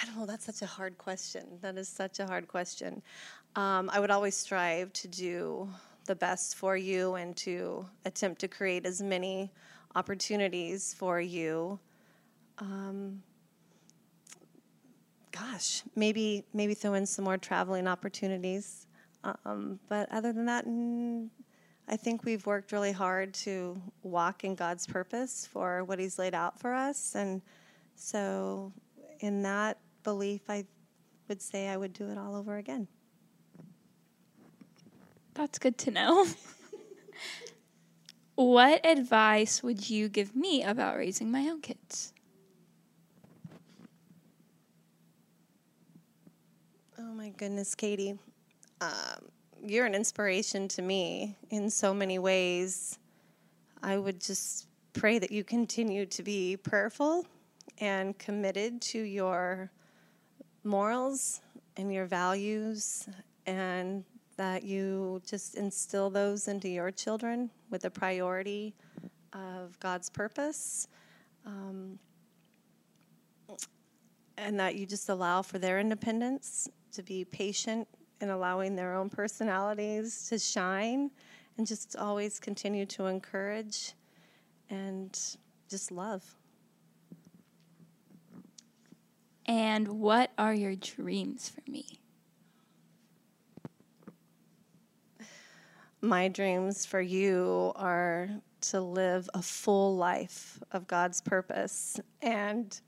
I 0.00 0.06
don't 0.06 0.18
know. 0.18 0.26
That's 0.26 0.44
such 0.44 0.62
a 0.62 0.66
hard 0.66 0.98
question. 0.98 1.58
That 1.60 1.76
is 1.76 1.88
such 1.88 2.20
a 2.20 2.26
hard 2.26 2.48
question. 2.48 3.02
Um, 3.56 3.90
I 3.92 4.00
would 4.00 4.10
always 4.10 4.36
strive 4.36 4.92
to 4.94 5.08
do 5.08 5.68
the 6.06 6.14
best 6.14 6.56
for 6.56 6.76
you 6.76 7.14
and 7.14 7.36
to 7.36 7.86
attempt 8.04 8.40
to 8.40 8.48
create 8.48 8.86
as 8.86 9.02
many 9.02 9.50
opportunities 9.94 10.94
for 10.94 11.20
you. 11.20 11.78
Um, 12.58 13.22
gosh, 15.38 15.82
maybe 15.94 16.44
maybe 16.52 16.74
throw 16.74 16.94
in 16.94 17.06
some 17.06 17.24
more 17.24 17.38
traveling 17.38 17.86
opportunities. 17.86 18.86
Um, 19.44 19.78
but 19.88 20.10
other 20.12 20.32
than 20.32 20.46
that, 20.46 20.64
I 21.88 21.96
think 21.96 22.24
we've 22.24 22.44
worked 22.46 22.72
really 22.72 22.92
hard 22.92 23.34
to 23.34 23.80
walk 24.02 24.44
in 24.44 24.54
God's 24.54 24.86
purpose 24.86 25.48
for 25.50 25.84
what 25.84 25.98
He's 25.98 26.18
laid 26.18 26.34
out 26.34 26.58
for 26.58 26.74
us, 26.74 27.14
and 27.14 27.42
so 27.94 28.72
in 29.20 29.42
that 29.42 29.78
belief, 30.04 30.42
I 30.48 30.64
would 31.28 31.42
say 31.42 31.68
I 31.68 31.76
would 31.76 31.92
do 31.92 32.08
it 32.08 32.18
all 32.18 32.36
over 32.36 32.56
again. 32.56 32.88
That's 35.34 35.58
good 35.58 35.78
to 35.78 35.90
know. 35.90 36.26
what 38.34 38.84
advice 38.84 39.62
would 39.62 39.88
you 39.90 40.08
give 40.08 40.34
me 40.34 40.62
about 40.62 40.96
raising 40.96 41.30
my 41.30 41.42
own 41.48 41.60
kids? 41.60 42.12
My 47.18 47.30
goodness, 47.30 47.74
Katie. 47.74 48.16
Um, 48.80 48.90
you're 49.60 49.86
an 49.86 49.94
inspiration 49.96 50.68
to 50.68 50.82
me 50.82 51.34
in 51.50 51.68
so 51.68 51.92
many 51.92 52.20
ways. 52.20 52.96
I 53.82 53.98
would 53.98 54.20
just 54.20 54.68
pray 54.92 55.18
that 55.18 55.32
you 55.32 55.42
continue 55.42 56.06
to 56.06 56.22
be 56.22 56.56
prayerful 56.56 57.26
and 57.78 58.16
committed 58.20 58.80
to 58.82 59.00
your 59.00 59.72
morals 60.62 61.40
and 61.76 61.92
your 61.92 62.06
values, 62.06 63.08
and 63.46 64.04
that 64.36 64.62
you 64.62 65.20
just 65.26 65.56
instill 65.56 66.10
those 66.10 66.46
into 66.46 66.68
your 66.68 66.92
children 66.92 67.50
with 67.68 67.82
the 67.82 67.90
priority 67.90 68.76
of 69.32 69.76
God's 69.80 70.08
purpose. 70.08 70.86
Um, 71.44 71.98
and 74.36 74.60
that 74.60 74.76
you 74.76 74.86
just 74.86 75.08
allow 75.08 75.42
for 75.42 75.58
their 75.58 75.80
independence 75.80 76.68
to 76.92 77.02
be 77.02 77.24
patient 77.24 77.86
in 78.20 78.30
allowing 78.30 78.76
their 78.76 78.94
own 78.94 79.08
personalities 79.08 80.28
to 80.28 80.38
shine 80.38 81.10
and 81.56 81.66
just 81.66 81.96
always 81.96 82.38
continue 82.38 82.86
to 82.86 83.06
encourage 83.06 83.92
and 84.70 85.18
just 85.68 85.90
love. 85.90 86.24
And 89.46 89.88
what 89.88 90.32
are 90.36 90.54
your 90.54 90.76
dreams 90.76 91.48
for 91.48 91.70
me? 91.70 91.98
my 96.00 96.28
dreams 96.28 96.86
for 96.86 97.00
you 97.00 97.72
are 97.76 98.28
to 98.60 98.80
live 98.80 99.28
a 99.34 99.42
full 99.42 99.96
life 99.96 100.60
of 100.72 100.86
God's 100.86 101.20
purpose 101.20 101.98
and 102.22 102.80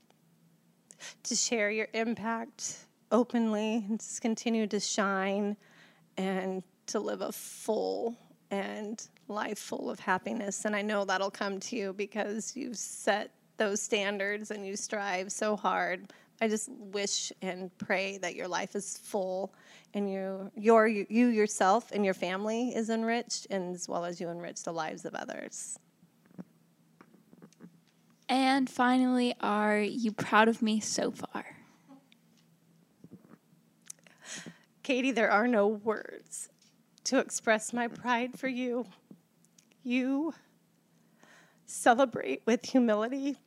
to 1.23 1.35
share 1.35 1.71
your 1.71 1.87
impact 1.93 2.77
openly 3.11 3.85
and 3.87 3.99
just 3.99 4.21
continue 4.21 4.67
to 4.67 4.79
shine 4.79 5.57
and 6.17 6.63
to 6.87 6.99
live 6.99 7.21
a 7.21 7.31
full 7.31 8.17
and 8.49 9.07
life 9.27 9.59
full 9.59 9.89
of 9.89 9.99
happiness. 9.99 10.65
And 10.65 10.75
I 10.75 10.81
know 10.81 11.05
that'll 11.05 11.31
come 11.31 11.59
to 11.61 11.75
you 11.75 11.93
because 11.93 12.55
you've 12.55 12.77
set 12.77 13.31
those 13.57 13.81
standards 13.81 14.51
and 14.51 14.65
you 14.65 14.75
strive 14.75 15.31
so 15.31 15.55
hard. 15.55 16.11
I 16.41 16.47
just 16.47 16.69
wish 16.71 17.31
and 17.41 17.69
pray 17.77 18.17
that 18.17 18.35
your 18.35 18.47
life 18.47 18.75
is 18.75 18.97
full 18.97 19.53
and 19.93 20.11
you, 20.11 20.51
your, 20.55 20.87
you 20.87 21.27
yourself 21.27 21.91
and 21.91 22.03
your 22.03 22.13
family 22.13 22.69
is 22.69 22.89
enriched, 22.89 23.47
and 23.49 23.75
as 23.75 23.89
well 23.89 24.05
as 24.05 24.21
you 24.21 24.29
enrich 24.29 24.63
the 24.63 24.71
lives 24.71 25.03
of 25.03 25.13
others. 25.13 25.77
And 28.29 28.69
finally, 28.69 29.35
are 29.41 29.79
you 29.79 30.13
proud 30.13 30.47
of 30.47 30.61
me 30.61 30.79
so 30.79 31.11
far? 31.11 31.50
Katie, 34.83 35.11
there 35.11 35.29
are 35.29 35.47
no 35.47 35.67
words 35.67 36.49
to 37.03 37.19
express 37.19 37.71
my 37.71 37.87
pride 37.87 38.37
for 38.37 38.47
you. 38.47 38.85
You 39.83 40.33
celebrate 41.65 42.41
with 42.45 42.65
humility. 42.65 43.37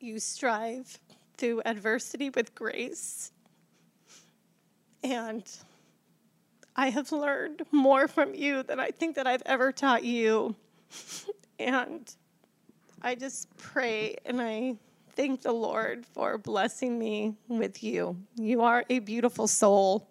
You 0.00 0.18
strive 0.18 0.98
through 1.36 1.62
adversity 1.64 2.30
with 2.30 2.54
grace. 2.54 3.32
And 5.02 5.44
I 6.76 6.90
have 6.90 7.12
learned 7.12 7.62
more 7.70 8.08
from 8.08 8.34
you 8.34 8.62
than 8.62 8.80
I 8.80 8.90
think 8.90 9.16
that 9.16 9.26
I've 9.26 9.42
ever 9.46 9.72
taught 9.72 10.04
you. 10.04 10.54
And 11.56 12.12
I 13.00 13.14
just 13.14 13.56
pray 13.56 14.16
and 14.26 14.42
I 14.42 14.76
thank 15.16 15.42
the 15.42 15.52
Lord 15.52 16.06
for 16.06 16.38
blessing 16.38 16.98
me 16.98 17.36
with 17.48 17.82
you. 17.82 18.16
You 18.36 18.62
are 18.62 18.84
a 18.88 18.98
beautiful 18.98 19.46
soul. 19.46 20.08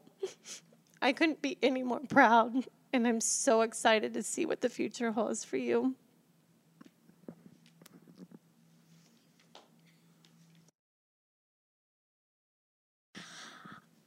I 1.02 1.12
couldn't 1.12 1.42
be 1.42 1.58
any 1.62 1.84
more 1.84 2.00
proud, 2.08 2.66
and 2.94 3.08
I'm 3.08 3.22
so 3.22 3.62
excited 3.62 4.14
to 4.14 4.24
see 4.24 4.46
what 4.46 4.62
the 4.62 4.70
future 4.70 5.12
holds 5.12 5.44
for 5.44 5.58
you. 5.58 5.96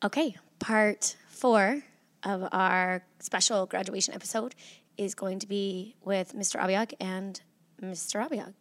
Okay, 0.04 0.36
part 0.58 1.16
four 1.28 1.82
of 2.22 2.48
our 2.52 3.02
special 3.18 3.66
graduation 3.66 4.14
episode 4.14 4.54
is 4.96 5.14
going 5.14 5.38
to 5.40 5.46
be 5.46 5.96
with 6.04 6.34
Mr. 6.34 6.60
Abiog 6.60 6.92
and 7.00 7.40
Mr. 7.82 8.26
Abiog. 8.26 8.54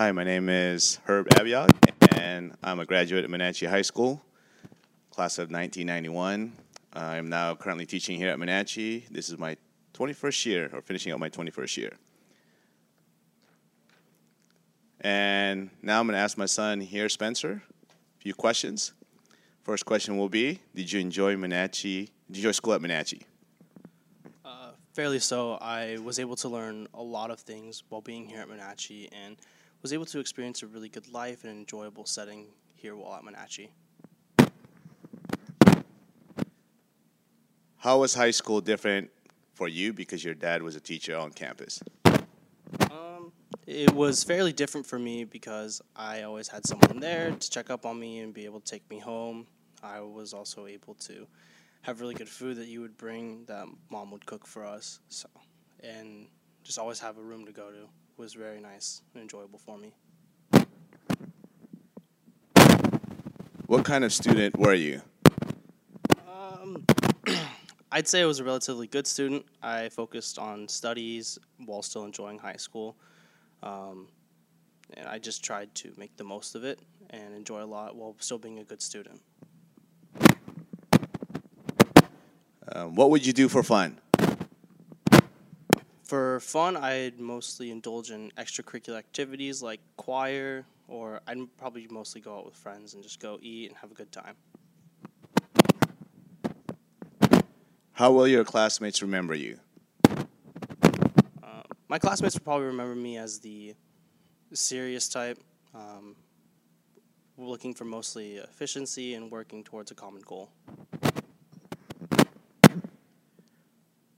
Hi, 0.00 0.12
my 0.12 0.24
name 0.24 0.48
is 0.48 0.98
Herb 1.04 1.28
Abiog, 1.28 1.68
and 2.18 2.56
I'm 2.62 2.80
a 2.80 2.86
graduate 2.86 3.22
at 3.22 3.28
Monache 3.28 3.68
High 3.68 3.82
School, 3.82 4.22
class 5.10 5.36
of 5.36 5.50
1991. 5.50 6.54
I'm 6.94 7.28
now 7.28 7.54
currently 7.54 7.84
teaching 7.84 8.16
here 8.16 8.30
at 8.30 8.38
Monache. 8.38 9.06
This 9.10 9.28
is 9.28 9.36
my 9.36 9.58
21st 9.92 10.46
year, 10.46 10.70
or 10.72 10.80
finishing 10.80 11.12
up 11.12 11.20
my 11.20 11.28
21st 11.28 11.76
year. 11.76 11.92
And 15.02 15.68
now 15.82 16.00
I'm 16.00 16.06
going 16.06 16.14
to 16.14 16.20
ask 16.20 16.38
my 16.38 16.46
son 16.46 16.80
here, 16.80 17.10
Spencer, 17.10 17.62
a 17.90 18.22
few 18.22 18.32
questions. 18.32 18.94
First 19.64 19.84
question 19.84 20.16
will 20.16 20.30
be 20.30 20.60
Did 20.74 20.90
you 20.90 21.00
enjoy 21.00 21.36
Monache? 21.36 22.08
Did 22.30 22.38
you 22.38 22.38
enjoy 22.38 22.52
school 22.52 22.72
at 22.72 22.80
Monache? 22.80 23.20
Uh, 24.46 24.70
fairly 24.94 25.18
so. 25.18 25.58
I 25.60 25.98
was 26.02 26.18
able 26.18 26.36
to 26.36 26.48
learn 26.48 26.88
a 26.94 27.02
lot 27.02 27.30
of 27.30 27.40
things 27.40 27.82
while 27.90 28.00
being 28.00 28.30
here 28.30 28.40
at 28.40 28.48
Monache 28.48 29.10
and 29.12 29.36
was 29.82 29.92
able 29.92 30.04
to 30.06 30.20
experience 30.20 30.62
a 30.62 30.66
really 30.66 30.88
good 30.88 31.10
life 31.12 31.44
and 31.44 31.52
an 31.52 31.58
enjoyable 31.58 32.04
setting 32.04 32.46
here 32.76 32.94
while 32.96 33.14
at 33.14 33.22
Monache. 33.22 33.70
How 37.78 37.98
was 37.98 38.14
high 38.14 38.30
school 38.30 38.60
different 38.60 39.10
for 39.54 39.66
you 39.66 39.92
because 39.92 40.22
your 40.22 40.34
dad 40.34 40.62
was 40.62 40.76
a 40.76 40.80
teacher 40.80 41.16
on 41.16 41.30
campus? 41.30 41.82
Um, 42.90 43.32
it 43.66 43.92
was 43.94 44.22
fairly 44.22 44.52
different 44.52 44.86
for 44.86 44.98
me 44.98 45.24
because 45.24 45.80
I 45.96 46.22
always 46.22 46.48
had 46.48 46.66
someone 46.66 47.00
there 47.00 47.30
to 47.30 47.50
check 47.50 47.70
up 47.70 47.86
on 47.86 47.98
me 47.98 48.18
and 48.18 48.34
be 48.34 48.44
able 48.44 48.60
to 48.60 48.70
take 48.70 48.88
me 48.90 48.98
home. 48.98 49.46
I 49.82 50.00
was 50.00 50.34
also 50.34 50.66
able 50.66 50.94
to 50.94 51.26
have 51.82 52.02
really 52.02 52.14
good 52.14 52.28
food 52.28 52.58
that 52.58 52.66
you 52.66 52.82
would 52.82 52.98
bring 52.98 53.44
that 53.46 53.66
mom 53.88 54.10
would 54.10 54.26
cook 54.26 54.46
for 54.46 54.66
us. 54.66 55.00
So, 55.08 55.28
and 55.82 56.26
just 56.62 56.78
always 56.78 57.00
have 57.00 57.16
a 57.16 57.22
room 57.22 57.46
to 57.46 57.52
go 57.52 57.70
to 57.70 57.88
was 58.20 58.34
very 58.34 58.60
nice 58.60 59.00
and 59.14 59.22
enjoyable 59.22 59.58
for 59.58 59.78
me. 59.78 59.94
What 63.64 63.86
kind 63.86 64.04
of 64.04 64.12
student 64.12 64.58
were 64.58 64.74
you? 64.74 65.00
Um, 66.28 66.84
I'd 67.92 68.06
say 68.06 68.20
I 68.20 68.26
was 68.26 68.38
a 68.38 68.44
relatively 68.44 68.86
good 68.86 69.06
student. 69.06 69.46
I 69.62 69.88
focused 69.88 70.38
on 70.38 70.68
studies 70.68 71.38
while 71.64 71.80
still 71.80 72.04
enjoying 72.04 72.38
high 72.38 72.56
school. 72.58 72.94
Um, 73.62 74.08
and 74.92 75.08
I 75.08 75.18
just 75.18 75.42
tried 75.42 75.74
to 75.76 75.94
make 75.96 76.14
the 76.18 76.24
most 76.24 76.54
of 76.54 76.62
it 76.62 76.78
and 77.08 77.34
enjoy 77.34 77.62
a 77.62 77.64
lot 77.64 77.96
while 77.96 78.14
still 78.18 78.38
being 78.38 78.58
a 78.58 78.64
good 78.64 78.82
student. 78.82 79.22
Um, 82.72 82.94
what 82.94 83.08
would 83.08 83.24
you 83.24 83.32
do 83.32 83.48
for 83.48 83.62
fun? 83.62 83.98
For 86.10 86.40
fun, 86.40 86.76
I'd 86.76 87.20
mostly 87.20 87.70
indulge 87.70 88.10
in 88.10 88.32
extracurricular 88.36 88.98
activities 88.98 89.62
like 89.62 89.78
choir, 89.96 90.64
or 90.88 91.20
I'd 91.28 91.38
probably 91.56 91.86
mostly 91.88 92.20
go 92.20 92.36
out 92.36 92.44
with 92.46 92.56
friends 92.56 92.94
and 92.94 93.02
just 93.04 93.20
go 93.20 93.38
eat 93.40 93.68
and 93.68 93.76
have 93.76 93.92
a 93.92 93.94
good 93.94 94.10
time. 94.10 94.34
How 97.92 98.10
will 98.10 98.26
your 98.26 98.42
classmates 98.42 99.02
remember 99.02 99.36
you? 99.36 99.60
Uh, 101.44 101.62
my 101.86 102.00
classmates 102.00 102.34
will 102.34 102.42
probably 102.42 102.66
remember 102.66 102.96
me 102.96 103.16
as 103.16 103.38
the 103.38 103.76
serious 104.52 105.08
type, 105.08 105.38
um, 105.76 106.16
looking 107.38 107.72
for 107.72 107.84
mostly 107.84 108.38
efficiency 108.38 109.14
and 109.14 109.30
working 109.30 109.62
towards 109.62 109.92
a 109.92 109.94
common 109.94 110.22
goal. 110.22 110.50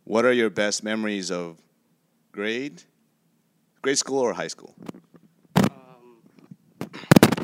What 0.05 0.25
are 0.25 0.33
your 0.33 0.49
best 0.49 0.83
memories 0.83 1.31
of 1.31 1.59
grade, 2.33 2.83
grade 3.83 3.99
school 3.99 4.19
or 4.19 4.33
high 4.33 4.49
school? 4.49 4.75
Um, 5.57 6.19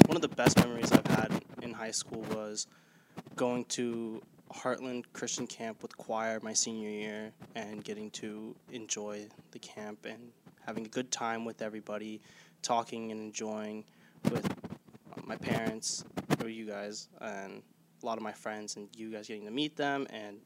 one 0.06 0.16
of 0.16 0.22
the 0.22 0.28
best 0.28 0.58
memories 0.58 0.90
I've 0.90 1.06
had 1.06 1.42
in 1.62 1.72
high 1.72 1.90
school 1.90 2.22
was 2.34 2.66
going 3.36 3.66
to 3.66 4.22
Heartland 4.50 5.04
Christian 5.12 5.46
Camp 5.46 5.82
with 5.82 5.96
choir 5.98 6.40
my 6.42 6.54
senior 6.54 6.88
year 6.88 7.32
and 7.54 7.84
getting 7.84 8.10
to 8.12 8.56
enjoy 8.72 9.26
the 9.50 9.58
camp 9.58 10.06
and 10.06 10.32
having 10.64 10.86
a 10.86 10.88
good 10.88 11.10
time 11.10 11.44
with 11.44 11.60
everybody, 11.60 12.20
talking 12.62 13.12
and 13.12 13.20
enjoying 13.20 13.84
with 14.30 14.46
uh, 14.46 15.20
my 15.24 15.36
parents 15.36 16.04
or 16.42 16.48
you 16.48 16.66
guys 16.66 17.08
and 17.20 17.62
a 18.02 18.06
lot 18.06 18.16
of 18.16 18.22
my 18.22 18.32
friends 18.32 18.76
and 18.76 18.88
you 18.96 19.10
guys 19.10 19.28
getting 19.28 19.44
to 19.44 19.50
meet 19.50 19.76
them 19.76 20.06
and 20.10 20.38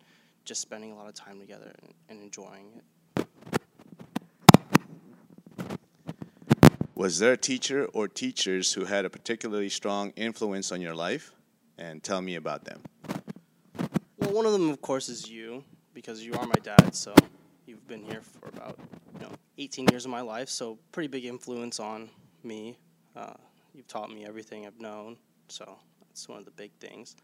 just 0.45 0.61
spending 0.61 0.91
a 0.91 0.97
lot 0.97 1.09
of 1.09 1.15
time 1.15 1.39
together 1.39 1.73
and, 1.83 1.95
and 2.09 2.21
enjoying 2.21 2.73
it. 2.77 2.85
Was 7.03 7.19
there 7.19 7.33
a 7.33 7.37
teacher 7.37 7.87
or 7.87 8.07
teachers 8.07 8.73
who 8.73 8.85
had 8.85 9.05
a 9.05 9.11
particularly 9.11 9.69
strong 9.71 10.13
influence 10.15 10.71
on 10.71 10.81
your 10.81 10.95
life? 10.95 11.33
And 11.77 12.01
tell 12.01 12.23
me 12.23 12.37
about 12.37 12.65
them. 12.65 12.81
Well, 14.19 14.31
one 14.31 14.47
of 14.47 14.53
them, 14.53 14.71
of 14.71 14.81
course, 14.81 15.09
is 15.09 15.29
you 15.29 15.65
because 15.95 16.23
you 16.23 16.33
are 16.35 16.47
my 16.47 16.61
dad. 16.63 16.95
So 16.95 17.13
you've 17.67 17.89
been 17.89 18.05
here 18.05 18.21
for 18.21 18.47
about 18.51 18.79
you 19.15 19.21
know 19.21 19.33
18 19.59 19.89
years 19.91 20.05
of 20.05 20.13
my 20.13 20.21
life. 20.21 20.49
So 20.49 20.79
pretty 20.93 21.09
big 21.09 21.25
influence 21.25 21.81
on 21.81 22.09
me. 22.45 22.79
Uh, 23.17 23.35
you've 23.75 23.89
taught 23.89 24.09
me 24.09 24.25
everything 24.25 24.65
I've 24.65 24.79
known. 24.79 25.17
So 25.49 25.77
that's 26.03 26.29
one 26.29 26.39
of 26.39 26.45
the 26.45 26.53
big 26.53 26.71
things. 26.79 27.17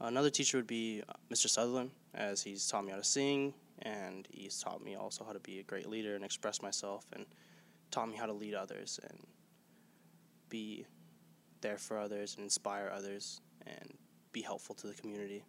Another 0.00 0.28
teacher 0.28 0.58
would 0.58 0.66
be 0.66 1.04
uh, 1.08 1.12
Mr. 1.32 1.48
Sutherland, 1.48 1.92
as 2.14 2.42
he's 2.42 2.66
taught 2.66 2.84
me 2.84 2.90
how 2.90 2.98
to 2.98 3.04
sing, 3.04 3.54
and 3.82 4.26
he's 4.32 4.58
taught 4.58 4.82
me 4.82 4.96
also 4.96 5.24
how 5.24 5.32
to 5.32 5.38
be 5.38 5.60
a 5.60 5.62
great 5.62 5.88
leader 5.88 6.16
and 6.16 6.24
express 6.24 6.62
myself, 6.62 7.06
and 7.12 7.26
taught 7.90 8.08
me 8.08 8.16
how 8.16 8.26
to 8.26 8.32
lead 8.32 8.54
others 8.54 9.00
and 9.08 9.18
be 10.48 10.86
there 11.60 11.78
for 11.78 11.98
others 11.98 12.34
and 12.36 12.44
inspire 12.44 12.92
others 12.94 13.40
and 13.66 13.94
be 14.32 14.42
helpful 14.42 14.74
to 14.74 14.86
the 14.86 14.94
community. 14.94 15.44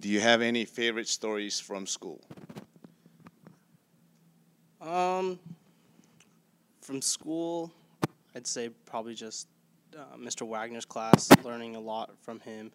Do 0.00 0.08
you 0.08 0.20
have 0.20 0.42
any 0.42 0.64
favorite 0.64 1.08
stories 1.08 1.58
from 1.58 1.86
school? 1.86 2.20
Um, 4.80 5.38
from 6.80 7.02
school, 7.02 7.72
I'd 8.34 8.46
say 8.46 8.70
probably 8.86 9.14
just 9.14 9.48
uh, 9.96 10.16
Mr. 10.16 10.46
Wagner's 10.46 10.84
class, 10.84 11.28
learning 11.44 11.76
a 11.76 11.80
lot 11.80 12.12
from 12.22 12.40
him, 12.40 12.70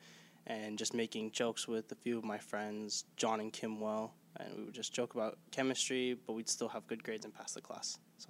and 0.46 0.78
just 0.78 0.94
making 0.94 1.32
jokes 1.32 1.68
with 1.68 1.92
a 1.92 1.96
few 1.96 2.18
of 2.18 2.26
my 2.26 2.38
friends, 2.38 3.06
John 3.16 3.40
and 3.40 3.52
Kim 3.54 3.80
Well, 3.80 4.14
and 4.40 4.58
we 4.58 4.64
would 4.64 4.74
just 4.74 4.94
joke 4.94 5.14
about 5.14 5.38
chemistry, 5.52 6.18
but 6.26 6.34
we'd 6.34 6.50
still 6.50 6.70
have 6.70 6.86
good 6.88 7.04
grades 7.04 7.26
and 7.26 7.34
pass 7.34 7.54
the 7.54 7.62
class. 7.62 8.00
So. 8.18 8.30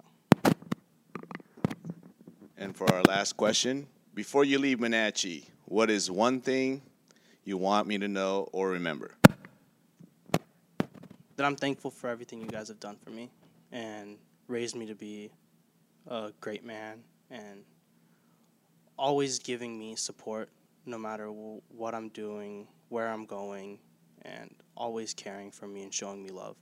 And 2.56 2.76
for 2.76 2.92
our 2.92 3.02
last 3.02 3.36
question, 3.36 3.86
before 4.14 4.44
you 4.44 4.58
leave 4.58 4.78
Monache, 4.78 5.44
what 5.64 5.90
is 5.90 6.10
one 6.10 6.40
thing 6.40 6.82
you 7.44 7.56
want 7.56 7.86
me 7.86 7.98
to 7.98 8.08
know 8.08 8.48
or 8.52 8.70
remember? 8.70 9.14
That 11.36 11.46
I'm 11.46 11.56
thankful 11.56 11.90
for 11.90 12.08
everything 12.08 12.40
you 12.40 12.46
guys 12.46 12.68
have 12.68 12.78
done 12.78 12.96
for 13.02 13.10
me 13.10 13.30
and 13.72 14.18
raised 14.46 14.76
me 14.76 14.86
to 14.86 14.94
be 14.94 15.32
a 16.06 16.30
great 16.40 16.64
man 16.64 17.02
and 17.30 17.64
always 18.96 19.38
giving 19.40 19.76
me 19.78 19.96
support 19.96 20.48
no 20.86 20.98
matter 20.98 21.26
what 21.28 21.94
I'm 21.94 22.08
doing, 22.10 22.68
where 22.88 23.08
I'm 23.08 23.26
going, 23.26 23.78
and 24.24 24.54
always 24.76 25.14
caring 25.14 25.50
for 25.50 25.66
me 25.66 25.82
and 25.82 25.92
showing 25.92 26.22
me 26.22 26.30
love. 26.30 26.56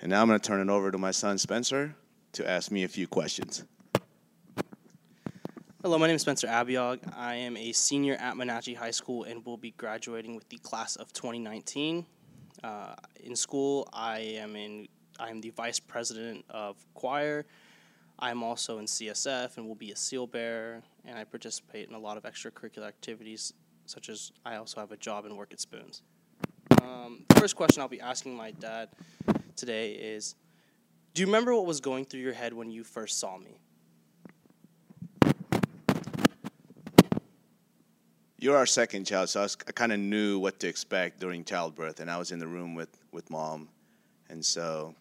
And 0.00 0.10
now 0.10 0.22
I'm 0.22 0.28
going 0.28 0.38
to 0.38 0.46
turn 0.46 0.60
it 0.60 0.70
over 0.72 0.90
to 0.90 0.98
my 0.98 1.10
son 1.10 1.38
Spencer 1.38 1.94
to 2.32 2.48
ask 2.48 2.70
me 2.70 2.84
a 2.84 2.88
few 2.88 3.06
questions. 3.06 3.64
Hello, 5.82 5.98
my 5.98 6.06
name 6.06 6.16
is 6.16 6.22
Spencer 6.22 6.48
Abiog. 6.48 6.98
I 7.16 7.36
am 7.36 7.56
a 7.56 7.72
senior 7.72 8.14
at 8.14 8.34
Monache 8.34 8.76
High 8.76 8.90
School 8.90 9.24
and 9.24 9.44
will 9.44 9.56
be 9.56 9.70
graduating 9.72 10.34
with 10.34 10.48
the 10.48 10.58
class 10.58 10.96
of 10.96 11.12
2019. 11.12 12.04
Uh, 12.62 12.94
in 13.22 13.36
school, 13.36 13.88
I 13.92 14.18
am 14.18 14.56
in 14.56 14.88
I 15.20 15.30
am 15.30 15.40
the 15.40 15.50
vice 15.50 15.80
president 15.80 16.44
of 16.50 16.76
choir. 16.94 17.44
I'm 18.18 18.42
also 18.42 18.78
in 18.78 18.86
CSF 18.86 19.56
and 19.56 19.66
will 19.66 19.74
be 19.74 19.92
a 19.92 19.96
seal 19.96 20.26
bearer, 20.26 20.82
and 21.04 21.16
I 21.16 21.24
participate 21.24 21.88
in 21.88 21.94
a 21.94 21.98
lot 21.98 22.16
of 22.16 22.24
extracurricular 22.24 22.86
activities, 22.86 23.52
such 23.88 24.08
as 24.08 24.32
I 24.44 24.56
also 24.56 24.80
have 24.80 24.92
a 24.92 24.96
job 24.96 25.24
and 25.24 25.36
work 25.36 25.52
at 25.52 25.60
Spoons. 25.60 26.02
Um, 26.82 27.24
the 27.28 27.40
first 27.40 27.56
question 27.56 27.80
I'll 27.80 27.88
be 27.88 28.00
asking 28.00 28.36
my 28.36 28.50
dad 28.52 28.90
today 29.56 29.92
is 29.92 30.34
Do 31.14 31.22
you 31.22 31.26
remember 31.26 31.54
what 31.54 31.66
was 31.66 31.80
going 31.80 32.04
through 32.04 32.20
your 32.20 32.34
head 32.34 32.52
when 32.52 32.70
you 32.70 32.84
first 32.84 33.18
saw 33.18 33.38
me? 33.38 33.58
You're 38.40 38.56
our 38.56 38.66
second 38.66 39.04
child, 39.04 39.30
so 39.30 39.42
I, 39.42 39.46
I 39.66 39.72
kind 39.72 39.92
of 39.92 39.98
knew 39.98 40.38
what 40.38 40.60
to 40.60 40.68
expect 40.68 41.18
during 41.18 41.42
childbirth, 41.42 41.98
and 41.98 42.08
I 42.08 42.18
was 42.18 42.30
in 42.30 42.38
the 42.38 42.46
room 42.46 42.76
with, 42.76 42.96
with 43.10 43.28
mom, 43.30 43.68
and 44.30 44.44
so 44.44 44.94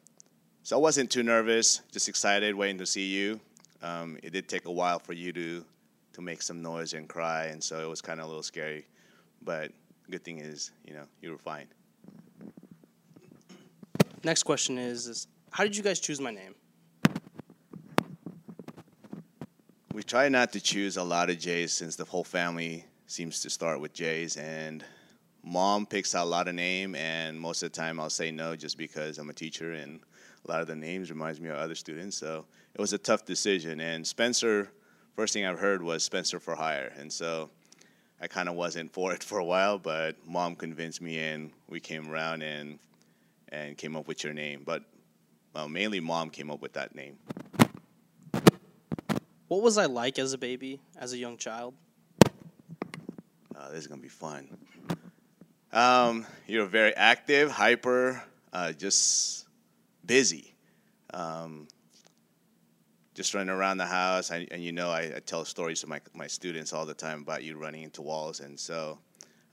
so 0.68 0.76
I 0.76 0.80
wasn't 0.80 1.10
too 1.10 1.24
nervous, 1.24 1.82
just 1.94 2.10
excited, 2.10 2.54
waiting 2.54 2.78
to 2.80 2.86
see 2.86 3.06
you. 3.06 3.40
Um, 3.82 4.18
it 4.22 4.34
did 4.34 4.50
take 4.50 4.66
a 4.66 4.72
while 4.72 5.00
for 5.00 5.14
you 5.14 5.32
to 5.32 5.64
to 6.18 6.24
make 6.24 6.42
some 6.42 6.64
noise 6.64 6.94
and 6.94 7.08
cry, 7.08 7.46
and 7.46 7.64
so 7.64 7.80
it 7.80 7.88
was 7.88 8.02
kind 8.02 8.20
of 8.20 8.26
a 8.26 8.28
little 8.28 8.42
scary, 8.42 8.88
but 9.44 9.72
good 10.10 10.24
thing 10.24 10.40
is, 10.40 10.72
you 10.84 10.96
know, 10.96 11.04
you 11.22 11.30
were 11.30 11.38
fine. 11.38 11.68
Next 14.24 14.42
question 14.42 14.80
is, 14.80 15.06
is 15.06 15.28
how 15.52 15.64
did 15.64 15.78
you 15.78 15.84
guys 15.84 16.00
choose 16.00 16.20
my 16.20 16.32
name? 16.32 16.56
We 19.94 20.02
try 20.02 20.28
not 20.28 20.52
to 20.54 20.60
choose 20.60 20.98
a 20.98 21.04
lot 21.04 21.30
of 21.30 21.38
J's 21.38 21.72
since 21.72 21.96
the 21.96 22.06
whole 22.06 22.24
family 22.24 22.84
seems 23.06 23.40
to 23.42 23.50
start 23.52 23.80
with 23.80 23.94
J's, 23.94 24.38
and 24.38 24.84
mom 25.44 25.86
picks 25.86 26.16
out 26.16 26.26
a 26.26 26.30
lot 26.30 26.48
of 26.48 26.56
name, 26.56 26.96
and 26.96 27.40
most 27.40 27.62
of 27.62 27.72
the 27.72 27.78
time 27.78 28.00
I'll 28.00 28.10
say 28.10 28.32
no 28.32 28.56
just 28.56 28.80
because 28.80 29.20
I'm 29.20 29.30
a 29.30 29.34
teacher 29.34 29.74
and 29.74 30.00
a 30.48 30.52
lot 30.52 30.62
of 30.62 30.68
the 30.68 30.76
names 30.76 31.12
reminds 31.12 31.40
me 31.40 31.50
of 31.50 31.58
other 31.58 31.76
students. 31.76 32.18
So 32.18 32.46
it 32.74 32.82
was 32.82 32.94
a 32.94 32.98
tough 32.98 33.24
decision. 33.24 33.80
And 33.82 34.06
Spencer, 34.06 34.72
first 35.18 35.34
thing 35.34 35.48
I've 35.48 35.58
heard 35.58 35.82
was 35.82 36.04
Spencer 36.04 36.40
for 36.40 36.54
hire, 36.54 36.94
and 36.96 37.12
so 37.12 37.50
I 38.22 38.28
kind 38.28 38.48
of 38.48 38.54
wasn't 38.54 38.94
for 38.94 39.14
it 39.14 39.24
for 39.30 39.40
a 39.40 39.44
while, 39.44 39.80
but 39.80 40.16
mom 40.26 40.56
convinced 40.56 41.02
me, 41.02 41.18
and 41.18 41.52
we 41.68 41.80
came 41.82 42.10
around 42.10 42.44
and 42.44 42.80
and 43.50 43.78
came 43.78 43.96
up 43.96 44.08
with 44.08 44.24
your 44.24 44.34
name. 44.34 44.62
But 44.64 44.84
well, 45.54 45.68
mainly 45.68 46.00
mom 46.00 46.30
came 46.30 46.52
up 46.52 46.62
with 46.62 46.74
that 46.74 46.96
name. 46.96 47.18
What 49.48 49.64
was 49.64 49.78
I 49.78 49.86
like 49.86 50.20
as 50.20 50.34
a 50.34 50.38
baby, 50.38 50.80
as 50.98 51.14
a 51.14 51.18
young 51.18 51.38
child? 51.38 51.74
Uh, 53.56 53.70
this 53.70 53.80
is 53.80 53.88
gonna 53.88 54.02
be 54.02 54.10
fun. 54.10 54.56
Um, 55.74 56.28
you're 56.46 56.68
very 56.68 56.96
active, 56.96 57.50
hyper, 57.50 58.24
uh, 58.54 58.72
just 58.72 59.48
busy. 60.06 60.54
Um, 61.12 61.68
just 63.18 63.34
running 63.34 63.50
around 63.50 63.80
the 63.80 63.86
house, 63.86 64.30
I, 64.30 64.48
and 64.52 64.64
you 64.64 64.72
know, 64.72 64.92
I, 64.92 65.12
I, 65.16 65.22
tell 65.26 65.44
stories 65.44 65.82
to 65.82 65.88
my 65.88 66.00
my 66.14 66.28
students 66.28 66.72
all 66.72 66.86
the 66.86 66.94
time 66.94 67.24
about 67.24 67.44
you 67.44 67.58
running 67.58 67.82
into 67.82 68.04
walls, 68.04 68.42
and 68.42 68.58
so 68.60 69.00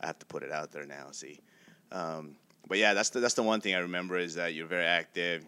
I 0.03 0.07
have 0.07 0.19
to 0.19 0.27
put 0.27 0.43
it 0.43 0.53
out 0.53 0.71
there 0.71 0.85
now. 0.85 1.07
See, 1.13 1.41
um, 1.91 2.37
but 2.69 2.77
yeah, 2.77 2.93
that's 2.93 3.09
the 3.09 3.21
that's 3.21 3.33
the 3.33 3.43
one 3.43 3.63
thing 3.63 3.75
I 3.75 3.79
remember 3.79 4.19
is 4.19 4.35
that 4.35 4.53
you're 4.53 4.67
very 4.67 4.85
active, 4.85 5.47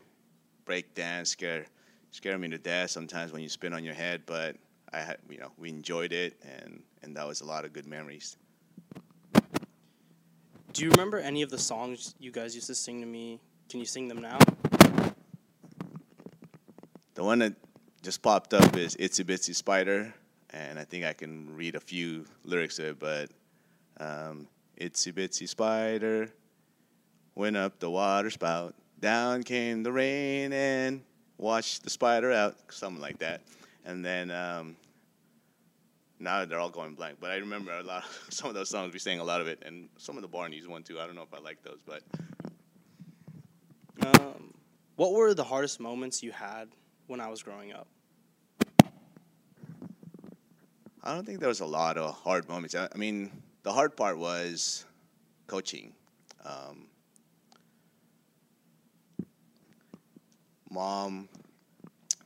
break 0.65 0.95
dance, 0.95 1.29
scare 1.29 1.67
scare 2.11 2.39
me 2.39 2.49
to 2.49 2.57
death 2.57 2.91
sometimes 2.91 3.33
when 3.33 3.43
you 3.43 3.51
spin 3.51 3.75
on 3.75 3.85
your 3.85 3.93
head, 3.93 4.23
but 4.25 4.57
I 4.95 5.01
had 5.01 5.19
you 5.29 5.37
know 5.37 5.53
we 5.59 5.69
enjoyed 5.69 6.15
it, 6.15 6.41
and 6.43 6.83
and 7.03 7.15
that 7.19 7.27
was 7.27 7.43
a 7.43 7.45
lot 7.45 7.67
of 7.67 7.75
good 7.75 7.87
memories. 7.87 8.39
Do 10.73 10.85
you 10.85 10.91
remember 10.91 11.19
any 11.19 11.43
of 11.43 11.51
the 11.51 11.59
songs 11.59 12.15
you 12.19 12.33
guys 12.33 12.55
used 12.55 12.69
to 12.69 12.75
sing 12.75 13.03
to 13.03 13.07
me? 13.07 13.41
Can 13.69 13.79
you 13.79 13.87
sing 13.87 14.09
them 14.09 14.23
now? 14.23 14.39
The 17.15 17.25
one 17.25 17.41
that 17.41 17.55
just 18.07 18.23
popped 18.23 18.55
up 18.55 18.77
is 18.77 18.95
Itsy 18.95 19.25
Bitsy 19.25 19.53
Spider, 19.53 20.15
and 20.51 20.79
I 20.79 20.85
think 20.85 21.05
I 21.05 21.13
can 21.13 21.57
read 21.57 21.75
a 21.75 21.81
few 21.81 22.25
lyrics 22.45 22.79
of 22.79 22.85
it, 22.85 22.99
but 23.01 23.31
um, 23.99 24.47
Itsy 24.81 25.13
Bitsy 25.13 25.49
Spider 25.49 26.29
went 27.35 27.57
up 27.57 27.81
the 27.81 27.91
water 27.91 28.31
spout, 28.31 28.77
down 29.01 29.43
came 29.43 29.83
the 29.83 29.91
rain 29.91 30.53
and 30.53 31.03
washed 31.37 31.83
the 31.83 31.91
spider 31.91 32.31
out, 32.31 32.55
something 32.69 33.03
like 33.03 33.19
that. 33.19 33.41
And 33.85 34.05
then 34.05 34.31
um, 34.31 34.77
now 36.21 36.45
they're 36.45 36.61
all 36.61 36.71
going 36.71 36.95
blank, 36.95 37.17
but 37.21 37.33
I 37.33 37.39
remember 37.39 37.73
a 37.73 37.83
lot. 37.83 38.05
Of, 38.05 38.27
some 38.33 38.49
of 38.49 38.55
those 38.55 38.69
songs 38.69 38.93
we 38.93 39.01
sang 39.01 39.19
a 39.19 39.25
lot 39.25 39.41
of 39.41 39.49
it, 39.49 39.65
and 39.67 39.89
some 39.97 40.15
of 40.15 40.23
the 40.23 40.29
Barneys 40.29 40.69
one 40.69 40.85
too. 40.85 41.01
I 41.01 41.07
don't 41.07 41.17
know 41.17 41.27
if 41.29 41.35
I 41.35 41.41
like 41.41 41.61
those, 41.65 41.81
but. 41.85 42.05
Um, 44.01 44.55
what 44.95 45.13
were 45.13 45.35
the 45.35 45.43
hardest 45.43 45.81
moments 45.81 46.23
you 46.23 46.31
had 46.31 46.69
when 47.09 47.21
I 47.21 47.29
was 47.29 47.43
growing 47.43 47.73
up? 47.73 47.89
I 51.07 51.15
don't 51.15 51.25
think 51.25 51.39
there 51.39 51.49
was 51.49 51.61
a 51.61 51.67
lot 51.67 51.99
of 51.99 52.17
hard 52.17 52.49
moments. 52.49 52.75
I, 52.75 52.89
I 52.93 52.99
mean, 52.99 53.31
the 53.63 53.73
hard 53.73 53.97
part 53.97 54.19
was 54.19 54.85
coaching. 55.47 55.93
Um, 56.45 56.89
mom 60.69 61.29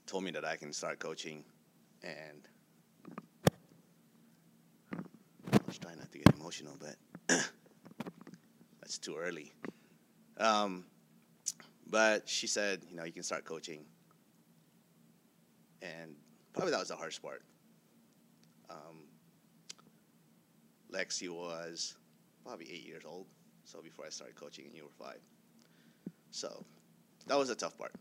told 0.07 0.25
me 0.25 0.31
that 0.31 0.47
I 0.47 0.57
can 0.57 0.73
start 0.73 0.99
coaching, 0.99 1.45
and 2.03 2.49
I 5.53 5.59
was 5.67 5.79
trying 5.79 5.99
not 5.99 6.11
to 6.13 6.19
get 6.19 6.35
emotional, 6.35 6.75
but 6.81 6.97
that's 8.81 8.97
too 8.97 9.17
early. 9.19 9.53
Um, 10.39 10.87
but 11.87 12.27
she 12.27 12.47
said, 12.47 12.81
you 12.89 12.97
know, 12.97 13.05
you 13.05 13.13
can 13.13 13.25
start 13.25 13.45
coaching 13.45 13.85
and 15.83 16.15
probably 16.55 16.71
that 16.71 16.81
was 16.81 16.89
the 16.89 16.97
hardest 16.97 17.23
part. 17.23 17.43
Um, 18.71 19.03
Lexi 20.93 21.29
was 21.29 21.97
probably 22.45 22.67
eight 22.71 22.87
years 22.87 23.05
old, 23.07 23.27
so 23.65 23.81
before 23.83 24.07
I 24.07 24.09
started 24.09 24.37
coaching, 24.37 24.67
and 24.67 24.75
you 24.75 24.85
were 24.85 25.05
five. 25.07 25.21
So 26.31 26.65
that 27.27 27.39
was 27.39 27.51
a 27.51 27.55
tough 27.55 27.77
part. 27.79 27.93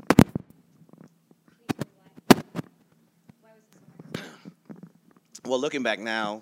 well, 5.46 5.60
looking 5.60 5.84
back 5.84 6.00
now, 6.00 6.42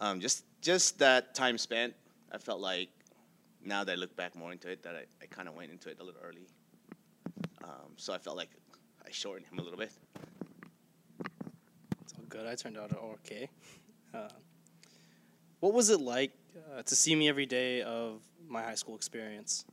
um, 0.00 0.20
just 0.20 0.44
just 0.60 0.98
that 1.00 1.34
time 1.34 1.58
spent, 1.58 1.94
I 2.32 2.38
felt 2.38 2.60
like 2.60 2.88
now 3.64 3.84
that 3.84 3.92
I 3.92 3.96
look 3.96 4.14
back 4.16 4.36
more 4.36 4.52
into 4.52 4.70
it, 4.70 4.82
that 4.82 4.94
I, 4.94 5.04
I 5.22 5.26
kind 5.26 5.48
of 5.48 5.54
went 5.54 5.72
into 5.72 5.88
it 5.90 5.98
a 6.00 6.04
little 6.04 6.20
early. 6.22 6.46
Um, 7.62 7.92
so 7.96 8.12
I 8.12 8.18
felt 8.18 8.36
like 8.36 8.50
I 9.06 9.10
shortened 9.10 9.46
him 9.46 9.58
a 9.58 9.62
little 9.62 9.78
bit 9.78 9.90
It's 12.02 12.14
all 12.18 12.24
good. 12.28 12.46
I 12.46 12.54
turned 12.54 12.78
out 12.78 12.92
okay. 13.24 13.48
Uh, 14.14 14.28
what 15.64 15.72
was 15.72 15.88
it 15.88 15.98
like 15.98 16.30
uh, 16.76 16.82
to 16.82 16.94
see 16.94 17.16
me 17.16 17.26
every 17.26 17.46
day 17.46 17.80
of 17.80 18.20
my 18.46 18.60
high 18.60 18.74
school 18.74 18.94
experience? 18.94 19.64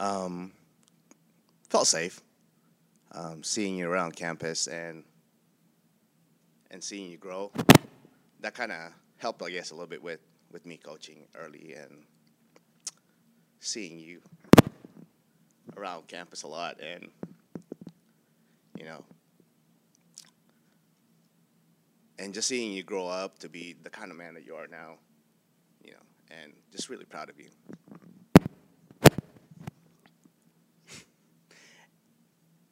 Um, 0.00 0.50
felt 1.68 1.86
safe. 1.86 2.22
Um, 3.12 3.44
seeing 3.44 3.76
you 3.76 3.86
around 3.86 4.16
campus 4.16 4.66
and 4.66 5.04
and 6.70 6.82
seeing 6.82 7.10
you 7.10 7.18
grow, 7.18 7.52
that 8.40 8.54
kind 8.54 8.72
of 8.72 8.92
helped, 9.18 9.42
I 9.42 9.50
guess, 9.50 9.70
a 9.70 9.74
little 9.74 9.86
bit 9.86 10.02
with 10.02 10.20
with 10.50 10.64
me 10.64 10.78
coaching 10.78 11.26
early 11.34 11.74
and 11.74 12.04
seeing 13.60 13.98
you 13.98 14.22
around 15.76 16.08
campus 16.08 16.44
a 16.44 16.48
lot 16.48 16.80
and 16.80 17.10
you 18.78 18.86
know 18.86 19.04
and 22.18 22.32
just 22.32 22.48
seeing 22.48 22.72
you 22.72 22.82
grow 22.82 23.06
up 23.08 23.38
to 23.40 23.48
be 23.48 23.74
the 23.82 23.90
kind 23.90 24.10
of 24.10 24.16
man 24.16 24.34
that 24.34 24.46
you 24.46 24.54
are 24.54 24.66
now, 24.66 24.94
you 25.84 25.92
know, 25.92 25.98
and 26.42 26.52
just 26.72 26.88
really 26.88 27.04
proud 27.04 27.30
of 27.30 27.38
you. 27.38 27.50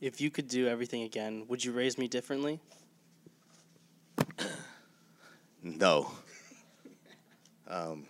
If 0.01 0.21
you 0.21 0.31
could 0.31 0.49
do 0.49 0.67
everything 0.67 1.03
again, 1.03 1.45
would 1.49 1.65
you 1.65 1.73
raise 1.73 1.97
me 1.97 2.09
differently? 2.09 2.61
No. 5.65 6.11
Um, 7.69 8.07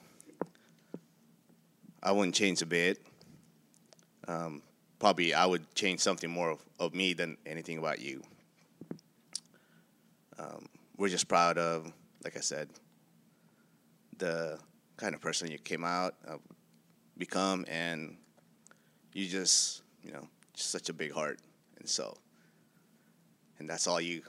I 2.03 2.13
wouldn't 2.13 2.35
change 2.35 2.63
a 2.63 2.67
bit. 2.67 2.99
Um, 4.27 4.63
probably 4.99 5.35
I 5.35 5.45
would 5.45 5.75
change 5.75 6.01
something 6.01 6.31
more 6.31 6.51
of, 6.51 6.65
of 6.81 6.95
me 6.95 7.13
than 7.13 7.37
anything 7.45 7.77
about 7.77 8.01
you. 8.01 8.23
Um, 10.39 10.67
we're 10.97 11.09
just 11.09 11.29
proud 11.29 11.59
of, 11.59 11.93
like 12.25 12.37
I 12.37 12.41
said, 12.41 12.69
the 14.19 14.59
kind 14.97 15.15
of 15.15 15.21
person 15.21 15.51
you 15.51 15.59
came 15.59 15.85
out, 15.85 16.15
uh, 16.29 16.37
become, 17.19 17.65
and 17.69 18.17
you 19.13 19.27
just, 19.27 19.83
you 20.03 20.13
know, 20.13 20.29
just 20.55 20.71
such 20.71 20.89
a 20.89 20.93
big 20.93 21.13
heart. 21.13 21.41
And 21.79 21.89
so, 21.89 22.15
and 23.59 23.69
that's 23.69 23.87
all 23.87 24.01
you. 24.01 24.23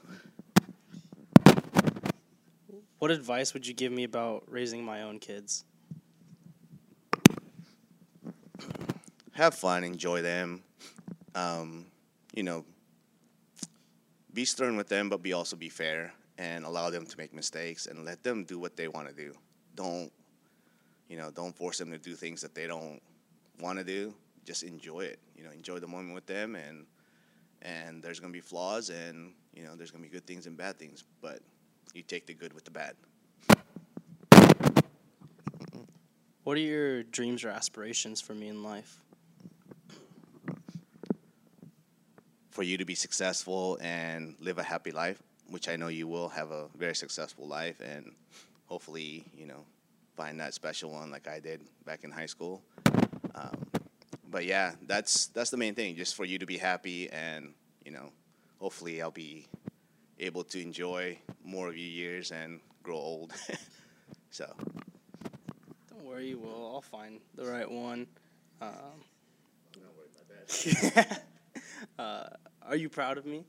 What 2.99 3.11
advice 3.11 3.53
would 3.53 3.68
you 3.68 3.74
give 3.74 3.91
me 3.91 4.05
about 4.05 4.43
raising 4.47 4.84
my 4.84 5.03
own 5.03 5.20
kids? 5.20 5.66
have 9.34 9.55
fun, 9.55 9.84
enjoy 9.84 10.22
them. 10.22 10.61
Um, 11.36 11.88
you 12.34 12.43
know, 12.43 12.66
be 14.32 14.45
stern 14.45 14.78
with 14.78 14.88
them, 14.88 15.09
but 15.09 15.22
be 15.22 15.34
also 15.34 15.55
be 15.55 15.70
fair 15.70 16.14
and 16.38 16.65
allow 16.65 16.89
them 16.89 17.05
to 17.05 17.17
make 17.17 17.34
mistakes 17.34 17.88
and 17.88 18.05
let 18.05 18.23
them 18.23 18.43
do 18.43 18.59
what 18.59 18.75
they 18.75 18.88
want 18.88 19.07
to 19.07 19.13
do. 19.13 19.34
Don't, 19.75 20.11
you 21.07 21.17
know, 21.17 21.31
don't 21.31 21.55
force 21.55 21.77
them 21.77 21.91
to 21.91 21.97
do 21.97 22.15
things 22.15 22.41
that 22.41 22.55
they 22.55 22.67
don't 22.67 23.01
want 23.59 23.77
to 23.79 23.84
do. 23.84 24.13
Just 24.45 24.63
enjoy 24.63 25.01
it. 25.01 25.19
You 25.38 25.43
know, 25.43 25.51
enjoy 25.51 25.79
the 25.79 25.88
moment 25.88 26.13
with 26.13 26.25
them, 26.25 26.55
and 26.55 26.86
and 27.61 28.03
there's 28.03 28.19
gonna 28.19 28.34
be 28.34 28.41
flaws, 28.41 28.89
and 28.89 29.34
you 29.53 29.63
know, 29.63 29.75
there's 29.75 29.91
gonna 29.91 30.03
be 30.03 30.09
good 30.09 30.25
things 30.25 30.47
and 30.47 30.57
bad 30.57 30.77
things, 30.77 31.03
but 31.21 31.39
you 31.93 32.01
take 32.01 32.25
the 32.25 32.34
good 32.34 32.53
with 32.53 32.65
the 32.65 32.71
bad. 32.71 32.95
What 36.43 36.57
are 36.57 36.61
your 36.61 37.03
dreams 37.03 37.45
or 37.45 37.49
aspirations 37.49 38.19
for 38.19 38.34
me 38.34 38.49
in 38.49 38.63
life? 38.63 38.99
for 42.53 42.61
you 42.61 42.77
to 42.77 42.86
be 42.86 42.93
successful 42.93 43.79
and 43.81 44.36
live 44.39 44.59
a 44.59 44.63
happy 44.63 44.91
life, 44.91 45.21
which 45.53 45.69
I 45.69 45.75
know 45.75 45.87
you 45.87 46.07
will 46.07 46.29
have 46.29 46.49
a 46.49 46.65
very 46.75 46.95
successful 46.95 47.47
life 47.47 47.79
and 47.79 48.11
hopefully, 48.65 49.23
you 49.37 49.45
know, 49.45 49.65
find 50.17 50.39
that 50.39 50.55
special 50.55 50.89
one 50.89 51.11
like 51.11 51.27
I 51.27 51.39
did 51.39 51.61
back 51.85 52.03
in 52.03 52.09
high 52.09 52.25
school. 52.25 52.63
Um, 53.35 53.67
but 54.31 54.45
yeah, 54.45 54.71
that's 54.87 55.27
that's 55.27 55.51
the 55.51 55.57
main 55.57 55.75
thing, 55.75 55.95
just 55.95 56.15
for 56.15 56.25
you 56.25 56.39
to 56.39 56.47
be 56.47 56.57
happy 56.57 57.07
and, 57.11 57.53
you 57.85 57.91
know, 57.91 58.09
hopefully 58.59 58.99
I'll 58.99 59.11
be 59.11 59.45
able 60.19 60.43
to 60.45 60.59
enjoy 60.59 61.19
more 61.45 61.69
of 61.69 61.77
your 61.77 61.87
years 61.87 62.31
and 62.31 62.59
grow 62.81 62.97
old. 62.97 63.33
so. 64.31 64.51
Don't 65.87 66.03
worry, 66.03 66.29
you 66.29 66.39
will. 66.39 66.71
I'll 66.73 66.81
find 66.81 67.19
the 67.35 67.45
right 67.45 67.69
one. 67.69 68.07
Um, 68.59 68.71
I'm 69.75 69.81
not 69.83 69.93
worried 69.95 70.15
about 70.17 70.95
that. 70.95 71.21
uh, 71.99 72.29
are 72.67 72.75
you 72.75 72.89
proud 72.89 73.19
of 73.19 73.27
me? 73.27 73.45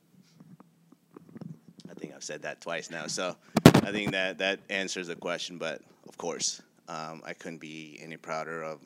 I've 2.15 2.25
said 2.25 2.43
that 2.43 2.61
twice 2.61 2.91
now, 2.91 3.07
so 3.07 3.37
I 3.65 3.91
think 3.91 4.13
that 4.13 4.39
that 4.39 4.61
answers 4.71 5.09
the 5.09 5.17
question. 5.17 5.59
But 5.59 5.81
of 6.09 6.17
course, 6.17 6.63
um, 6.89 7.23
I 7.27 7.33
couldn't 7.33 7.61
be 7.61 7.99
any 8.03 8.17
prouder 8.17 8.63
of, 8.63 8.81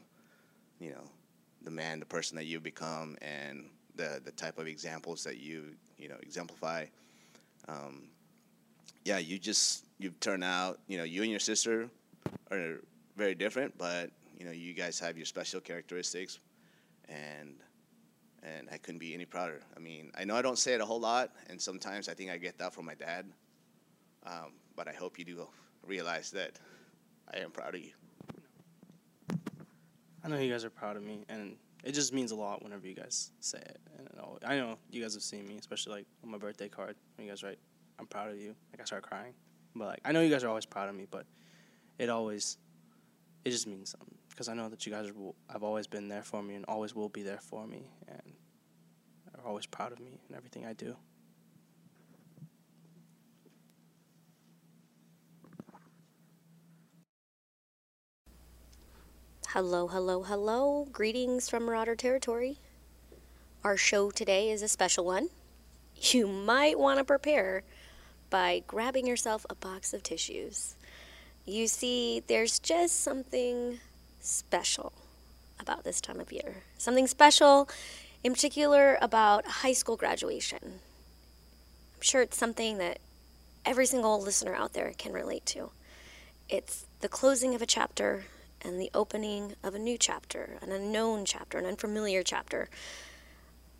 you 0.81 0.91
know, 0.91 1.05
the 1.63 1.71
man, 1.71 2.01
the 2.01 2.07
person 2.07 2.37
that 2.37 2.45
you've 2.47 2.63
become, 2.63 3.17
and 3.21 3.67
the 3.97 4.21
the 4.25 4.33
type 4.33 4.59
of 4.59 4.67
examples 4.67 5.25
that 5.25 5.39
you 5.39 5.75
you 5.99 6.09
know 6.09 6.17
exemplify. 6.23 6.87
Um, 7.69 8.09
yeah, 9.05 9.19
you 9.19 9.39
just 9.39 9.85
you've 9.99 10.19
turned 10.21 10.45
out. 10.45 10.79
You 10.87 10.99
know, 10.99 11.05
you 11.05 11.23
and 11.23 11.31
your 11.31 11.41
sister 11.41 11.91
are 12.51 12.77
very 13.17 13.35
different, 13.35 13.77
but 13.77 14.11
you 14.39 14.47
know, 14.47 14.53
you 14.53 14.73
guys 14.73 14.99
have 15.01 15.17
your 15.17 15.27
special 15.27 15.61
characteristics, 15.61 16.39
and 17.09 17.57
and 18.43 18.69
I 18.71 18.79
couldn't 18.79 18.99
be 18.99 19.15
any 19.15 19.25
prouder. 19.25 19.61
I 19.77 19.81
mean, 19.81 20.11
I 20.17 20.25
know 20.25 20.37
I 20.37 20.43
don't 20.43 20.59
say 20.59 20.75
it 20.75 20.81
a 20.81 20.85
whole 20.85 21.01
lot, 21.01 21.33
and 21.49 21.61
sometimes 21.61 22.09
I 22.09 22.15
think 22.15 22.31
I 22.31 22.37
get 22.37 22.59
that 22.59 22.73
from 22.73 22.85
my 22.85 22.95
dad. 22.95 23.27
Um, 24.27 24.53
but 24.77 24.89
I 24.89 24.93
hope 24.93 25.19
you 25.19 25.25
do 25.25 25.49
realize 25.87 26.31
that 26.33 26.59
I 27.33 27.39
am 27.39 27.51
proud 27.51 27.75
of 27.75 27.81
you. 27.81 27.93
I 30.25 30.29
know 30.29 30.39
you 30.39 30.53
guys 30.53 30.65
are 30.65 30.71
proud 30.71 30.97
of 30.97 31.03
me, 31.03 31.25
and 31.29 31.57
it 31.85 31.93
just 31.93 32.13
means 32.13 32.33
a 32.33 32.37
lot 32.37 32.63
whenever 32.63 32.87
you 32.87 32.95
guys 32.95 33.31
say 33.41 33.59
it. 33.59 33.81
And 33.99 34.09
I 34.45 34.57
know 34.57 34.79
you 34.91 35.03
guys 35.03 35.15
have 35.15 35.23
seen 35.23 35.47
me, 35.47 35.57
especially 35.59 35.95
like 35.95 36.07
on 36.23 36.31
my 36.31 36.39
birthday 36.39 36.69
card 36.69 36.97
when 37.17 37.27
you 37.27 37.33
guys 37.33 37.43
write, 37.43 37.59
"I'm 37.99 38.07
proud 38.07 38.31
of 38.31 38.39
you." 38.39 38.55
Like 38.73 38.81
I 38.81 38.85
start 38.85 39.03
crying, 39.03 39.35
but 39.75 39.87
like 39.87 40.01
I 40.05 40.13
know 40.13 40.21
you 40.21 40.31
guys 40.31 40.45
are 40.45 40.49
always 40.49 40.67
proud 40.67 40.89
of 40.89 40.95
me, 40.95 41.07
but 41.11 41.27
it 41.99 42.09
always, 42.09 42.59
it 43.45 43.51
just 43.51 43.67
means 43.67 43.91
something 43.91 44.19
because 44.39 44.49
I 44.49 44.55
know 44.55 44.69
that 44.69 44.87
you 44.87 44.93
guys 44.93 45.11
have 45.51 45.65
always 45.65 45.89
been 45.89 46.07
there 46.07 46.23
for 46.23 46.45
me 46.45 46.55
and 46.55 46.65
always 46.69 46.95
will 46.95 47.09
be 47.09 47.25
there 47.25 47.41
for 47.41 47.67
me, 47.67 47.91
and 48.07 48.35
are 49.35 49.49
always 49.49 49.67
proud 49.67 49.91
of 49.91 49.99
me 49.99 50.21
and 50.29 50.37
everything 50.37 50.65
I 50.65 50.75
do. 50.75 50.95
Hello, 59.49 59.89
hello, 59.89 60.23
hello. 60.23 60.87
Greetings 60.93 61.49
from 61.51 61.65
Marauder 61.65 61.97
Territory. 61.97 62.59
Our 63.65 63.77
show 63.77 64.13
today 64.13 64.51
is 64.51 64.63
a 64.63 64.69
special 64.69 65.05
one. 65.05 65.31
You 65.97 66.29
might 66.29 66.79
want 66.79 66.99
to 66.99 67.05
prepare 67.05 67.65
by 68.31 68.63
grabbing 68.69 69.05
yourself 69.05 69.45
a 69.51 69.57
box 69.57 69.93
of 69.93 70.05
tissues. 70.05 70.77
You 71.45 71.67
see, 71.67 72.23
there's 72.29 72.61
just 72.61 73.03
something 73.03 73.81
special 74.21 74.93
about 75.61 75.85
this 75.85 76.01
time 76.01 76.21
of 76.21 76.33
year. 76.33 76.63
Something 76.77 77.07
special 77.07 77.69
in 78.23 78.33
particular 78.33 78.99
about 79.01 79.47
high 79.47 79.73
school 79.73 79.97
graduation. 79.97 80.59
I'm 80.63 82.01
sure 82.01 82.23
it's 82.23 82.37
something 82.37 82.79
that 82.79 82.99
every 83.65 83.87
single 83.87 84.21
listener 84.21 84.55
out 84.55 84.73
there 84.73 84.93
can 84.97 85.13
relate 85.13 85.45
to. 85.47 85.71
It's 86.49 86.87
the 87.01 87.09
closing 87.09 87.55
of 87.55 87.63
a 87.63 87.67
chapter 87.67 88.25
and 88.63 88.81
the 88.81 88.91
opening 88.95 89.55
of 89.63 89.75
a 89.75 89.79
new 89.79 89.99
chapter, 89.99 90.59
an 90.63 90.73
unknown 90.73 91.25
chapter, 91.25 91.59
an 91.59 91.67
unfamiliar 91.67 92.23
chapter. 92.23 92.69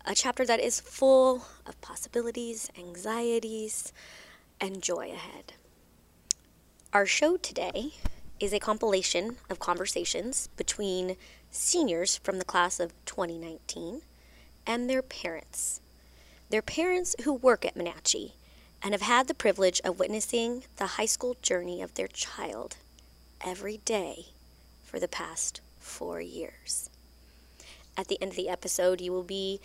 A 0.05 0.15
chapter 0.15 0.45
that 0.45 0.59
is 0.59 0.79
full 0.79 1.45
of 1.65 1.79
possibilities, 1.81 2.69
anxieties, 2.77 3.91
and 4.61 4.81
joy 4.81 5.11
ahead. 5.11 5.53
Our 6.93 7.05
show 7.05 7.37
today 7.37 7.93
is 8.39 8.53
a 8.53 8.59
compilation 8.59 9.37
of 9.49 9.59
conversations 9.59 10.49
between 10.57 11.17
seniors 11.51 12.17
from 12.17 12.37
the 12.37 12.45
class 12.45 12.79
of 12.79 12.93
2019 13.05 14.01
and 14.65 14.89
their 14.89 15.01
parents. 15.01 15.81
Their 16.49 16.61
parents 16.61 17.15
who 17.23 17.33
work 17.33 17.65
at 17.65 17.75
Monache 17.75 18.33
and 18.81 18.93
have 18.93 19.01
had 19.01 19.27
the 19.27 19.33
privilege 19.33 19.81
of 19.83 19.99
witnessing 19.99 20.63
the 20.77 20.85
high 20.85 21.05
school 21.05 21.37
journey 21.41 21.81
of 21.81 21.93
their 21.93 22.07
child 22.07 22.77
every 23.45 23.77
day 23.85 24.27
for 24.83 24.99
the 24.99 25.07
past 25.07 25.61
four 25.79 26.21
years. 26.21 26.89
At 27.97 28.07
the 28.07 28.21
end 28.21 28.31
of 28.31 28.37
the 28.37 28.49
episode, 28.49 29.01
you 29.01 29.11
will 29.11 29.23
be 29.23 29.59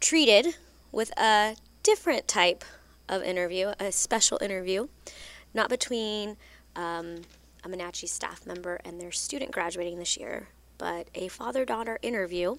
treated 0.00 0.56
with 0.90 1.16
a 1.18 1.56
different 1.82 2.26
type 2.26 2.64
of 3.08 3.22
interview, 3.22 3.72
a 3.78 3.92
special 3.92 4.38
interview, 4.42 4.88
not 5.54 5.68
between 5.68 6.36
um, 6.74 7.22
a 7.66 7.76
Monache 7.76 8.08
staff 8.08 8.46
member 8.46 8.80
and 8.84 9.00
their 9.00 9.10
student 9.10 9.50
graduating 9.50 9.98
this 9.98 10.16
year, 10.16 10.48
but 10.78 11.08
a 11.14 11.28
father 11.28 11.64
daughter 11.64 11.98
interview. 12.00 12.56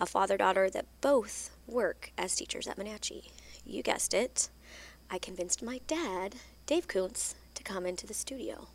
A 0.00 0.06
father 0.06 0.36
daughter 0.36 0.68
that 0.70 0.86
both 1.00 1.50
work 1.68 2.10
as 2.18 2.34
teachers 2.34 2.66
at 2.66 2.76
Monache. 2.76 3.30
You 3.64 3.82
guessed 3.82 4.12
it. 4.12 4.48
I 5.10 5.18
convinced 5.18 5.62
my 5.62 5.80
dad, 5.86 6.34
Dave 6.66 6.88
Koontz, 6.88 7.36
to 7.54 7.62
come 7.62 7.86
into 7.86 8.06
the 8.06 8.14
studio. 8.14 8.66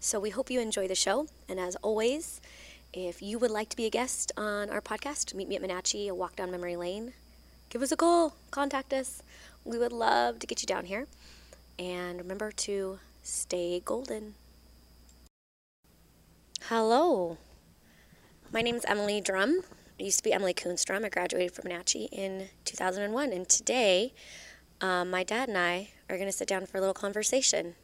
So 0.00 0.18
we 0.18 0.30
hope 0.30 0.50
you 0.50 0.60
enjoy 0.60 0.88
the 0.88 0.96
show. 0.96 1.28
And 1.48 1.60
as 1.60 1.76
always, 1.76 2.40
if 2.92 3.22
you 3.22 3.38
would 3.38 3.52
like 3.52 3.68
to 3.68 3.76
be 3.76 3.86
a 3.86 3.90
guest 3.90 4.32
on 4.36 4.70
our 4.70 4.80
podcast, 4.80 5.32
Meet 5.32 5.48
Me 5.48 5.56
at 5.56 5.62
Monache, 5.62 6.08
a 6.08 6.14
walk 6.14 6.34
down 6.34 6.50
memory 6.50 6.74
lane, 6.74 7.12
give 7.70 7.82
us 7.82 7.92
a 7.92 7.96
call, 7.96 8.34
contact 8.50 8.92
us. 8.92 9.22
We 9.64 9.78
would 9.78 9.92
love 9.92 10.40
to 10.40 10.46
get 10.46 10.62
you 10.62 10.66
down 10.66 10.86
here. 10.86 11.06
And 11.78 12.18
remember 12.18 12.50
to 12.50 12.98
stay 13.22 13.80
golden. 13.84 14.34
Hello. 16.68 17.38
My 18.52 18.60
name 18.60 18.74
is 18.74 18.84
Emily 18.86 19.20
Drum. 19.20 19.60
I 20.00 20.02
used 20.02 20.18
to 20.18 20.24
be 20.24 20.32
Emily 20.32 20.52
Koontz. 20.52 20.84
I 20.90 21.08
graduated 21.08 21.52
from 21.52 21.70
Monache 21.70 22.08
in 22.10 22.48
2001. 22.64 23.32
And 23.32 23.48
today, 23.48 24.12
um, 24.80 25.08
my 25.08 25.22
dad 25.22 25.48
and 25.48 25.56
I 25.56 25.90
are 26.10 26.16
going 26.16 26.28
to 26.28 26.36
sit 26.36 26.48
down 26.48 26.66
for 26.66 26.78
a 26.78 26.80
little 26.80 26.92
conversation. 26.92 27.76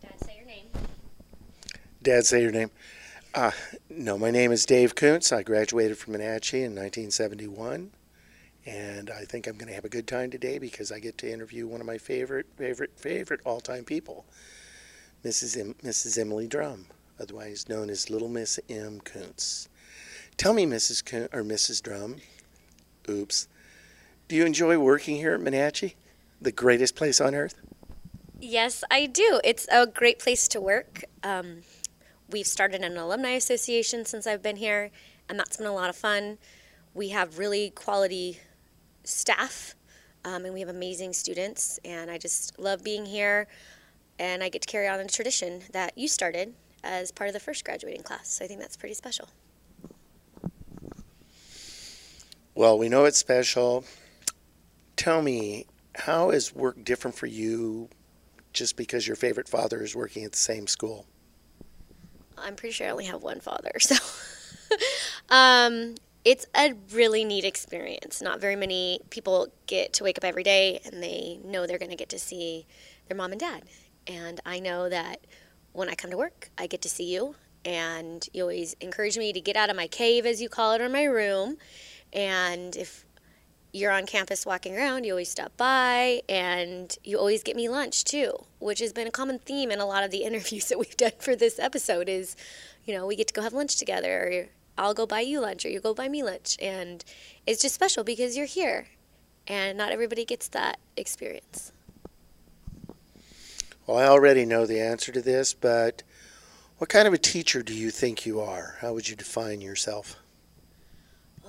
Dad, 0.00 0.24
say 0.24 0.36
your 0.36 0.46
name. 0.46 0.66
Dad, 2.00 2.24
say 2.26 2.42
your 2.42 2.52
name. 2.52 2.70
Uh, 3.34 3.50
no, 3.90 4.16
my 4.16 4.30
name 4.30 4.52
is 4.52 4.64
Dave 4.64 4.94
Koontz. 4.94 5.32
I 5.32 5.42
graduated 5.42 5.98
from 5.98 6.12
Monache 6.12 6.54
in 6.54 6.76
1971, 6.76 7.90
and 8.66 9.10
I 9.10 9.24
think 9.24 9.48
I'm 9.48 9.56
going 9.56 9.66
to 9.66 9.74
have 9.74 9.84
a 9.84 9.88
good 9.88 10.06
time 10.06 10.30
today 10.30 10.58
because 10.58 10.92
I 10.92 11.00
get 11.00 11.18
to 11.18 11.32
interview 11.32 11.66
one 11.66 11.80
of 11.80 11.88
my 11.88 11.98
favorite, 11.98 12.46
favorite, 12.56 12.92
favorite 12.96 13.40
all-time 13.44 13.82
people, 13.82 14.26
Mrs. 15.24 15.74
Mrs. 15.82 16.18
Emily 16.18 16.46
Drum, 16.46 16.86
otherwise 17.20 17.68
known 17.68 17.90
as 17.90 18.10
Little 18.10 18.28
Miss 18.28 18.60
M. 18.68 19.00
Koontz. 19.00 19.68
Tell 20.36 20.52
me, 20.52 20.66
Mrs. 20.66 21.04
Koontz, 21.04 21.34
or 21.34 21.42
Mrs. 21.42 21.82
Drum, 21.82 22.16
oops, 23.08 23.48
do 24.28 24.36
you 24.36 24.44
enjoy 24.44 24.78
working 24.78 25.16
here 25.16 25.34
at 25.34 25.40
Monache, 25.40 25.94
the 26.40 26.52
greatest 26.52 26.94
place 26.94 27.20
on 27.20 27.34
earth? 27.34 27.54
Yes, 28.40 28.84
I 28.90 29.06
do. 29.06 29.40
It's 29.42 29.66
a 29.72 29.86
great 29.86 30.18
place 30.18 30.46
to 30.48 30.60
work. 30.60 31.02
Um, 31.24 31.62
we've 32.30 32.46
started 32.46 32.82
an 32.82 32.96
alumni 32.96 33.30
association 33.30 34.04
since 34.04 34.26
I've 34.26 34.42
been 34.42 34.56
here, 34.56 34.90
and 35.28 35.38
that's 35.38 35.56
been 35.56 35.66
a 35.66 35.72
lot 35.72 35.90
of 35.90 35.96
fun. 35.96 36.38
We 36.94 37.08
have 37.08 37.38
really 37.38 37.70
quality 37.70 38.38
staff, 39.02 39.74
um, 40.24 40.44
and 40.44 40.54
we 40.54 40.60
have 40.60 40.68
amazing 40.68 41.14
students, 41.14 41.80
and 41.84 42.10
I 42.10 42.18
just 42.18 42.58
love 42.58 42.84
being 42.84 43.06
here. 43.06 43.48
And 44.18 44.42
I 44.42 44.48
get 44.48 44.62
to 44.62 44.68
carry 44.68 44.88
on 44.88 44.98
the 44.98 45.08
tradition 45.08 45.62
that 45.72 45.96
you 45.96 46.08
started 46.08 46.54
as 46.82 47.12
part 47.12 47.28
of 47.28 47.34
the 47.34 47.40
first 47.40 47.64
graduating 47.64 48.02
class. 48.02 48.28
So 48.28 48.44
I 48.44 48.48
think 48.48 48.60
that's 48.60 48.76
pretty 48.76 48.94
special. 48.94 49.28
Well, 52.54 52.76
we 52.76 52.88
know 52.88 53.04
it's 53.04 53.18
special. 53.18 53.84
Tell 54.96 55.22
me, 55.22 55.66
how 55.94 56.30
is 56.30 56.54
work 56.54 56.82
different 56.82 57.16
for 57.16 57.26
you 57.26 57.88
just 58.52 58.76
because 58.76 59.06
your 59.06 59.16
favorite 59.16 59.48
father 59.48 59.82
is 59.82 59.94
working 59.94 60.24
at 60.24 60.32
the 60.32 60.38
same 60.38 60.66
school? 60.66 61.06
I'm 62.36 62.56
pretty 62.56 62.72
sure 62.72 62.86
I 62.86 62.90
only 62.90 63.04
have 63.04 63.22
one 63.22 63.40
father, 63.40 63.72
so 63.78 63.94
um, 65.28 65.94
it's 66.24 66.46
a 66.56 66.74
really 66.92 67.24
neat 67.24 67.44
experience. 67.44 68.20
Not 68.20 68.40
very 68.40 68.56
many 68.56 69.00
people 69.10 69.48
get 69.66 69.92
to 69.94 70.04
wake 70.04 70.18
up 70.18 70.24
every 70.24 70.42
day 70.42 70.80
and 70.84 71.02
they 71.02 71.38
know 71.44 71.66
they're 71.66 71.78
going 71.78 71.90
to 71.90 71.96
get 71.96 72.08
to 72.10 72.18
see 72.18 72.66
their 73.08 73.16
mom 73.16 73.32
and 73.32 73.40
dad. 73.40 73.62
And 74.08 74.40
I 74.44 74.58
know 74.58 74.88
that 74.88 75.20
when 75.72 75.88
I 75.88 75.94
come 75.94 76.10
to 76.10 76.16
work, 76.16 76.50
I 76.58 76.66
get 76.66 76.82
to 76.82 76.88
see 76.88 77.12
you, 77.12 77.36
and 77.64 78.26
you 78.32 78.42
always 78.42 78.74
encourage 78.80 79.18
me 79.18 79.32
to 79.32 79.40
get 79.40 79.56
out 79.56 79.70
of 79.70 79.76
my 79.76 79.86
cave, 79.86 80.24
as 80.24 80.40
you 80.40 80.48
call 80.48 80.72
it, 80.72 80.80
or 80.80 80.88
my 80.88 81.04
room. 81.04 81.58
And 82.12 82.74
if 82.74 83.04
you're 83.72 83.92
on 83.92 84.06
campus 84.06 84.46
walking 84.46 84.76
around, 84.76 85.04
you 85.04 85.12
always 85.12 85.30
stop 85.30 85.56
by 85.56 86.22
and 86.28 86.96
you 87.04 87.18
always 87.18 87.42
get 87.42 87.54
me 87.54 87.68
lunch 87.68 88.04
too, 88.04 88.32
which 88.58 88.78
has 88.78 88.92
been 88.92 89.06
a 89.06 89.10
common 89.10 89.38
theme 89.38 89.70
in 89.70 89.78
a 89.78 89.86
lot 89.86 90.04
of 90.04 90.10
the 90.10 90.18
interviews 90.24 90.68
that 90.68 90.78
we've 90.78 90.96
done 90.96 91.12
for 91.18 91.36
this 91.36 91.58
episode 91.58 92.08
is, 92.08 92.36
you 92.84 92.94
know, 92.94 93.06
we 93.06 93.16
get 93.16 93.28
to 93.28 93.34
go 93.34 93.42
have 93.42 93.52
lunch 93.52 93.76
together 93.76 94.22
or 94.22 94.46
I'll 94.78 94.94
go 94.94 95.06
buy 95.06 95.20
you 95.20 95.40
lunch 95.40 95.64
or 95.64 95.68
you 95.68 95.80
go 95.80 95.92
buy 95.92 96.08
me 96.08 96.22
lunch 96.22 96.56
and 96.60 97.04
it's 97.46 97.60
just 97.60 97.74
special 97.74 98.04
because 98.04 98.36
you're 98.36 98.46
here 98.46 98.86
and 99.46 99.76
not 99.76 99.92
everybody 99.92 100.24
gets 100.24 100.48
that 100.48 100.78
experience. 100.96 101.72
Well, 103.88 103.96
I 103.96 104.04
already 104.04 104.44
know 104.44 104.66
the 104.66 104.82
answer 104.82 105.12
to 105.12 105.22
this, 105.22 105.54
but 105.54 106.02
what 106.76 106.90
kind 106.90 107.08
of 107.08 107.14
a 107.14 107.18
teacher 107.18 107.62
do 107.62 107.72
you 107.72 107.90
think 107.90 108.26
you 108.26 108.38
are? 108.38 108.76
How 108.82 108.92
would 108.92 109.08
you 109.08 109.16
define 109.16 109.62
yourself? 109.62 110.16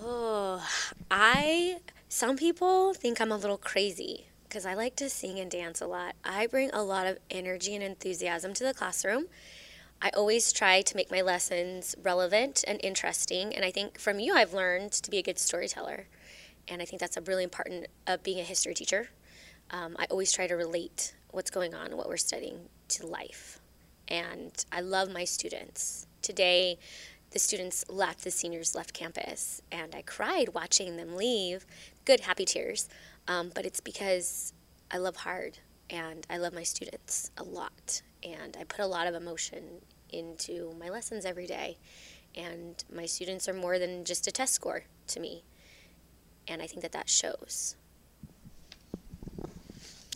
Oh, 0.01 0.65
I 1.11 1.79
some 2.07 2.37
people 2.37 2.93
think 2.93 3.19
I'm 3.19 3.33
a 3.33 3.37
little 3.37 3.57
crazy 3.57 4.27
because 4.43 4.65
I 4.65 4.73
like 4.73 4.95
to 4.95 5.09
sing 5.09 5.37
and 5.37 5.51
dance 5.51 5.81
a 5.81 5.85
lot. 5.85 6.15
I 6.23 6.47
bring 6.47 6.71
a 6.71 6.81
lot 6.81 7.07
of 7.07 7.17
energy 7.29 7.75
and 7.75 7.83
enthusiasm 7.83 8.53
to 8.53 8.63
the 8.63 8.73
classroom. 8.73 9.25
I 10.01 10.09
always 10.11 10.53
try 10.53 10.81
to 10.81 10.95
make 10.95 11.11
my 11.11 11.19
lessons 11.19 11.93
relevant 12.01 12.63
and 12.65 12.79
interesting, 12.81 13.53
and 13.53 13.65
I 13.65 13.71
think 13.71 13.99
from 13.99 14.17
you 14.17 14.33
I've 14.33 14.53
learned 14.53 14.93
to 14.93 15.11
be 15.11 15.17
a 15.17 15.23
good 15.23 15.39
storyteller. 15.39 16.07
And 16.69 16.81
I 16.81 16.85
think 16.85 17.01
that's 17.01 17.17
a 17.17 17.21
really 17.21 17.43
important 17.43 17.87
of 18.07 18.23
being 18.23 18.39
a 18.39 18.43
history 18.43 18.75
teacher. 18.75 19.09
Um, 19.71 19.97
I 19.99 20.05
always 20.05 20.31
try 20.31 20.47
to 20.47 20.55
relate 20.55 21.15
what's 21.32 21.51
going 21.51 21.73
on, 21.73 21.95
what 21.97 22.07
we're 22.07 22.17
studying, 22.17 22.69
to 22.89 23.05
life. 23.05 23.59
And 24.07 24.51
I 24.71 24.82
love 24.82 25.11
my 25.11 25.23
students. 25.23 26.07
Today, 26.21 26.77
the 27.32 27.39
students 27.39 27.86
left, 27.89 28.23
the 28.23 28.32
seniors 28.32 28.73
left 28.73 28.93
campus, 28.93 29.61
and 29.71 29.93
I 29.93 30.01
cried 30.01 30.49
watching 30.53 30.97
them 30.97 31.15
leave. 31.15 31.65
Good, 32.05 32.21
happy 32.21 32.45
tears. 32.45 32.89
Um, 33.27 33.51
but 33.53 33.65
it's 33.65 33.80
because 33.80 34.53
I 34.91 34.97
love 34.97 35.17
hard 35.17 35.59
and 35.89 36.25
I 36.30 36.38
love 36.38 36.53
my 36.53 36.63
students 36.63 37.30
a 37.38 37.43
lot. 37.43 38.01
And 38.23 38.57
I 38.59 38.63
put 38.63 38.80
a 38.80 38.88
lot 38.88 39.07
of 39.07 39.13
emotion 39.13 39.63
into 40.09 40.73
my 40.80 40.89
lessons 40.89 41.25
every 41.25 41.45
day. 41.45 41.77
And 42.36 42.84
my 42.93 43.05
students 43.05 43.47
are 43.47 43.53
more 43.53 43.77
than 43.77 44.03
just 44.05 44.27
a 44.27 44.32
test 44.32 44.53
score 44.53 44.86
to 45.07 45.19
me. 45.19 45.43
And 46.47 46.61
I 46.61 46.67
think 46.67 46.82
that 46.82 46.91
that 46.93 47.09
shows. 47.09 47.75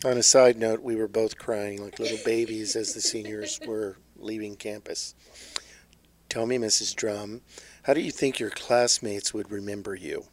On 0.04 0.18
a 0.18 0.22
side 0.22 0.58
note, 0.58 0.82
we 0.82 0.96
were 0.96 1.08
both 1.08 1.38
crying 1.38 1.82
like 1.82 1.98
little 1.98 2.18
babies 2.26 2.76
as 2.76 2.92
the 2.92 3.00
seniors 3.00 3.58
were 3.66 3.96
leaving 4.18 4.54
campus. 4.54 5.14
Tell 6.28 6.44
me, 6.44 6.58
Mrs. 6.58 6.94
Drum, 6.94 7.40
how 7.84 7.94
do 7.94 8.02
you 8.02 8.10
think 8.10 8.38
your 8.38 8.50
classmates 8.50 9.32
would 9.32 9.50
remember 9.50 9.94
you? 9.94 10.26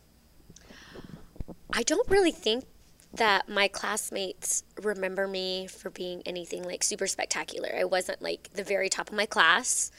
I 1.74 1.84
don't 1.84 2.10
really 2.10 2.32
think 2.32 2.66
that 3.14 3.48
my 3.48 3.70
classmates 3.70 4.66
remember 4.82 5.26
me 5.26 5.68
for 5.68 5.90
being 5.90 6.22
anything 6.26 6.64
like 6.64 6.84
super 6.84 7.08
spectacular. 7.08 7.70
I 7.74 7.86
wasn't 7.86 8.22
like 8.22 8.50
the 8.54 8.66
very 8.66 8.90
top 8.90 9.08
of 9.08 9.16
my 9.16 9.26
class. 9.26 9.90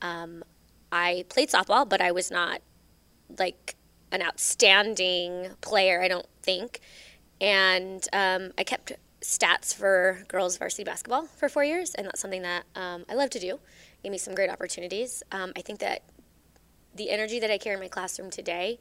Um, 0.00 0.42
I 0.90 1.26
played 1.28 1.50
softball, 1.50 1.86
but 1.86 2.00
I 2.00 2.10
was 2.10 2.30
not 2.30 2.62
like 3.38 3.76
an 4.12 4.22
outstanding 4.22 5.48
player, 5.60 6.02
I 6.02 6.08
don't 6.08 6.28
think. 6.42 6.80
And 7.38 8.06
um, 8.14 8.52
I 8.56 8.64
kept 8.64 8.92
stats 9.20 9.74
for 9.74 10.22
girls 10.28 10.56
varsity 10.56 10.84
basketball 10.84 11.26
for 11.26 11.48
four 11.48 11.64
years, 11.64 11.94
and 11.94 12.06
that's 12.06 12.20
something 12.20 12.42
that 12.42 12.64
um, 12.74 13.04
I 13.08 13.14
love 13.14 13.30
to 13.30 13.38
do. 13.38 13.60
Gave 14.02 14.12
me 14.12 14.18
some 14.18 14.34
great 14.34 14.50
opportunities. 14.50 15.22
Um, 15.30 15.52
I 15.56 15.60
think 15.60 15.80
that 15.80 16.02
the 16.94 17.10
energy 17.10 17.38
that 17.40 17.50
I 17.50 17.58
carry 17.58 17.74
in 17.74 17.80
my 17.80 17.88
classroom 17.88 18.30
today 18.30 18.78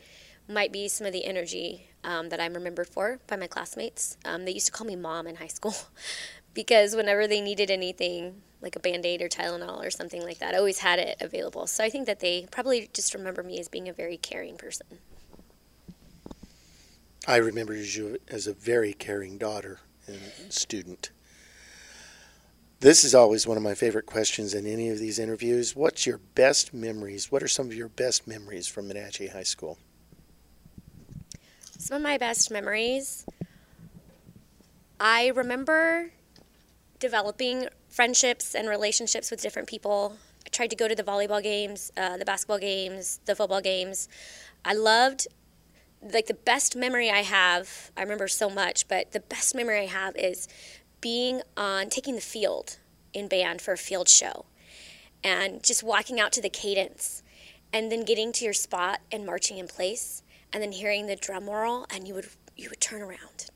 might 0.48 0.72
be 0.72 0.88
some 0.88 1.06
of 1.06 1.14
the 1.14 1.26
energy 1.26 1.88
um, 2.04 2.30
that 2.30 2.40
I'm 2.40 2.54
remembered 2.54 2.88
for 2.88 3.20
by 3.28 3.36
my 3.36 3.48
classmates. 3.48 4.18
Um, 4.26 4.46
they 4.46 4.52
used 4.52 4.66
to 4.66 4.72
call 4.72 4.88
me 4.88 4.96
mom 4.96 5.28
in 5.28 5.36
high 5.36 5.48
school 5.48 5.76
because 6.54 6.96
whenever 6.96 7.28
they 7.28 7.42
needed 7.42 7.70
anything, 7.70 8.42
like 8.62 8.76
a 8.76 8.80
band 8.80 9.06
aid 9.06 9.22
or 9.22 9.30
Tylenol 9.30 9.86
or 9.86 9.92
something 9.92 10.24
like 10.24 10.40
that, 10.40 10.56
I 10.56 10.58
always 10.58 10.80
had 10.80 11.00
it 11.00 11.18
available. 11.22 11.68
So 11.68 11.84
I 11.84 11.90
think 11.90 12.08
that 12.08 12.20
they 12.20 12.48
probably 12.52 12.90
just 12.94 13.14
remember 13.14 13.44
me 13.44 13.60
as 13.60 13.70
being 13.70 13.88
a 13.88 13.94
very 13.94 14.18
caring 14.18 14.58
person. 14.58 14.88
I 17.28 17.38
remember 17.38 17.76
you 17.76 18.18
as 18.30 18.48
a 18.48 18.54
very 18.54 18.94
caring 18.94 19.38
daughter 19.38 19.80
student. 20.50 21.12
This 22.82 23.04
is 23.04 23.14
always 23.14 23.46
one 23.46 23.58
of 23.58 23.64
my 23.64 23.74
favorite 23.74 24.06
questions 24.06 24.54
in 24.54 24.66
any 24.66 24.90
of 24.90 25.00
these 25.00 25.20
interviews. 25.20 25.76
What's 25.76 26.06
your 26.06 26.20
best 26.36 26.74
memories? 26.74 27.30
What 27.30 27.44
are 27.44 27.48
some 27.48 27.68
of 27.68 27.74
your 27.74 27.90
best 27.90 28.26
memories 28.26 28.68
from 28.68 28.88
Monache 28.88 29.32
High 29.34 29.44
School? 29.44 29.78
Some 31.78 31.98
of 31.98 32.04
my 32.04 32.18
best 32.18 32.50
memories. 32.52 33.26
I 35.00 35.28
remember 35.28 36.12
developing 37.00 37.68
friendships 37.90 38.56
and 38.56 38.70
relationships 38.70 39.32
with 39.32 39.42
different 39.42 39.68
people. 39.68 40.18
I 40.46 40.50
tried 40.50 40.70
to 40.70 40.76
go 40.76 40.88
to 40.88 40.96
the 40.96 41.04
volleyball 41.04 41.44
games, 41.44 41.92
uh, 41.98 42.18
the 42.18 42.26
basketball 42.26 42.60
games, 42.60 43.20
the 43.26 43.36
football 43.36 43.62
games. 43.62 44.08
I 44.64 44.74
loved, 44.74 45.28
like, 46.02 46.28
the 46.28 46.34
best 46.34 46.76
memory 46.76 47.10
I 47.10 47.24
have, 47.24 47.92
I 47.98 48.02
remember 48.02 48.28
so 48.28 48.50
much, 48.50 48.88
but 48.88 49.12
the 49.12 49.20
best 49.20 49.56
memory 49.56 49.80
I 49.80 49.86
have 49.88 50.16
is 50.16 50.48
being 51.02 51.42
on, 51.58 51.90
taking 51.90 52.16
the 52.16 52.22
field 52.22 52.78
in 53.14 53.28
band 53.28 53.62
for 53.62 53.74
a 53.74 53.78
field 53.78 54.10
show 54.10 54.46
and 55.24 55.64
just 55.64 55.84
walking 55.84 56.20
out 56.20 56.32
to 56.34 56.42
the 56.42 56.50
cadence 56.50 57.24
and 57.74 57.92
then 57.92 58.04
getting 58.04 58.32
to 58.34 58.46
your 58.46 58.54
spot 58.54 59.00
and 59.12 59.26
marching 59.26 59.58
in 59.58 59.68
place 59.68 60.24
and 60.54 60.62
then 60.64 60.72
hearing 60.72 61.08
the 61.08 61.16
drum 61.16 61.50
roll 61.50 61.86
and 61.94 62.08
you 62.08 62.14
would 62.14 62.28
you 62.56 62.70
would 62.70 62.82
turn 62.82 63.02
around 63.02 63.50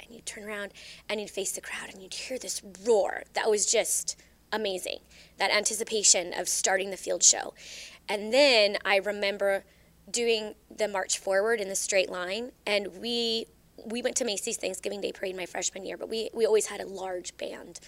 and 0.00 0.10
you'd 0.10 0.26
turn 0.26 0.44
around 0.44 0.72
and 1.08 1.20
you'd 1.20 1.30
face 1.30 1.52
the 1.52 1.60
crowd 1.60 1.92
and 1.92 2.02
you'd 2.02 2.14
hear 2.14 2.38
this 2.38 2.62
roar 2.86 3.24
that 3.32 3.50
was 3.50 3.66
just 3.70 4.16
amazing 4.52 4.98
that 5.38 5.50
anticipation 5.50 6.32
of 6.32 6.48
starting 6.48 6.90
the 6.90 6.96
field 6.96 7.22
show. 7.22 7.54
And 8.08 8.32
then 8.32 8.76
i 8.84 8.98
remember 8.98 9.64
doing 10.10 10.54
the 10.74 10.88
march 10.88 11.18
forward 11.18 11.60
in 11.60 11.68
the 11.68 11.76
straight 11.76 12.10
line 12.10 12.52
and 12.66 12.88
we 13.00 13.46
we 13.86 14.02
went 14.02 14.16
to 14.16 14.24
macy's 14.24 14.56
thanksgiving 14.56 15.00
day 15.00 15.12
parade 15.12 15.36
my 15.36 15.46
freshman 15.46 15.84
year 15.84 15.96
but 15.96 16.08
we, 16.08 16.30
we 16.34 16.46
always 16.46 16.66
had 16.66 16.80
a 16.80 16.86
large 16.86 17.36
band 17.36 17.80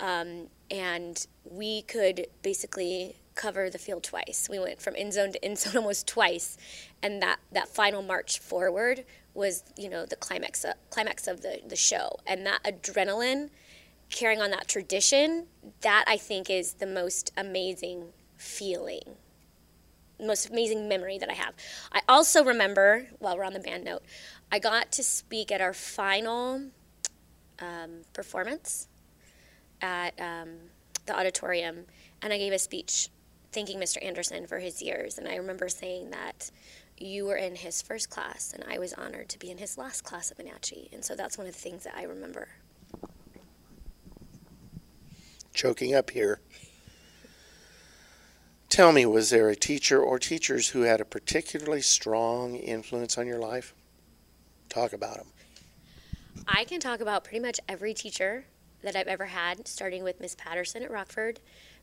um, 0.00 0.46
and 0.70 1.26
we 1.44 1.82
could 1.82 2.26
basically 2.42 3.16
cover 3.38 3.70
the 3.70 3.78
field 3.78 4.02
twice. 4.02 4.48
We 4.50 4.58
went 4.58 4.82
from 4.82 4.94
end 4.96 5.14
zone 5.14 5.32
to 5.32 5.44
end 5.44 5.58
zone 5.58 5.76
almost 5.82 6.06
twice, 6.06 6.58
and 7.02 7.22
that 7.22 7.38
that 7.52 7.68
final 7.68 8.02
march 8.02 8.38
forward 8.38 9.04
was 9.32 9.62
you 9.76 9.88
know 9.88 10.04
the 10.04 10.16
climax 10.16 10.64
of, 10.64 10.74
climax 10.90 11.26
of 11.26 11.40
the 11.40 11.60
the 11.66 11.76
show, 11.76 12.18
and 12.26 12.44
that 12.44 12.62
adrenaline, 12.64 13.50
carrying 14.10 14.42
on 14.42 14.50
that 14.50 14.68
tradition, 14.68 15.46
that 15.80 16.04
I 16.06 16.16
think 16.16 16.50
is 16.50 16.74
the 16.74 16.86
most 16.86 17.32
amazing 17.36 18.08
feeling 18.36 19.16
most 20.26 20.50
amazing 20.50 20.88
memory 20.88 21.18
that 21.18 21.30
I 21.30 21.34
have. 21.34 21.54
I 21.92 22.00
also 22.08 22.44
remember, 22.44 23.08
while 23.18 23.36
we're 23.36 23.44
on 23.44 23.52
the 23.52 23.60
band 23.60 23.84
note, 23.84 24.02
I 24.50 24.58
got 24.58 24.92
to 24.92 25.02
speak 25.02 25.52
at 25.52 25.60
our 25.60 25.72
final 25.72 26.62
um, 27.60 28.02
performance 28.12 28.88
at 29.80 30.18
um, 30.20 30.48
the 31.06 31.16
auditorium, 31.18 31.84
and 32.22 32.32
I 32.32 32.38
gave 32.38 32.52
a 32.52 32.58
speech 32.58 33.10
thanking 33.52 33.78
Mr. 33.78 34.04
Anderson 34.04 34.46
for 34.46 34.58
his 34.58 34.82
years. 34.82 35.18
And 35.18 35.28
I 35.28 35.36
remember 35.36 35.68
saying 35.68 36.10
that 36.10 36.50
you 36.98 37.26
were 37.26 37.36
in 37.36 37.54
his 37.54 37.80
first 37.80 38.10
class, 38.10 38.52
and 38.52 38.64
I 38.68 38.78
was 38.78 38.92
honored 38.92 39.28
to 39.30 39.38
be 39.38 39.50
in 39.50 39.58
his 39.58 39.78
last 39.78 40.02
class 40.02 40.30
at 40.30 40.38
Monache. 40.38 40.92
And 40.92 41.04
so 41.04 41.14
that's 41.14 41.38
one 41.38 41.46
of 41.46 41.52
the 41.52 41.60
things 41.60 41.84
that 41.84 41.94
I 41.96 42.02
remember. 42.04 42.48
Choking 45.54 45.94
up 45.94 46.10
here. 46.10 46.40
Tell 48.68 48.92
me, 48.92 49.06
was 49.06 49.30
there 49.30 49.48
a 49.48 49.56
teacher 49.56 50.00
or 50.02 50.18
teachers 50.18 50.68
who 50.68 50.82
had 50.82 51.00
a 51.00 51.04
particularly 51.04 51.80
strong 51.80 52.54
influence 52.54 53.16
on 53.16 53.26
your 53.26 53.38
life? 53.38 53.74
Talk 54.68 54.92
about 54.92 55.16
them. 55.16 55.28
I 56.46 56.64
can 56.64 56.78
talk 56.78 57.00
about 57.00 57.24
pretty 57.24 57.40
much 57.40 57.58
every 57.68 57.94
teacher 57.94 58.44
that 58.82 58.94
I've 58.94 59.08
ever 59.08 59.24
had, 59.24 59.66
starting 59.66 60.04
with 60.04 60.20
Miss 60.20 60.34
Patterson 60.34 60.82
at 60.82 60.90
Rockford, 60.90 61.40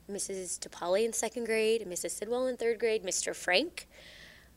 Mrs. 0.09 0.59
DePauli 0.59 1.05
in 1.05 1.11
second 1.11 1.45
grade, 1.45 1.85
Mrs. 1.87 2.11
Sidwell 2.11 2.47
in 2.47 2.55
third 2.55 2.79
grade, 2.79 3.03
Mr. 3.03 3.35
Frank 3.35 3.87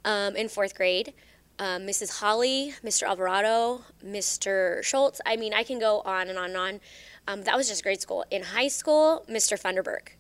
um, 0.05 0.37
in 0.37 0.49
fourth 0.49 0.75
grade, 0.75 1.15
um, 1.59 1.83
Mrs. 1.83 2.21
Holly, 2.21 2.75
Mr. 2.85 3.09
Alvarado, 3.09 3.83
Mr. 4.05 4.85
Schultz. 4.85 5.21
I 5.27 5.37
mean, 5.37 5.55
I 5.55 5.65
can 5.65 5.79
go 5.79 6.03
on 6.03 6.29
and 6.29 6.39
on 6.39 6.51
and 6.51 6.57
on. 6.57 6.81
Um, 7.27 7.43
that 7.45 7.57
was 7.57 7.69
just 7.69 7.83
grade 7.83 8.01
school. 8.01 8.25
In 8.31 8.43
high 8.43 8.69
school, 8.69 9.25
Mr. 9.29 9.61
Funderburk. 9.61 10.11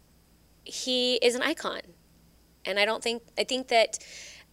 He 0.64 1.16
is 1.16 1.34
an 1.34 1.42
icon. 1.42 1.80
And 2.68 2.78
I 2.78 2.84
don't 2.84 3.02
think, 3.02 3.22
I 3.38 3.44
think 3.44 3.68
that 3.68 3.98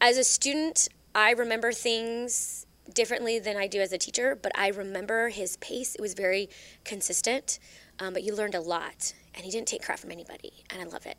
as 0.02 0.18
a 0.18 0.24
student, 0.24 0.88
I 1.14 1.32
remember 1.32 1.72
things 1.72 2.66
differently 2.94 3.40
than 3.40 3.58
I 3.58 3.68
do 3.68 3.82
as 3.82 3.92
a 3.92 3.98
teacher, 3.98 4.36
but 4.42 4.52
I 4.56 4.70
remember 4.70 5.30
his 5.30 5.58
pace. 5.58 5.96
It 5.96 6.02
was 6.02 6.14
very 6.14 6.50
consistent, 6.84 7.60
um, 8.00 8.14
but 8.14 8.24
you 8.24 8.34
learned 8.34 8.56
a 8.56 8.62
lot, 8.62 9.14
and 9.34 9.44
he 9.44 9.52
didn't 9.52 9.68
take 9.68 9.84
crap 9.84 10.00
from 10.00 10.12
anybody, 10.12 10.64
and 10.70 10.82
I 10.82 10.86
love 10.86 11.06
it. 11.06 11.18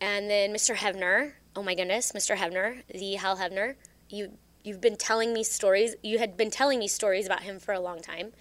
And 0.00 0.28
then 0.28 0.52
Mr. 0.52 0.74
Hevner, 0.74 1.32
oh 1.54 1.62
my 1.62 1.74
goodness, 1.74 2.12
Mr. 2.12 2.36
Hevner, 2.36 2.82
the 2.92 3.14
Hal 3.14 3.36
Hevner, 3.36 3.76
you 4.10 4.32
you've 4.64 4.80
been 4.80 4.96
telling 4.96 5.32
me 5.32 5.44
stories. 5.44 5.94
You 6.02 6.18
had 6.18 6.36
been 6.36 6.50
telling 6.50 6.78
me 6.78 6.88
stories 6.88 7.26
about 7.26 7.42
him 7.42 7.60
for 7.60 7.74
a 7.74 7.80
long 7.80 8.00
time, 8.00 8.32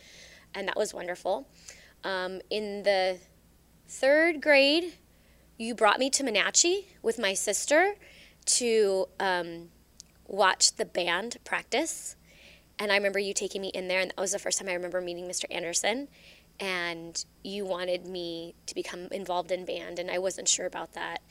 and 0.55 0.67
that 0.67 0.77
was 0.77 0.93
wonderful. 0.93 1.47
Um, 2.03 2.41
in 2.49 2.83
the 2.83 3.19
third 3.87 4.41
grade, 4.41 4.93
you 5.57 5.75
brought 5.75 5.99
me 5.99 6.09
to 6.11 6.23
Monache 6.23 6.85
with 7.01 7.19
my 7.19 7.33
sister 7.33 7.95
to 8.45 9.07
um, 9.19 9.69
watch 10.27 10.75
the 10.75 10.85
band 10.85 11.37
practice. 11.43 12.15
And 12.79 12.91
I 12.91 12.95
remember 12.95 13.19
you 13.19 13.33
taking 13.33 13.61
me 13.61 13.69
in 13.69 13.87
there, 13.87 13.99
and 13.99 14.09
that 14.11 14.19
was 14.19 14.31
the 14.31 14.39
first 14.39 14.59
time 14.59 14.67
I 14.67 14.73
remember 14.73 14.99
meeting 14.99 15.25
Mr. 15.25 15.45
Anderson. 15.51 16.07
And 16.59 17.23
you 17.43 17.65
wanted 17.65 18.05
me 18.05 18.55
to 18.67 18.75
become 18.75 19.07
involved 19.11 19.51
in 19.51 19.65
band, 19.65 19.99
and 19.99 20.09
I 20.09 20.19
wasn't 20.19 20.47
sure 20.47 20.65
about 20.65 20.93
that. 20.93 21.21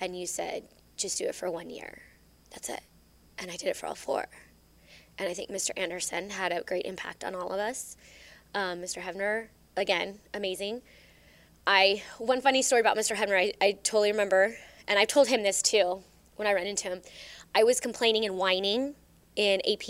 And 0.00 0.18
you 0.18 0.26
said, 0.26 0.64
just 0.96 1.18
do 1.18 1.26
it 1.26 1.34
for 1.34 1.50
one 1.50 1.70
year. 1.70 2.02
That's 2.50 2.68
it. 2.68 2.80
And 3.38 3.50
I 3.50 3.56
did 3.56 3.68
it 3.68 3.76
for 3.76 3.86
all 3.86 3.94
four. 3.94 4.26
And 5.18 5.28
I 5.28 5.34
think 5.34 5.50
Mr. 5.50 5.70
Anderson 5.76 6.30
had 6.30 6.52
a 6.52 6.62
great 6.62 6.86
impact 6.86 7.24
on 7.24 7.34
all 7.34 7.52
of 7.52 7.58
us. 7.58 7.96
Um, 8.54 8.80
Mr. 8.80 9.02
Hevner, 9.02 9.48
again, 9.76 10.20
amazing. 10.32 10.82
I 11.68 12.02
one 12.16 12.40
funny 12.40 12.62
story 12.62 12.80
about 12.80 12.96
Mr. 12.96 13.14
Hevner, 13.14 13.38
I, 13.38 13.52
I 13.60 13.72
totally 13.72 14.10
remember, 14.10 14.56
and 14.88 14.98
I've 14.98 15.08
told 15.08 15.28
him 15.28 15.42
this 15.42 15.60
too 15.60 16.02
when 16.36 16.48
I 16.48 16.54
ran 16.54 16.66
into 16.66 16.88
him. 16.88 17.02
I 17.54 17.62
was 17.62 17.78
complaining 17.78 18.24
and 18.24 18.38
whining 18.38 18.94
in 19.36 19.60
AP 19.70 19.86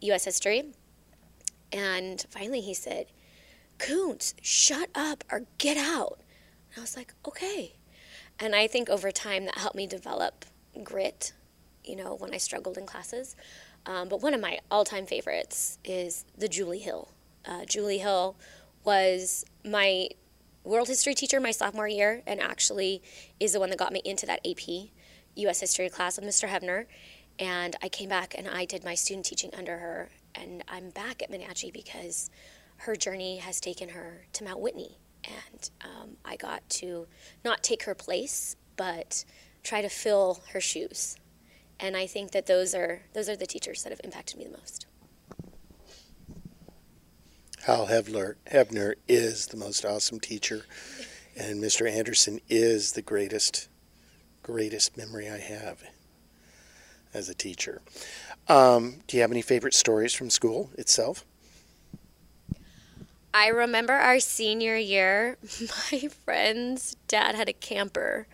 U.S. 0.00 0.24
History, 0.24 0.72
and 1.72 2.26
finally 2.30 2.60
he 2.60 2.74
said, 2.74 3.06
Koontz, 3.78 4.34
shut 4.42 4.90
up 4.92 5.22
or 5.30 5.46
get 5.58 5.76
out." 5.76 6.18
And 6.74 6.78
I 6.78 6.80
was 6.80 6.96
like, 6.96 7.14
"Okay." 7.24 7.74
And 8.40 8.56
I 8.56 8.66
think 8.66 8.90
over 8.90 9.12
time 9.12 9.44
that 9.44 9.58
helped 9.58 9.76
me 9.76 9.86
develop 9.86 10.44
grit, 10.82 11.32
you 11.84 11.94
know, 11.94 12.16
when 12.16 12.34
I 12.34 12.38
struggled 12.38 12.76
in 12.76 12.86
classes. 12.86 13.36
Um, 13.86 14.08
but 14.08 14.20
one 14.20 14.34
of 14.34 14.40
my 14.40 14.58
all-time 14.68 15.06
favorites 15.06 15.78
is 15.84 16.24
the 16.36 16.48
Julie 16.48 16.80
Hill. 16.80 17.12
Uh, 17.46 17.64
Julie 17.66 17.98
Hill 17.98 18.36
was 18.82 19.44
my 19.64 20.08
world 20.70 20.86
history 20.86 21.14
teacher 21.14 21.40
my 21.40 21.50
sophomore 21.50 21.88
year 21.88 22.22
and 22.28 22.40
actually 22.40 23.02
is 23.40 23.52
the 23.52 23.60
one 23.60 23.70
that 23.70 23.78
got 23.78 23.92
me 23.92 24.00
into 24.04 24.24
that 24.24 24.38
AP 24.46 24.88
US 25.34 25.60
history 25.60 25.88
class 25.88 26.16
with 26.16 26.24
Mr. 26.24 26.48
Hevner. 26.48 26.86
And 27.40 27.74
I 27.82 27.88
came 27.88 28.08
back 28.08 28.36
and 28.38 28.46
I 28.46 28.66
did 28.66 28.84
my 28.84 28.94
student 28.94 29.26
teaching 29.26 29.50
under 29.56 29.78
her. 29.78 30.10
And 30.36 30.62
I'm 30.68 30.90
back 30.90 31.22
at 31.22 31.30
Monache 31.30 31.72
because 31.72 32.30
her 32.78 32.94
journey 32.94 33.38
has 33.38 33.60
taken 33.60 33.88
her 33.88 34.26
to 34.34 34.44
Mount 34.44 34.60
Whitney. 34.60 34.96
And 35.24 35.70
um, 35.82 36.16
I 36.24 36.36
got 36.36 36.68
to 36.70 37.08
not 37.44 37.64
take 37.64 37.82
her 37.82 37.94
place, 37.94 38.54
but 38.76 39.24
try 39.64 39.82
to 39.82 39.88
fill 39.88 40.40
her 40.52 40.60
shoes. 40.60 41.16
And 41.80 41.96
I 41.96 42.06
think 42.06 42.30
that 42.30 42.46
those 42.46 42.74
are 42.74 43.02
those 43.12 43.28
are 43.28 43.36
the 43.36 43.46
teachers 43.46 43.82
that 43.82 43.90
have 43.90 44.00
impacted 44.04 44.38
me 44.38 44.44
the 44.44 44.56
most. 44.56 44.86
Hal 47.64 47.88
Hevler, 47.88 48.36
Hevner 48.50 48.94
is 49.06 49.48
the 49.48 49.56
most 49.58 49.84
awesome 49.84 50.18
teacher, 50.18 50.64
and 51.36 51.62
Mr. 51.62 51.90
Anderson 51.90 52.40
is 52.48 52.92
the 52.92 53.02
greatest, 53.02 53.68
greatest 54.42 54.96
memory 54.96 55.28
I 55.28 55.38
have 55.38 55.82
as 57.12 57.28
a 57.28 57.34
teacher. 57.34 57.82
Um, 58.48 59.00
do 59.06 59.16
you 59.16 59.20
have 59.20 59.30
any 59.30 59.42
favorite 59.42 59.74
stories 59.74 60.14
from 60.14 60.30
school 60.30 60.70
itself? 60.78 61.26
I 63.34 63.48
remember 63.48 63.92
our 63.92 64.20
senior 64.20 64.76
year, 64.76 65.36
my 65.92 66.08
friend's 66.24 66.96
dad 67.08 67.34
had 67.34 67.50
a 67.50 67.52
camper. 67.52 68.26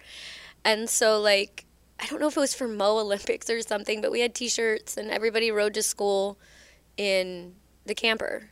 And 0.65 0.89
so, 0.89 1.21
like, 1.21 1.65
I 1.99 2.07
don't 2.07 2.21
know 2.21 2.29
if 2.29 2.37
it 2.37 2.41
was 2.41 2.55
for 2.55 2.69
Mo 2.69 2.99
Olympics 2.99 3.51
or 3.51 3.61
something, 3.61 4.01
but 4.01 4.13
we 4.13 4.21
had 4.21 4.37
t 4.37 4.49
shirts 4.49 4.97
and 4.97 5.11
everybody 5.11 5.51
rode 5.51 5.75
to 5.75 5.83
school 5.83 6.39
in 6.97 7.57
the 7.85 7.95
camper. 7.95 8.51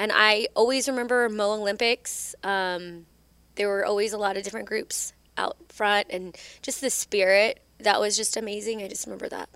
And 0.00 0.10
I 0.14 0.48
always 0.56 0.88
remember 0.88 1.28
Mo 1.28 1.52
Olympics. 1.52 2.34
Um, 2.42 3.04
there 3.56 3.68
were 3.68 3.84
always 3.84 4.14
a 4.14 4.18
lot 4.18 4.38
of 4.38 4.42
different 4.42 4.66
groups 4.66 5.12
out 5.36 5.58
front, 5.68 6.06
and 6.08 6.34
just 6.62 6.80
the 6.80 6.88
spirit 6.88 7.62
that 7.80 8.00
was 8.00 8.16
just 8.16 8.38
amazing. 8.38 8.82
I 8.82 8.88
just 8.88 9.04
remember 9.04 9.28
that. 9.28 9.50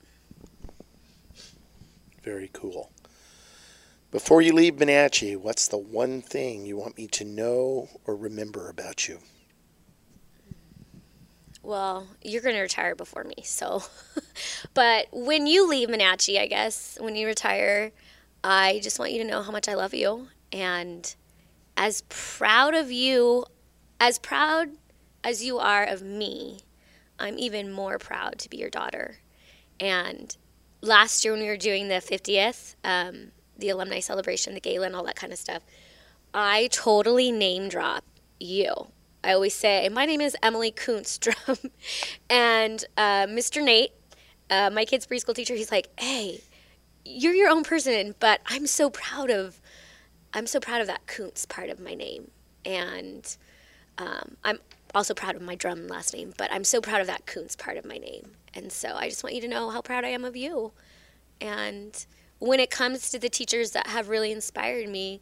Very 2.22 2.50
cool. 2.52 2.90
Before 4.10 4.42
you 4.42 4.52
leave 4.52 4.74
Monache, 4.74 5.34
what's 5.38 5.68
the 5.68 5.78
one 5.78 6.20
thing 6.20 6.66
you 6.66 6.76
want 6.76 6.98
me 6.98 7.06
to 7.06 7.24
know 7.24 7.88
or 8.04 8.14
remember 8.14 8.68
about 8.68 9.08
you? 9.08 9.20
Well, 11.62 12.06
you're 12.20 12.42
going 12.42 12.54
to 12.56 12.60
retire 12.60 12.94
before 12.94 13.24
me, 13.24 13.36
so. 13.44 13.82
but 14.74 15.06
when 15.10 15.46
you 15.46 15.66
leave 15.66 15.88
Monache, 15.88 16.38
I 16.38 16.46
guess, 16.48 16.98
when 17.00 17.16
you 17.16 17.26
retire, 17.26 17.92
I 18.44 18.80
just 18.82 18.98
want 18.98 19.12
you 19.12 19.22
to 19.22 19.28
know 19.28 19.42
how 19.42 19.50
much 19.50 19.70
I 19.70 19.74
love 19.74 19.94
you. 19.94 20.28
And 20.54 21.12
as 21.76 22.04
proud 22.08 22.74
of 22.74 22.92
you, 22.92 23.44
as 23.98 24.20
proud 24.20 24.68
as 25.24 25.42
you 25.42 25.58
are 25.58 25.84
of 25.84 26.00
me, 26.00 26.60
I'm 27.18 27.36
even 27.40 27.72
more 27.72 27.98
proud 27.98 28.38
to 28.38 28.48
be 28.48 28.58
your 28.58 28.70
daughter. 28.70 29.16
And 29.80 30.36
last 30.80 31.24
year, 31.24 31.34
when 31.34 31.42
we 31.42 31.48
were 31.48 31.56
doing 31.56 31.88
the 31.88 31.96
50th, 31.96 32.76
um, 32.84 33.32
the 33.58 33.68
alumni 33.70 33.98
celebration, 33.98 34.54
the 34.54 34.60
gala, 34.60 34.86
and 34.86 34.94
all 34.94 35.02
that 35.04 35.16
kind 35.16 35.32
of 35.32 35.40
stuff, 35.40 35.64
I 36.32 36.68
totally 36.70 37.32
name 37.32 37.68
drop 37.68 38.04
you. 38.38 38.72
I 39.24 39.32
always 39.32 39.54
say, 39.54 39.88
my 39.88 40.06
name 40.06 40.20
is 40.20 40.36
Emily 40.40 40.70
Koontz 40.70 41.18
Drum. 41.18 41.58
and 42.30 42.84
uh, 42.96 43.26
Mr. 43.26 43.60
Nate, 43.60 43.92
uh, 44.50 44.70
my 44.70 44.84
kid's 44.84 45.06
preschool 45.06 45.34
teacher, 45.34 45.54
he's 45.54 45.72
like, 45.72 45.88
hey, 45.98 46.42
you're 47.04 47.34
your 47.34 47.50
own 47.50 47.64
person, 47.64 48.14
but 48.20 48.40
I'm 48.46 48.68
so 48.68 48.88
proud 48.90 49.30
of, 49.30 49.60
I'm 50.34 50.46
so 50.46 50.60
proud 50.60 50.80
of 50.80 50.88
that 50.88 51.06
Koontz 51.06 51.46
part 51.46 51.70
of 51.70 51.80
my 51.80 51.94
name, 51.94 52.30
and 52.64 53.36
um, 53.98 54.36
I'm 54.44 54.58
also 54.94 55.14
proud 55.14 55.36
of 55.36 55.42
my 55.42 55.54
drum 55.54 55.88
last 55.88 56.12
name, 56.12 56.34
but 56.36 56.52
I'm 56.52 56.64
so 56.64 56.80
proud 56.80 57.00
of 57.00 57.06
that 57.06 57.24
Koontz 57.24 57.56
part 57.56 57.76
of 57.76 57.84
my 57.84 57.96
name, 57.96 58.32
and 58.52 58.70
so 58.70 58.94
I 58.94 59.08
just 59.08 59.22
want 59.24 59.34
you 59.34 59.40
to 59.42 59.48
know 59.48 59.70
how 59.70 59.80
proud 59.80 60.04
I 60.04 60.08
am 60.08 60.24
of 60.24 60.36
you, 60.36 60.72
and 61.40 62.04
when 62.38 62.60
it 62.60 62.70
comes 62.70 63.10
to 63.10 63.18
the 63.18 63.28
teachers 63.28 63.70
that 63.70 63.86
have 63.86 64.08
really 64.08 64.32
inspired 64.32 64.88
me, 64.88 65.20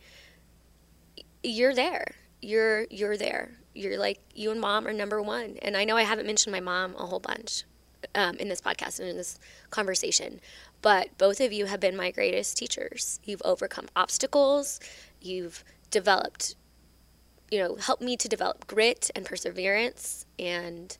you're 1.42 1.74
there, 1.74 2.06
you're 2.40 2.86
you're 2.90 3.16
there, 3.16 3.52
you're 3.74 3.98
like 3.98 4.18
you 4.34 4.50
and 4.50 4.60
mom 4.60 4.86
are 4.86 4.92
number 4.92 5.20
one. 5.22 5.56
And 5.62 5.76
I 5.76 5.84
know 5.84 5.96
I 5.96 6.02
haven't 6.02 6.26
mentioned 6.26 6.52
my 6.52 6.60
mom 6.60 6.94
a 6.96 7.06
whole 7.06 7.20
bunch 7.20 7.64
um, 8.14 8.36
in 8.36 8.48
this 8.48 8.60
podcast 8.60 8.98
and 8.98 9.08
in 9.08 9.16
this 9.16 9.38
conversation, 9.70 10.40
but 10.82 11.16
both 11.16 11.40
of 11.40 11.52
you 11.52 11.66
have 11.66 11.80
been 11.80 11.96
my 11.96 12.10
greatest 12.10 12.56
teachers. 12.58 13.20
You've 13.24 13.42
overcome 13.44 13.88
obstacles. 13.94 14.80
You've 15.20 15.64
developed, 15.90 16.56
you 17.50 17.60
know, 17.60 17.76
helped 17.76 18.02
me 18.02 18.16
to 18.16 18.28
develop 18.28 18.66
grit 18.66 19.10
and 19.14 19.24
perseverance. 19.24 20.26
And 20.38 20.96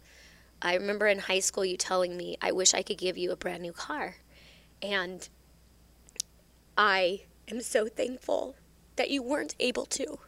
I 0.63 0.75
remember 0.75 1.09
in 1.09 1.19
high 1.19 1.41
school 1.41 1.65
you 1.65 1.77
telling 1.77 2.17
me, 2.17 2.37
I 2.41 2.53
wish 2.53 2.73
I 2.73 2.83
could 2.83 2.99
give 2.99 3.19
you 3.19 3.33
a 3.33 3.37
brand 3.37 3.63
new 3.63 3.73
car. 3.73 4.17
And 4.81 5.29
I 6.79 7.23
am 7.49 7.61
so 7.61 7.89
thankful 7.89 8.55
that 8.97 9.11
you 9.11 9.23
weren't 9.23 9.57
able 9.59 9.87
to 9.87 10.19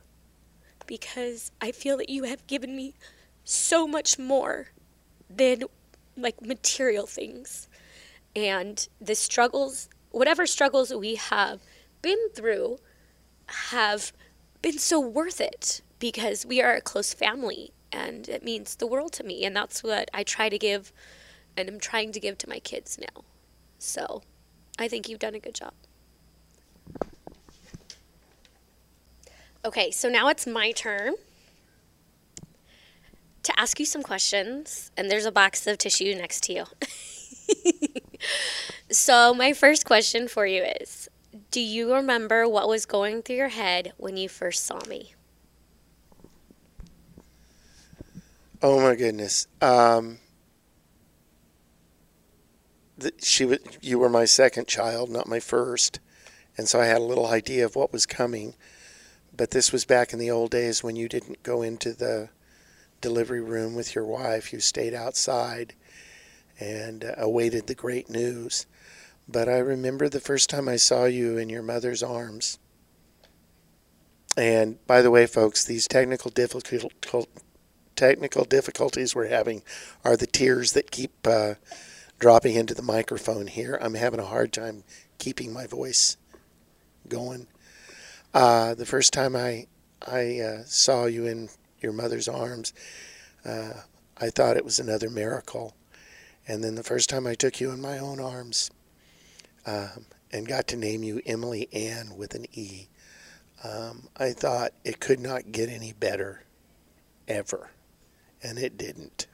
because 0.86 1.52
I 1.61 1.70
feel 1.70 1.96
that 1.98 2.11
you 2.11 2.24
have 2.24 2.46
given 2.46 2.76
me 2.76 2.94
so 3.44 3.86
much 3.86 4.18
more 4.18 4.68
than 5.30 5.64
like 6.16 6.42
material 6.42 7.07
things. 7.07 7.68
And 8.37 8.87
the 9.01 9.14
struggles, 9.14 9.89
whatever 10.11 10.47
struggles 10.47 10.93
we 10.93 11.14
have 11.16 11.61
been 12.03 12.30
through, 12.35 12.78
have 13.47 14.12
been 14.62 14.78
so 14.78 14.99
worth 14.99 15.41
it 15.41 15.82
because 15.99 16.45
we 16.45 16.61
are 16.61 16.74
a 16.74 16.80
close 16.80 17.14
family 17.14 17.72
and 17.93 18.28
it 18.28 18.43
means 18.43 18.76
the 18.76 18.87
world 18.87 19.12
to 19.14 19.24
me. 19.24 19.45
And 19.45 19.55
that's 19.55 19.82
what 19.82 20.11
I 20.12 20.22
try 20.24 20.49
to 20.49 20.59
give 20.59 20.93
and 21.57 21.68
I'm 21.68 21.78
trying 21.78 22.12
to 22.12 22.20
give 22.20 22.39
to 22.39 22.49
my 22.49 22.59
kids 22.59 22.99
now. 22.99 23.22
So 23.78 24.22
I 24.78 24.89
think 24.89 25.09
you've 25.09 25.18
done 25.20 25.35
a 25.35 25.41
good 25.41 25.55
job. 25.55 25.72
Okay, 29.64 29.91
so 29.91 30.09
now 30.09 30.28
it's 30.28 30.47
my 30.47 30.72
turn 30.72 31.14
to 33.45 33.61
ask 33.61 33.78
you 33.78 33.87
some 33.87 34.03
questions, 34.03 34.91
and 34.97 35.11
there's 35.11 35.26
a 35.26 35.32
box 35.32 35.66
of 35.66 35.78
tissue 35.78 36.14
next 36.14 36.43
to 36.45 36.53
you. 36.53 36.64
so, 38.91 39.35
my 39.35 39.53
first 39.53 39.85
question 39.85 40.29
for 40.29 40.47
you 40.47 40.64
is 40.81 41.09
Do 41.51 41.61
you 41.61 41.95
remember 41.95 42.49
what 42.49 42.68
was 42.68 42.87
going 42.87 43.22
through 43.22 43.37
your 43.37 43.49
head 43.49 43.93
when 43.97 44.16
you 44.16 44.29
first 44.29 44.64
saw 44.64 44.81
me? 44.89 45.14
Oh 48.62 48.81
my 48.81 48.95
goodness. 48.95 49.47
Um, 49.61 50.18
the, 52.97 53.12
she 53.20 53.45
was, 53.45 53.59
you 53.83 53.99
were 53.99 54.09
my 54.09 54.25
second 54.25 54.68
child, 54.68 55.11
not 55.11 55.29
my 55.29 55.41
first, 55.41 56.01
and 56.57 56.68
so 56.68 56.81
I 56.81 56.87
had 56.87 56.99
a 56.99 57.05
little 57.05 57.27
idea 57.27 57.64
of 57.64 57.77
what 57.77 57.93
was 57.93 58.07
coming. 58.07 58.55
But 59.37 59.51
this 59.51 59.72
was 59.72 59.85
back 59.85 60.12
in 60.12 60.18
the 60.18 60.31
old 60.31 60.53
days 60.53 60.83
when 60.83 60.95
you 60.95 61.09
didn't 61.09 61.43
go 61.43 61.61
into 61.61 61.93
the 61.93 62.29
delivery 63.01 63.41
room 63.41 63.75
with 63.75 63.95
your 63.95 64.05
wife. 64.05 64.53
You 64.53 64.61
stayed 64.61 64.95
outside 64.95 65.75
and 66.59 67.12
awaited 67.16 67.66
the 67.66 67.74
great 67.74 68.09
news. 68.09 68.66
But 69.28 69.48
I 69.48 69.59
remember 69.59 70.09
the 70.09 70.20
first 70.20 70.50
time 70.50 70.68
I 70.68 70.76
saw 70.76 71.05
you 71.05 71.38
in 71.38 71.48
your 71.48 71.62
mother's 71.62 72.02
arms. 72.02 72.59
And 74.36 74.84
by 74.86 75.00
the 75.00 75.11
way, 75.11 75.26
folks, 75.26 75.64
these 75.64 75.86
technical 75.88 76.30
difficult, 76.30 77.28
technical 77.96 78.44
difficulties 78.44 79.14
we're 79.14 79.28
having 79.28 79.62
are 80.05 80.16
the 80.16 80.26
tears 80.26 80.72
that 80.72 80.90
keep 80.90 81.12
uh, 81.26 81.55
dropping 82.18 82.57
into 82.57 82.74
the 82.74 82.82
microphone 82.82 83.46
here. 83.46 83.78
I'm 83.80 83.94
having 83.94 84.20
a 84.20 84.26
hard 84.26 84.52
time 84.52 84.84
keeping 85.18 85.52
my 85.52 85.66
voice 85.66 86.16
going. 87.09 87.46
Uh, 88.32 88.74
the 88.74 88.86
first 88.86 89.12
time 89.12 89.36
I 89.36 89.66
I 90.07 90.40
uh, 90.40 90.62
saw 90.66 91.07
you 91.07 91.26
in 91.26 91.48
your 91.80 91.92
mother's 91.92 92.28
arms, 92.28 92.74
uh, 93.44 93.72
I 94.18 94.28
thought 94.28 94.57
it 94.57 94.64
was 94.64 94.78
another 94.78 95.09
miracle. 95.09 95.74
And 96.47 96.62
then 96.62 96.74
the 96.74 96.82
first 96.82 97.09
time 97.09 97.26
I 97.26 97.34
took 97.34 97.61
you 97.61 97.70
in 97.70 97.80
my 97.80 97.99
own 97.99 98.20
arms 98.20 98.70
um, 99.66 100.07
and 100.32 100.47
got 100.47 100.66
to 100.68 100.76
name 100.76 101.03
you 101.03 101.20
Emily 101.24 101.68
Ann 101.72 102.16
with 102.16 102.34
an 102.34 102.47
E, 102.53 102.88
um, 103.62 104.09
I 104.16 104.32
thought 104.32 104.72
it 104.84 105.01
could 105.01 105.20
not 105.20 105.53
get 105.53 105.68
any 105.68 105.92
better 105.92 106.42
ever. 107.26 107.70
And 108.42 108.59
it 108.59 108.76
didn't. 108.76 109.26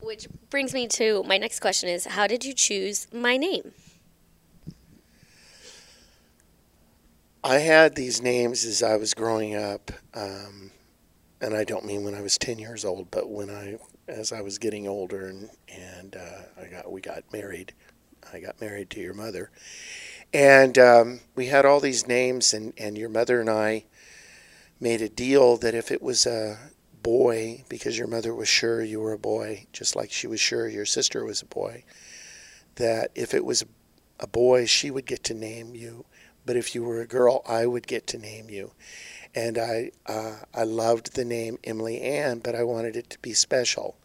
Which 0.00 0.26
brings 0.48 0.72
me 0.74 0.88
to 0.88 1.22
my 1.24 1.38
next 1.38 1.60
question 1.60 1.88
is 1.88 2.06
how 2.06 2.26
did 2.26 2.44
you 2.44 2.54
choose 2.54 3.06
my 3.12 3.36
name? 3.36 3.72
I 7.42 7.58
had 7.58 7.94
these 7.94 8.20
names 8.20 8.64
as 8.64 8.82
I 8.82 8.96
was 8.96 9.14
growing 9.14 9.54
up, 9.54 9.90
um, 10.12 10.70
and 11.40 11.54
I 11.54 11.64
don't 11.64 11.86
mean 11.86 12.04
when 12.04 12.14
I 12.14 12.20
was 12.20 12.36
ten 12.36 12.58
years 12.58 12.84
old, 12.84 13.10
but 13.10 13.30
when 13.30 13.48
I, 13.48 13.78
as 14.10 14.32
I 14.32 14.40
was 14.40 14.58
getting 14.58 14.86
older, 14.86 15.26
and 15.26 15.50
and 15.68 16.16
uh, 16.16 16.62
I 16.62 16.66
got 16.66 16.90
we 16.90 17.00
got 17.00 17.24
married. 17.32 17.72
I 18.32 18.40
got 18.40 18.60
married 18.60 18.90
to 18.90 19.00
your 19.00 19.14
mother, 19.14 19.50
and 20.32 20.78
um, 20.78 21.20
we 21.34 21.46
had 21.46 21.64
all 21.64 21.80
these 21.80 22.06
names, 22.06 22.52
and 22.52 22.72
and 22.76 22.98
your 22.98 23.08
mother 23.08 23.40
and 23.40 23.50
I 23.50 23.84
made 24.80 25.02
a 25.02 25.08
deal 25.08 25.56
that 25.58 25.74
if 25.74 25.90
it 25.90 26.02
was 26.02 26.26
a 26.26 26.58
boy, 27.02 27.64
because 27.68 27.98
your 27.98 28.06
mother 28.08 28.34
was 28.34 28.48
sure 28.48 28.82
you 28.82 29.00
were 29.00 29.12
a 29.12 29.18
boy, 29.18 29.66
just 29.72 29.96
like 29.96 30.12
she 30.12 30.26
was 30.26 30.40
sure 30.40 30.68
your 30.68 30.86
sister 30.86 31.24
was 31.24 31.42
a 31.42 31.46
boy, 31.46 31.84
that 32.76 33.10
if 33.14 33.34
it 33.34 33.44
was 33.44 33.64
a 34.18 34.26
boy, 34.26 34.66
she 34.66 34.90
would 34.90 35.06
get 35.06 35.24
to 35.24 35.34
name 35.34 35.74
you 35.74 36.04
but 36.50 36.56
if 36.56 36.74
you 36.74 36.82
were 36.82 37.00
a 37.00 37.06
girl, 37.06 37.42
I 37.46 37.66
would 37.66 37.86
get 37.86 38.06
to 38.08 38.18
name 38.18 38.50
you. 38.50 38.72
And 39.34 39.58
I, 39.58 39.92
uh, 40.06 40.36
I 40.54 40.64
loved 40.64 41.14
the 41.14 41.24
name 41.24 41.58
Emily 41.62 42.00
Ann, 42.00 42.40
but 42.40 42.54
I 42.54 42.62
wanted 42.62 42.96
it 42.96 43.10
to 43.10 43.18
be 43.20 43.32
special. 43.32 43.96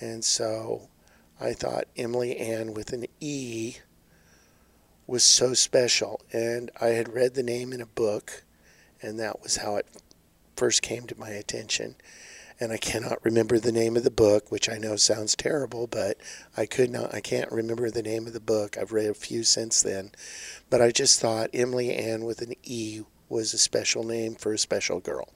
And 0.00 0.24
so 0.24 0.88
I 1.40 1.52
thought 1.52 1.84
Emily 1.96 2.36
Ann 2.36 2.74
with 2.74 2.92
an 2.92 3.06
E 3.20 3.76
was 5.06 5.24
so 5.24 5.54
special. 5.54 6.20
And 6.32 6.70
I 6.80 6.88
had 6.88 7.14
read 7.14 7.34
the 7.34 7.42
name 7.42 7.72
in 7.72 7.80
a 7.80 7.86
book, 7.86 8.44
and 9.02 9.18
that 9.18 9.42
was 9.42 9.56
how 9.56 9.76
it 9.76 9.86
first 10.56 10.82
came 10.82 11.06
to 11.06 11.18
my 11.18 11.30
attention 11.30 11.96
and 12.60 12.72
I 12.72 12.76
cannot 12.76 13.24
remember 13.24 13.58
the 13.58 13.72
name 13.72 13.96
of 13.96 14.04
the 14.04 14.10
book, 14.10 14.52
which 14.52 14.68
I 14.68 14.76
know 14.76 14.96
sounds 14.96 15.34
terrible, 15.34 15.86
but 15.86 16.18
I 16.56 16.66
could 16.66 16.90
not, 16.90 17.14
I 17.14 17.22
can't 17.22 17.50
remember 17.50 17.90
the 17.90 18.02
name 18.02 18.26
of 18.26 18.34
the 18.34 18.40
book. 18.40 18.76
I've 18.76 18.92
read 18.92 19.08
a 19.08 19.14
few 19.14 19.44
since 19.44 19.82
then, 19.82 20.12
but 20.68 20.82
I 20.82 20.90
just 20.90 21.18
thought 21.18 21.48
Emily 21.54 21.94
Ann 21.94 22.24
with 22.24 22.42
an 22.42 22.52
E 22.62 23.00
was 23.30 23.54
a 23.54 23.58
special 23.58 24.04
name 24.04 24.34
for 24.34 24.52
a 24.52 24.58
special 24.58 25.00
girl. 25.00 25.28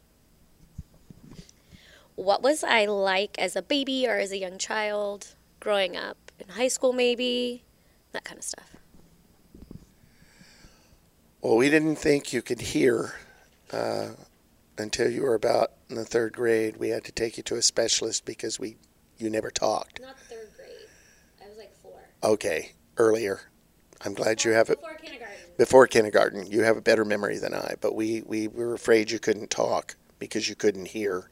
What 2.16 2.42
was 2.42 2.62
I 2.62 2.84
like 2.84 3.38
as 3.38 3.56
a 3.56 3.62
baby 3.62 4.06
or 4.06 4.18
as 4.18 4.30
a 4.30 4.38
young 4.38 4.58
child 4.58 5.34
growing 5.60 5.96
up 5.96 6.18
in 6.38 6.48
high 6.48 6.68
school, 6.68 6.92
maybe? 6.92 7.64
That 8.12 8.24
kind 8.24 8.38
of 8.38 8.44
stuff. 8.44 8.76
Well, 11.40 11.56
we 11.56 11.70
didn't 11.70 11.96
think 11.96 12.32
you 12.32 12.42
could 12.42 12.60
hear 12.60 13.14
uh, 13.72 14.10
until 14.78 15.10
you 15.10 15.22
were 15.22 15.34
about 15.34 15.72
in 15.88 15.96
the 15.96 16.04
third 16.04 16.32
grade, 16.32 16.76
we 16.76 16.88
had 16.88 17.04
to 17.04 17.12
take 17.12 17.36
you 17.36 17.42
to 17.44 17.56
a 17.56 17.62
specialist 17.62 18.24
because 18.24 18.58
we 18.58 18.76
you 19.18 19.30
never 19.30 19.50
talked. 19.50 20.00
Not 20.00 20.18
third 20.18 20.48
grade. 20.56 20.70
I 21.42 21.48
was 21.48 21.58
like 21.58 21.72
four. 21.82 22.00
Okay, 22.22 22.72
earlier. 22.96 23.42
I'm 24.02 24.14
glad 24.14 24.44
you 24.44 24.52
have 24.52 24.70
it 24.70 24.80
before 24.80 24.94
kindergarten. 24.94 25.36
Before 25.56 25.86
kindergarten, 25.86 26.46
you 26.46 26.62
have 26.62 26.76
a 26.76 26.82
better 26.82 27.04
memory 27.04 27.38
than 27.38 27.54
I. 27.54 27.74
But 27.80 27.94
we 27.94 28.22
we 28.22 28.48
were 28.48 28.74
afraid 28.74 29.10
you 29.10 29.18
couldn't 29.18 29.50
talk 29.50 29.96
because 30.18 30.48
you 30.48 30.54
couldn't 30.54 30.88
hear. 30.88 31.28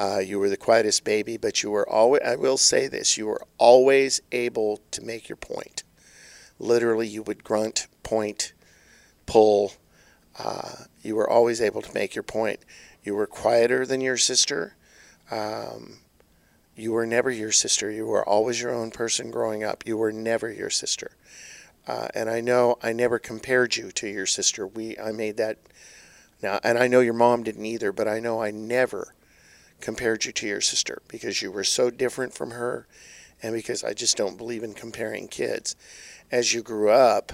Uh, 0.00 0.18
you 0.18 0.38
were 0.38 0.48
the 0.48 0.56
quietest 0.56 1.02
baby, 1.04 1.36
but 1.36 1.62
you 1.62 1.70
were 1.70 1.88
always. 1.88 2.22
I 2.24 2.36
will 2.36 2.56
say 2.56 2.88
this: 2.88 3.16
you 3.16 3.26
were 3.26 3.42
always 3.58 4.20
able 4.32 4.80
to 4.92 5.02
make 5.02 5.28
your 5.28 5.36
point. 5.36 5.82
Literally, 6.58 7.06
you 7.06 7.22
would 7.22 7.44
grunt, 7.44 7.86
point, 8.02 8.52
pull. 9.26 9.72
Uh, 10.38 10.84
you 11.02 11.16
were 11.16 11.28
always 11.28 11.60
able 11.60 11.82
to 11.82 11.94
make 11.94 12.14
your 12.14 12.22
point. 12.22 12.60
You 13.02 13.14
were 13.14 13.26
quieter 13.26 13.86
than 13.86 14.00
your 14.00 14.16
sister. 14.16 14.76
Um, 15.30 15.98
you 16.76 16.92
were 16.92 17.06
never 17.06 17.30
your 17.30 17.52
sister. 17.52 17.90
You 17.90 18.06
were 18.06 18.26
always 18.26 18.60
your 18.60 18.72
own 18.72 18.90
person 18.92 19.30
growing 19.30 19.64
up. 19.64 19.84
You 19.84 19.96
were 19.96 20.12
never 20.12 20.50
your 20.50 20.70
sister. 20.70 21.10
Uh, 21.88 22.06
and 22.14 22.28
I 22.28 22.42
know 22.42 22.76
I 22.82 22.92
never 22.92 23.18
compared 23.18 23.76
you 23.76 23.90
to 23.92 24.06
your 24.06 24.26
sister. 24.26 24.66
We 24.66 24.98
I 24.98 25.10
made 25.10 25.38
that 25.38 25.58
now, 26.42 26.60
and 26.62 26.78
I 26.78 26.86
know 26.86 27.00
your 27.00 27.14
mom 27.14 27.42
didn't 27.42 27.64
either. 27.64 27.92
But 27.92 28.06
I 28.06 28.20
know 28.20 28.42
I 28.42 28.50
never 28.50 29.14
compared 29.80 30.26
you 30.26 30.32
to 30.32 30.46
your 30.46 30.60
sister 30.60 31.00
because 31.08 31.40
you 31.40 31.50
were 31.50 31.64
so 31.64 31.88
different 31.90 32.34
from 32.34 32.50
her, 32.50 32.86
and 33.42 33.54
because 33.54 33.82
I 33.82 33.94
just 33.94 34.18
don't 34.18 34.36
believe 34.36 34.62
in 34.62 34.74
comparing 34.74 35.28
kids. 35.28 35.76
As 36.30 36.52
you 36.52 36.62
grew 36.62 36.90
up, 36.90 37.32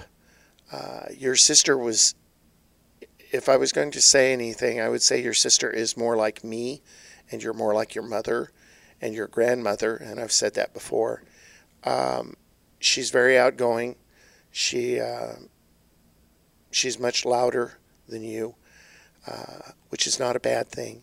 uh, 0.70 1.06
your 1.10 1.34
sister 1.34 1.76
was 1.76 2.14
if 3.32 3.48
I 3.48 3.56
was 3.56 3.72
going 3.72 3.90
to 3.90 4.00
say 4.00 4.32
anything, 4.32 4.80
I 4.80 4.88
would 4.88 5.02
say 5.02 5.20
your 5.20 5.34
sister 5.34 5.68
is 5.68 5.96
more 5.96 6.16
like 6.16 6.44
me, 6.44 6.80
and 7.28 7.42
you're 7.42 7.54
more 7.54 7.74
like 7.74 7.96
your 7.96 8.04
mother 8.04 8.52
and 9.00 9.14
your 9.14 9.26
grandmother. 9.26 9.96
And 9.96 10.20
I've 10.20 10.30
said 10.30 10.54
that 10.54 10.72
before. 10.72 11.24
Um, 11.82 12.36
she's 12.78 13.10
very 13.10 13.36
outgoing. 13.36 13.96
She 14.54 15.00
uh, 15.00 15.34
she's 16.70 16.98
much 17.00 17.24
louder 17.24 17.78
than 18.08 18.22
you, 18.22 18.54
uh, 19.26 19.72
which 19.88 20.06
is 20.06 20.20
not 20.20 20.36
a 20.36 20.40
bad 20.40 20.68
thing. 20.68 21.02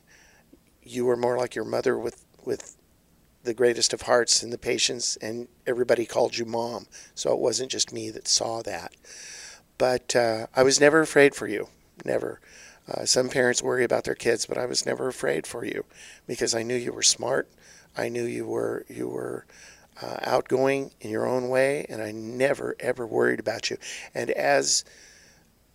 you 0.83 1.05
were 1.05 1.17
more 1.17 1.37
like 1.37 1.55
your 1.55 1.65
mother 1.65 1.97
with 1.97 2.25
with 2.45 2.77
the 3.43 3.53
greatest 3.53 3.93
of 3.93 4.03
hearts 4.03 4.43
and 4.43 4.53
the 4.53 4.57
patience, 4.57 5.17
and 5.21 5.47
everybody 5.67 6.05
called 6.05 6.37
you 6.37 6.45
mom. 6.45 6.87
So 7.15 7.33
it 7.33 7.39
wasn't 7.39 7.71
just 7.71 7.93
me 7.93 8.09
that 8.11 8.27
saw 8.27 8.61
that. 8.63 8.93
But 9.77 10.15
uh, 10.15 10.47
I 10.55 10.63
was 10.63 10.79
never 10.81 11.01
afraid 11.01 11.35
for 11.35 11.47
you, 11.47 11.69
never. 12.05 12.39
Uh, 12.87 13.05
some 13.05 13.29
parents 13.29 13.63
worry 13.63 13.83
about 13.83 14.03
their 14.05 14.15
kids, 14.15 14.45
but 14.45 14.57
I 14.57 14.65
was 14.65 14.85
never 14.85 15.07
afraid 15.07 15.47
for 15.47 15.65
you 15.65 15.85
because 16.27 16.55
I 16.55 16.63
knew 16.63 16.75
you 16.75 16.93
were 16.93 17.03
smart. 17.03 17.49
I 17.97 18.09
knew 18.09 18.25
you 18.25 18.45
were 18.47 18.85
you 18.89 19.07
were 19.09 19.45
uh, 20.01 20.17
outgoing 20.23 20.91
in 21.01 21.09
your 21.09 21.27
own 21.27 21.49
way, 21.49 21.85
and 21.89 22.01
I 22.01 22.11
never 22.11 22.75
ever 22.79 23.05
worried 23.05 23.39
about 23.39 23.69
you. 23.69 23.77
And 24.13 24.31
as 24.31 24.83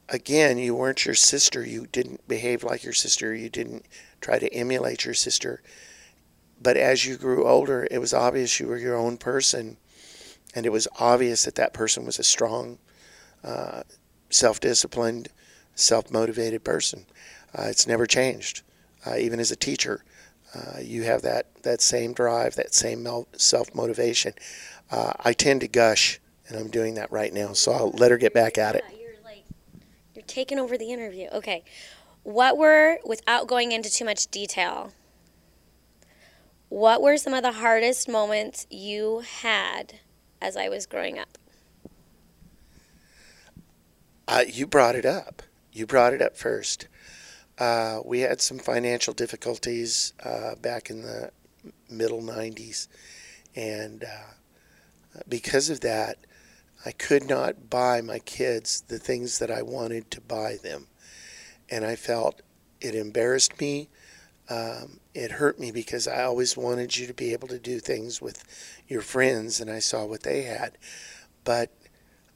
again, 0.09 0.59
you 0.59 0.75
weren't 0.75 1.05
your 1.05 1.15
sister. 1.15 1.65
You 1.65 1.87
didn't 1.87 2.27
behave 2.29 2.65
like 2.65 2.85
your 2.85 2.93
sister. 2.93 3.35
You 3.35 3.49
didn't 3.49 3.87
try 4.21 4.39
to 4.39 4.53
emulate 4.53 5.05
your 5.05 5.15
sister. 5.15 5.63
But 6.61 6.77
as 6.77 7.05
you 7.05 7.17
grew 7.17 7.47
older, 7.47 7.87
it 7.91 7.99
was 7.99 8.15
obvious 8.15 8.59
you 8.59 8.67
were 8.69 8.79
your 8.79 8.97
own 8.97 9.19
person, 9.19 9.77
and 10.55 10.65
it 10.65 10.73
was 10.73 10.89
obvious 10.99 11.45
that 11.45 11.57
that 11.57 11.75
person 11.75 12.07
was 12.07 12.19
a 12.19 12.25
strong, 12.25 12.79
uh, 13.45 13.83
self-disciplined, 14.31 15.29
self-motivated 15.75 16.65
person. 16.65 17.05
Uh, 17.57 17.65
it's 17.65 17.87
never 17.87 18.07
changed. 18.07 18.63
Uh, 19.05 19.17
even 19.17 19.39
as 19.39 19.51
a 19.51 19.57
teacher, 19.57 20.03
uh, 20.57 20.79
you 20.81 21.03
have 21.03 21.23
that 21.23 21.63
that 21.63 21.81
same 21.81 22.13
drive, 22.13 22.55
that 22.55 22.75
same 22.75 23.07
self-motivation. 23.37 24.33
Uh, 24.91 25.13
I 25.21 25.33
tend 25.33 25.61
to 25.63 25.69
gush, 25.69 26.21
and 26.49 26.59
I'm 26.59 26.69
doing 26.69 26.95
that 26.95 27.11
right 27.11 27.33
now. 27.33 27.53
So 27.53 27.73
I'll 27.73 27.91
let 27.91 28.11
her 28.11 28.19
get 28.19 28.33
back 28.33 28.57
at 28.57 28.77
it. 28.77 28.85
You're 28.99 29.11
like, 29.25 29.45
you're 30.15 30.25
taking 30.27 30.59
over 30.59 30.79
the 30.79 30.93
interview. 30.93 31.29
Okay, 31.33 31.65
what 32.23 32.57
were 32.57 32.99
without 33.05 33.47
going 33.47 33.73
into 33.73 33.91
too 33.91 34.05
much 34.05 34.29
detail? 34.29 34.93
What 36.69 37.01
were 37.01 37.17
some 37.17 37.35
of 37.35 37.43
the 37.43 37.53
hardest 37.53 38.09
moments 38.09 38.67
you 38.71 39.23
had 39.41 40.01
as 40.41 40.57
I 40.57 40.69
was 40.69 40.87
growing 40.87 41.19
up? 41.19 41.39
Uh, 44.27 44.45
you 44.47 44.67
brought 44.67 44.97
it 44.97 45.07
up. 45.07 45.43
You 45.73 45.87
brought 45.87 46.13
it 46.13 46.21
up 46.21 46.37
first. 46.37 46.89
Uh, 47.59 48.01
we 48.05 48.21
had 48.21 48.41
some 48.41 48.59
financial 48.59 49.15
difficulties 49.15 50.13
uh, 50.25 50.55
back 50.57 50.91
in 50.91 51.03
the 51.03 51.31
middle 51.91 52.21
90s. 52.21 52.89
And 53.55 54.05
uh, 54.05 55.21
because 55.29 55.71
of 55.71 55.81
that, 55.81 56.19
I 56.85 56.93
could 56.93 57.29
not 57.29 57.71
buy 57.71 58.01
my 58.03 58.19
kids 58.19 58.83
the 58.89 58.99
things 58.99 59.39
that 59.39 59.51
I 59.51 59.63
wanted 59.63 60.11
to 60.13 60.21
buy 60.21 60.57
them. 60.63 60.89
And 61.71 61.85
I 61.85 61.97
felt 61.97 62.43
it 62.81 62.95
embarrassed 62.95 63.61
me 63.61 63.89
um, 64.49 65.01
it 65.15 65.33
hurt 65.33 65.59
me 65.59 65.73
because 65.73 66.07
I 66.07 66.23
always 66.25 66.57
wanted 66.57 66.97
you 66.97 67.07
to 67.07 67.15
be 67.15 67.33
able 67.33 67.49
to 67.49 67.59
do 67.59 67.81
things 67.81 68.23
with 68.23 68.45
your 68.87 69.03
friends, 69.03 69.61
and 69.61 69.71
I 69.71 69.81
saw 69.81 70.05
what 70.05 70.23
they 70.23 70.43
had. 70.43 70.79
But 71.45 71.71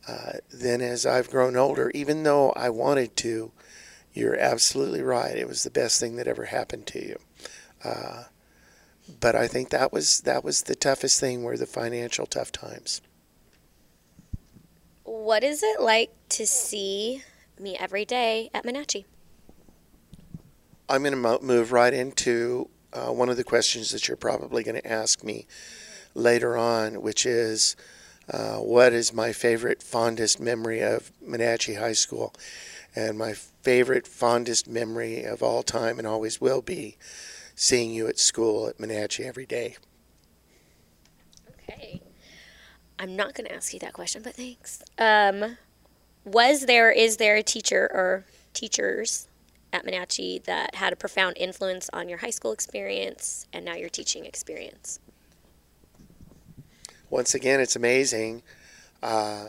uh, 0.08 0.34
then 0.52 0.80
as 0.80 1.06
I've 1.06 1.30
grown 1.30 1.56
older, 1.56 1.90
even 1.94 2.24
though 2.24 2.50
I 2.52 2.70
wanted 2.70 3.16
to, 3.18 3.52
you're 4.12 4.38
absolutely 4.38 5.02
right. 5.02 5.36
It 5.36 5.48
was 5.48 5.62
the 5.62 5.70
best 5.70 6.00
thing 6.00 6.16
that 6.16 6.26
ever 6.26 6.46
happened 6.46 6.86
to 6.88 7.04
you. 7.04 7.18
Uh, 7.84 8.24
but 9.20 9.34
I 9.34 9.48
think 9.48 9.70
that 9.70 9.92
was 9.92 10.20
that 10.20 10.44
was 10.44 10.62
the 10.62 10.74
toughest 10.74 11.18
thing 11.18 11.42
were 11.42 11.56
the 11.56 11.66
financial 11.66 12.26
tough 12.26 12.52
times. 12.52 13.00
What 15.04 15.42
is 15.42 15.62
it 15.62 15.80
like 15.80 16.10
to 16.30 16.46
see 16.46 17.22
me 17.58 17.76
every 17.78 18.04
day 18.04 18.50
at 18.54 18.64
Monache? 18.64 19.04
I'm 20.88 21.02
going 21.02 21.20
to 21.20 21.38
move 21.40 21.72
right 21.72 21.92
into 21.92 22.68
uh, 22.92 23.08
one 23.12 23.28
of 23.28 23.36
the 23.36 23.44
questions 23.44 23.92
that 23.92 24.08
you're 24.08 24.16
probably 24.16 24.64
going 24.64 24.80
to 24.80 24.86
ask 24.86 25.22
me 25.22 25.46
later 26.14 26.56
on, 26.56 27.00
which 27.00 27.24
is 27.24 27.76
uh, 28.32 28.56
what 28.56 28.92
is 28.92 29.12
my 29.12 29.32
favorite, 29.32 29.82
fondest 29.82 30.40
memory 30.40 30.80
of 30.80 31.12
Monache 31.24 31.78
High 31.78 31.92
School? 31.92 32.34
And 32.94 33.16
my 33.16 33.32
favorite, 33.32 34.06
fondest 34.06 34.68
memory 34.68 35.22
of 35.24 35.42
all 35.42 35.62
time 35.62 35.98
and 35.98 36.06
always 36.06 36.40
will 36.40 36.62
be 36.62 36.96
seeing 37.54 37.92
you 37.92 38.08
at 38.08 38.18
school 38.18 38.66
at 38.68 38.78
Monache 38.78 39.20
every 39.20 39.46
day. 39.46 39.76
Okay. 41.50 42.00
I'm 42.98 43.16
not 43.16 43.34
going 43.34 43.46
to 43.46 43.54
ask 43.54 43.72
you 43.72 43.80
that 43.80 43.92
question, 43.92 44.22
but 44.22 44.34
thanks. 44.34 44.82
Um, 44.98 45.56
was 46.24 46.66
there, 46.66 46.90
is 46.90 47.16
there 47.16 47.36
a 47.36 47.42
teacher 47.42 47.90
or 47.92 48.24
teachers 48.52 49.28
at 49.72 49.84
Monache 49.84 50.44
that 50.44 50.74
had 50.74 50.92
a 50.92 50.96
profound 50.96 51.36
influence 51.38 51.88
on 51.92 52.08
your 52.08 52.18
high 52.18 52.30
school 52.30 52.52
experience 52.52 53.46
and 53.52 53.64
now 53.64 53.74
your 53.74 53.88
teaching 53.88 54.26
experience? 54.26 55.00
Once 57.08 57.34
again, 57.34 57.60
it's 57.60 57.74
amazing. 57.74 58.42
Uh, 59.02 59.46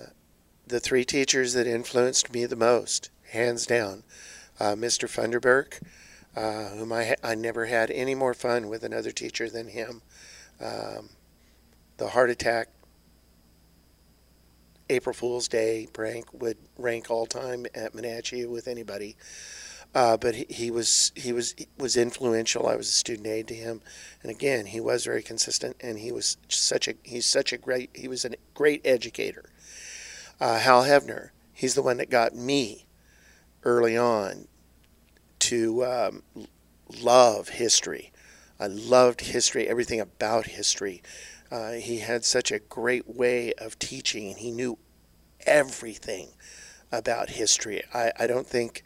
the 0.67 0.79
three 0.79 1.05
teachers 1.05 1.53
that 1.53 1.67
influenced 1.67 2.33
me 2.33 2.45
the 2.45 2.55
most, 2.55 3.10
hands 3.31 3.65
down, 3.65 4.03
uh, 4.59 4.75
Mr. 4.75 5.07
Funderburk, 5.07 5.81
uh, 6.35 6.75
whom 6.75 6.91
I, 6.91 7.15
I 7.23 7.35
never 7.35 7.65
had 7.65 7.89
any 7.91 8.15
more 8.15 8.33
fun 8.33 8.67
with 8.67 8.83
another 8.83 9.11
teacher 9.11 9.49
than 9.49 9.69
him. 9.69 10.01
Um, 10.59 11.09
the 11.97 12.09
heart 12.09 12.29
attack 12.29 12.69
April 14.89 15.13
Fool's 15.13 15.47
Day 15.47 15.87
prank 15.93 16.25
would 16.33 16.57
rank 16.77 17.09
all 17.09 17.25
time 17.25 17.65
at 17.73 17.95
Monache 17.95 18.47
with 18.47 18.67
anybody. 18.67 19.15
Uh, 19.93 20.15
but 20.15 20.35
he, 20.35 20.45
he, 20.49 20.71
was 20.71 21.11
he 21.15 21.33
was 21.33 21.53
he 21.57 21.67
was 21.77 21.97
influential. 21.97 22.67
I 22.67 22.75
was 22.75 22.87
a 22.87 22.93
student 22.93 23.27
aide 23.27 23.47
to 23.49 23.53
him, 23.53 23.81
and 24.21 24.31
again, 24.31 24.67
he 24.67 24.79
was 24.79 25.03
very 25.03 25.21
consistent, 25.21 25.75
and 25.81 25.99
he 25.99 26.13
was 26.13 26.37
such 26.47 26.87
a 26.87 26.93
he's 27.03 27.25
such 27.25 27.51
a 27.51 27.57
great 27.57 27.89
he 27.93 28.07
was 28.07 28.23
a 28.23 28.31
great 28.53 28.81
educator. 28.85 29.49
Uh, 30.39 30.59
Hal 30.59 30.83
Hevner, 30.83 31.31
he's 31.53 31.75
the 31.75 31.81
one 31.81 31.97
that 31.97 32.09
got 32.09 32.33
me 32.33 32.85
early 33.63 33.97
on 33.97 34.47
to 35.39 35.85
um, 35.85 36.23
love 37.01 37.49
history. 37.49 38.11
I 38.59 38.67
loved 38.67 39.21
history, 39.21 39.67
everything 39.67 39.99
about 39.99 40.47
history. 40.47 41.01
Uh, 41.51 41.73
he 41.73 41.99
had 41.99 42.23
such 42.23 42.51
a 42.51 42.59
great 42.59 43.15
way 43.15 43.53
of 43.53 43.79
teaching, 43.79 44.29
and 44.29 44.37
he 44.37 44.51
knew 44.51 44.77
everything 45.45 46.29
about 46.91 47.31
history. 47.31 47.83
I, 47.93 48.11
I 48.19 48.27
don't 48.27 48.47
think 48.47 48.83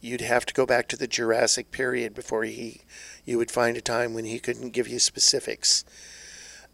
you'd 0.00 0.20
have 0.20 0.44
to 0.46 0.54
go 0.54 0.66
back 0.66 0.86
to 0.88 0.96
the 0.96 1.06
Jurassic 1.06 1.70
period 1.70 2.14
before 2.14 2.44
he 2.44 2.82
you 3.24 3.38
would 3.38 3.50
find 3.50 3.76
a 3.76 3.80
time 3.80 4.12
when 4.12 4.26
he 4.26 4.38
couldn't 4.38 4.70
give 4.70 4.86
you 4.86 4.98
specifics. 4.98 5.84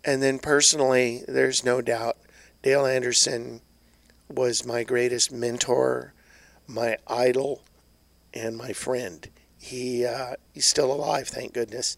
And 0.04 0.20
then 0.22 0.38
personally, 0.40 1.22
there's 1.28 1.64
no 1.64 1.80
doubt 1.80 2.16
Dale 2.62 2.86
Anderson 2.86 3.60
was 4.28 4.66
my 4.66 4.82
greatest 4.82 5.30
mentor, 5.30 6.12
my 6.72 6.96
idol, 7.06 7.62
and 8.32 8.56
my 8.56 8.72
friend. 8.72 9.28
He 9.58 10.04
uh, 10.06 10.34
he's 10.52 10.66
still 10.66 10.92
alive, 10.92 11.28
thank 11.28 11.52
goodness. 11.52 11.96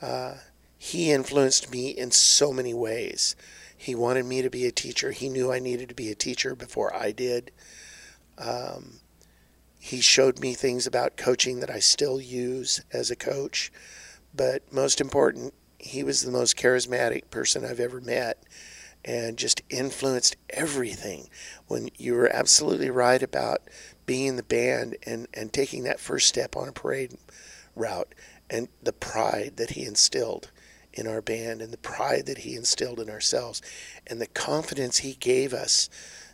Uh, 0.00 0.34
he 0.78 1.10
influenced 1.10 1.70
me 1.70 1.90
in 1.90 2.10
so 2.10 2.52
many 2.52 2.74
ways. 2.74 3.36
He 3.76 3.94
wanted 3.94 4.26
me 4.26 4.42
to 4.42 4.50
be 4.50 4.66
a 4.66 4.72
teacher. 4.72 5.10
He 5.12 5.28
knew 5.28 5.52
I 5.52 5.58
needed 5.58 5.88
to 5.88 5.94
be 5.94 6.10
a 6.10 6.14
teacher 6.14 6.54
before 6.54 6.94
I 6.94 7.12
did. 7.12 7.50
Um, 8.38 9.00
he 9.78 10.00
showed 10.00 10.40
me 10.40 10.54
things 10.54 10.86
about 10.86 11.16
coaching 11.16 11.60
that 11.60 11.70
I 11.70 11.78
still 11.78 12.20
use 12.20 12.80
as 12.92 13.10
a 13.10 13.16
coach. 13.16 13.70
But 14.34 14.72
most 14.72 15.00
important, 15.00 15.52
he 15.78 16.02
was 16.02 16.22
the 16.22 16.30
most 16.30 16.56
charismatic 16.56 17.30
person 17.30 17.64
I've 17.64 17.80
ever 17.80 18.00
met 18.00 18.42
and 19.04 19.36
just 19.36 19.60
influenced 19.68 20.36
everything. 20.50 21.28
When 21.66 21.90
you 21.96 22.14
were 22.14 22.34
absolutely 22.34 22.90
right 22.90 23.22
about 23.22 23.62
being 24.06 24.26
in 24.26 24.36
the 24.36 24.42
band 24.42 24.96
and, 25.06 25.26
and 25.34 25.52
taking 25.52 25.84
that 25.84 26.00
first 26.00 26.28
step 26.28 26.56
on 26.56 26.68
a 26.68 26.72
parade 26.72 27.16
route 27.74 28.14
and 28.50 28.68
the 28.82 28.92
pride 28.92 29.54
that 29.56 29.70
he 29.70 29.84
instilled 29.84 30.50
in 30.92 31.06
our 31.06 31.20
band 31.20 31.60
and 31.60 31.72
the 31.72 31.78
pride 31.78 32.26
that 32.26 32.38
he 32.38 32.54
instilled 32.54 33.00
in 33.00 33.10
ourselves 33.10 33.60
and 34.06 34.20
the 34.20 34.26
confidence 34.26 34.98
he 34.98 35.14
gave 35.14 35.52
us 35.52 35.88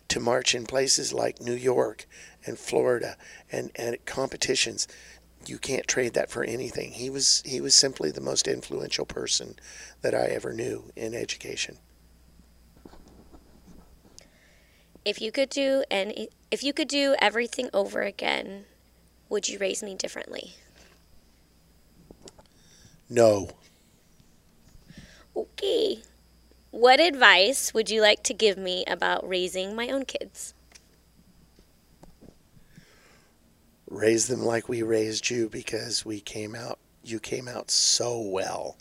to 0.08 0.20
march 0.20 0.54
in 0.54 0.66
places 0.66 1.14
like 1.14 1.40
New 1.40 1.54
York 1.54 2.06
and 2.44 2.58
Florida 2.58 3.16
and, 3.50 3.70
and 3.76 3.96
competitions. 4.04 4.88
You 5.46 5.58
can't 5.58 5.86
trade 5.86 6.14
that 6.14 6.30
for 6.30 6.44
anything. 6.44 6.92
He 6.92 7.08
was 7.08 7.42
he 7.46 7.60
was 7.60 7.74
simply 7.74 8.10
the 8.10 8.20
most 8.20 8.46
influential 8.46 9.06
person 9.06 9.56
that 10.02 10.14
I 10.14 10.26
ever 10.26 10.52
knew 10.52 10.90
in 10.96 11.14
education. 11.14 11.78
If 15.04 15.20
you 15.20 15.32
could 15.32 15.48
do 15.48 15.84
any 15.90 16.28
if 16.50 16.62
you 16.62 16.72
could 16.72 16.88
do 16.88 17.14
everything 17.20 17.70
over 17.72 18.02
again, 18.02 18.64
would 19.28 19.48
you 19.48 19.58
raise 19.58 19.82
me 19.82 19.94
differently? 19.94 20.54
No. 23.08 23.50
Okay. 25.36 26.02
What 26.70 27.00
advice 27.00 27.74
would 27.74 27.90
you 27.90 28.00
like 28.00 28.22
to 28.24 28.34
give 28.34 28.56
me 28.56 28.84
about 28.86 29.28
raising 29.28 29.74
my 29.74 29.88
own 29.88 30.04
kids? 30.04 30.54
raise 33.90 34.28
them 34.28 34.40
like 34.42 34.68
we 34.68 34.82
raised 34.82 35.28
you 35.28 35.48
because 35.48 36.06
we 36.06 36.20
came 36.20 36.54
out 36.54 36.78
you 37.02 37.18
came 37.18 37.48
out 37.48 37.70
so 37.70 38.20
well. 38.20 38.76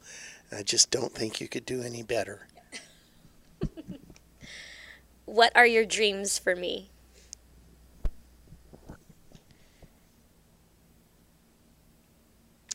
I 0.51 0.61
just 0.61 0.91
don't 0.91 1.13
think 1.13 1.39
you 1.39 1.47
could 1.47 1.65
do 1.65 1.81
any 1.81 2.03
better. 2.03 2.47
What 5.29 5.55
are 5.55 5.67
your 5.67 5.85
dreams 5.85 6.39
for 6.39 6.55
me? 6.55 6.89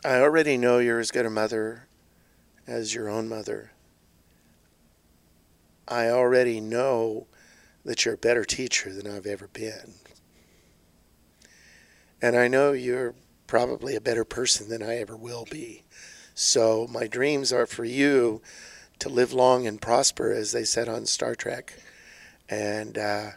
I 0.05 0.21
already 0.21 0.57
know 0.57 0.79
you're 0.79 1.01
as 1.01 1.11
good 1.11 1.27
a 1.27 1.31
mother 1.31 1.89
as 2.65 2.95
your 2.95 3.09
own 3.09 3.29
mother. 3.29 3.73
I 5.89 6.07
already 6.07 6.61
know 6.61 7.27
that 7.85 8.05
you're 8.05 8.15
a 8.15 8.19
better 8.19 8.45
teacher 8.45 8.93
than 8.93 9.09
I've 9.09 9.27
ever 9.27 9.49
been. 9.49 9.95
And 12.23 12.37
I 12.37 12.47
know 12.47 12.71
you're 12.71 13.17
probably 13.49 13.97
a 13.97 14.01
better 14.01 14.25
person 14.25 14.69
than 14.69 14.81
I 14.81 14.99
ever 14.99 15.17
will 15.17 15.45
be. 15.51 15.83
So 16.35 16.87
my 16.89 17.09
dreams 17.09 17.53
are 17.53 17.67
for 17.67 17.85
you 17.85 18.43
to 19.01 19.09
live 19.09 19.33
long 19.33 19.67
and 19.67 19.83
prosper, 19.83 20.31
as 20.31 20.53
they 20.53 20.63
said 20.63 20.89
on 20.89 21.07
Star 21.07 21.35
Trek. 21.35 21.81
And 22.55 22.97
uh, 22.97 23.31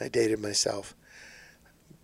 I 0.00 0.08
dated 0.08 0.40
myself. 0.40 0.94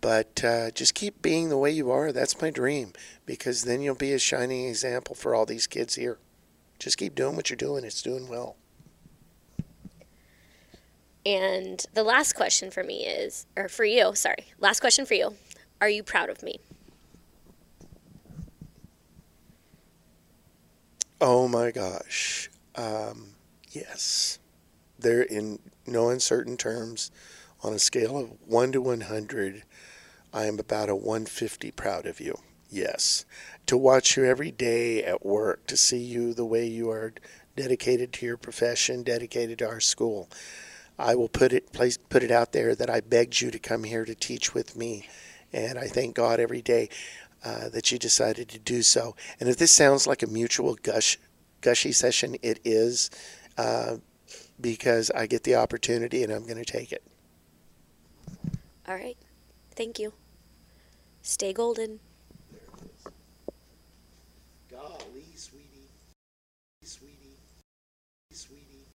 But 0.01 0.43
uh, 0.43 0.69
just 0.71 0.93
keep 0.93 1.21
being 1.21 1.49
the 1.49 1.57
way 1.57 1.71
you 1.71 1.89
are. 1.89 2.11
That's 2.11 2.41
my 2.41 2.51
dream, 2.51 2.93
because 3.25 3.63
then 3.63 3.81
you'll 3.81 3.95
be 3.95 4.13
a 4.13 4.19
shining 4.19 4.67
example 4.67 5.15
for 5.15 5.33
all 5.33 5.47
these 5.47 5.65
kids 5.65 5.95
here. 5.95 6.19
Just 6.77 6.97
keep 6.97 7.15
doing 7.15 7.35
what 7.35 7.49
you're 7.49 7.57
doing. 7.57 7.83
It's 7.83 8.03
doing 8.03 8.29
well. 8.29 8.55
And 11.25 11.83
the 11.95 12.03
last 12.03 12.33
question 12.33 12.69
for 12.69 12.83
me 12.83 13.05
is, 13.05 13.47
or 13.57 13.67
for 13.67 13.83
you, 13.83 14.13
sorry, 14.15 14.45
last 14.59 14.79
question 14.79 15.05
for 15.05 15.15
you. 15.15 15.33
Are 15.81 15.89
you 15.89 16.03
proud 16.03 16.29
of 16.29 16.43
me? 16.43 16.59
Oh 21.19 21.47
my 21.47 21.71
gosh. 21.71 22.49
Um, 22.75 23.31
yes. 23.71 24.39
They're 24.99 25.23
in 25.23 25.59
no 25.89 26.09
uncertain 26.09 26.57
terms. 26.57 27.11
On 27.61 27.73
a 27.73 27.79
scale 27.79 28.17
of 28.17 28.29
1 28.47 28.71
to 28.73 28.81
100, 28.81 29.63
I 30.33 30.45
am 30.45 30.59
about 30.59 30.89
a 30.89 30.95
150 30.95 31.71
proud 31.71 32.05
of 32.05 32.19
you. 32.19 32.39
Yes. 32.69 33.25
To 33.65 33.75
watch 33.77 34.15
you 34.15 34.25
every 34.25 34.51
day 34.51 35.03
at 35.03 35.25
work, 35.25 35.65
to 35.67 35.75
see 35.75 35.97
you 35.97 36.33
the 36.33 36.45
way 36.45 36.65
you 36.65 36.89
are 36.89 37.13
dedicated 37.55 38.13
to 38.13 38.25
your 38.25 38.37
profession, 38.37 39.03
dedicated 39.03 39.59
to 39.59 39.67
our 39.67 39.79
school. 39.79 40.29
I 40.97 41.15
will 41.15 41.29
put 41.29 41.53
it 41.53 41.71
place, 41.71 41.97
put 41.97 42.23
it 42.23 42.31
out 42.31 42.51
there 42.51 42.75
that 42.75 42.89
I 42.89 42.99
begged 42.99 43.41
you 43.41 43.51
to 43.51 43.59
come 43.59 43.83
here 43.83 44.05
to 44.05 44.13
teach 44.13 44.53
with 44.53 44.75
me, 44.75 45.07
and 45.51 45.79
I 45.79 45.87
thank 45.87 46.15
God 46.15 46.39
every 46.39 46.61
day 46.61 46.89
uh, 47.43 47.69
that 47.69 47.91
you 47.91 47.97
decided 47.97 48.49
to 48.49 48.59
do 48.59 48.81
so. 48.81 49.15
And 49.39 49.49
if 49.49 49.57
this 49.57 49.75
sounds 49.75 50.05
like 50.05 50.21
a 50.21 50.27
mutual 50.27 50.75
gush, 50.75 51.17
gushy 51.61 51.91
session, 51.91 52.35
it 52.41 52.59
is, 52.65 53.09
uh, 53.57 53.97
because 54.59 55.11
I 55.11 55.27
get 55.27 55.43
the 55.43 55.55
opportunity 55.55 56.23
and 56.23 56.31
I'm 56.31 56.43
going 56.43 56.63
to 56.63 56.65
take 56.65 56.91
it. 56.91 57.03
All 58.87 58.95
right. 58.95 59.17
Thank 59.75 59.99
you. 59.99 60.13
Stay 61.21 61.53
golden. 61.53 61.99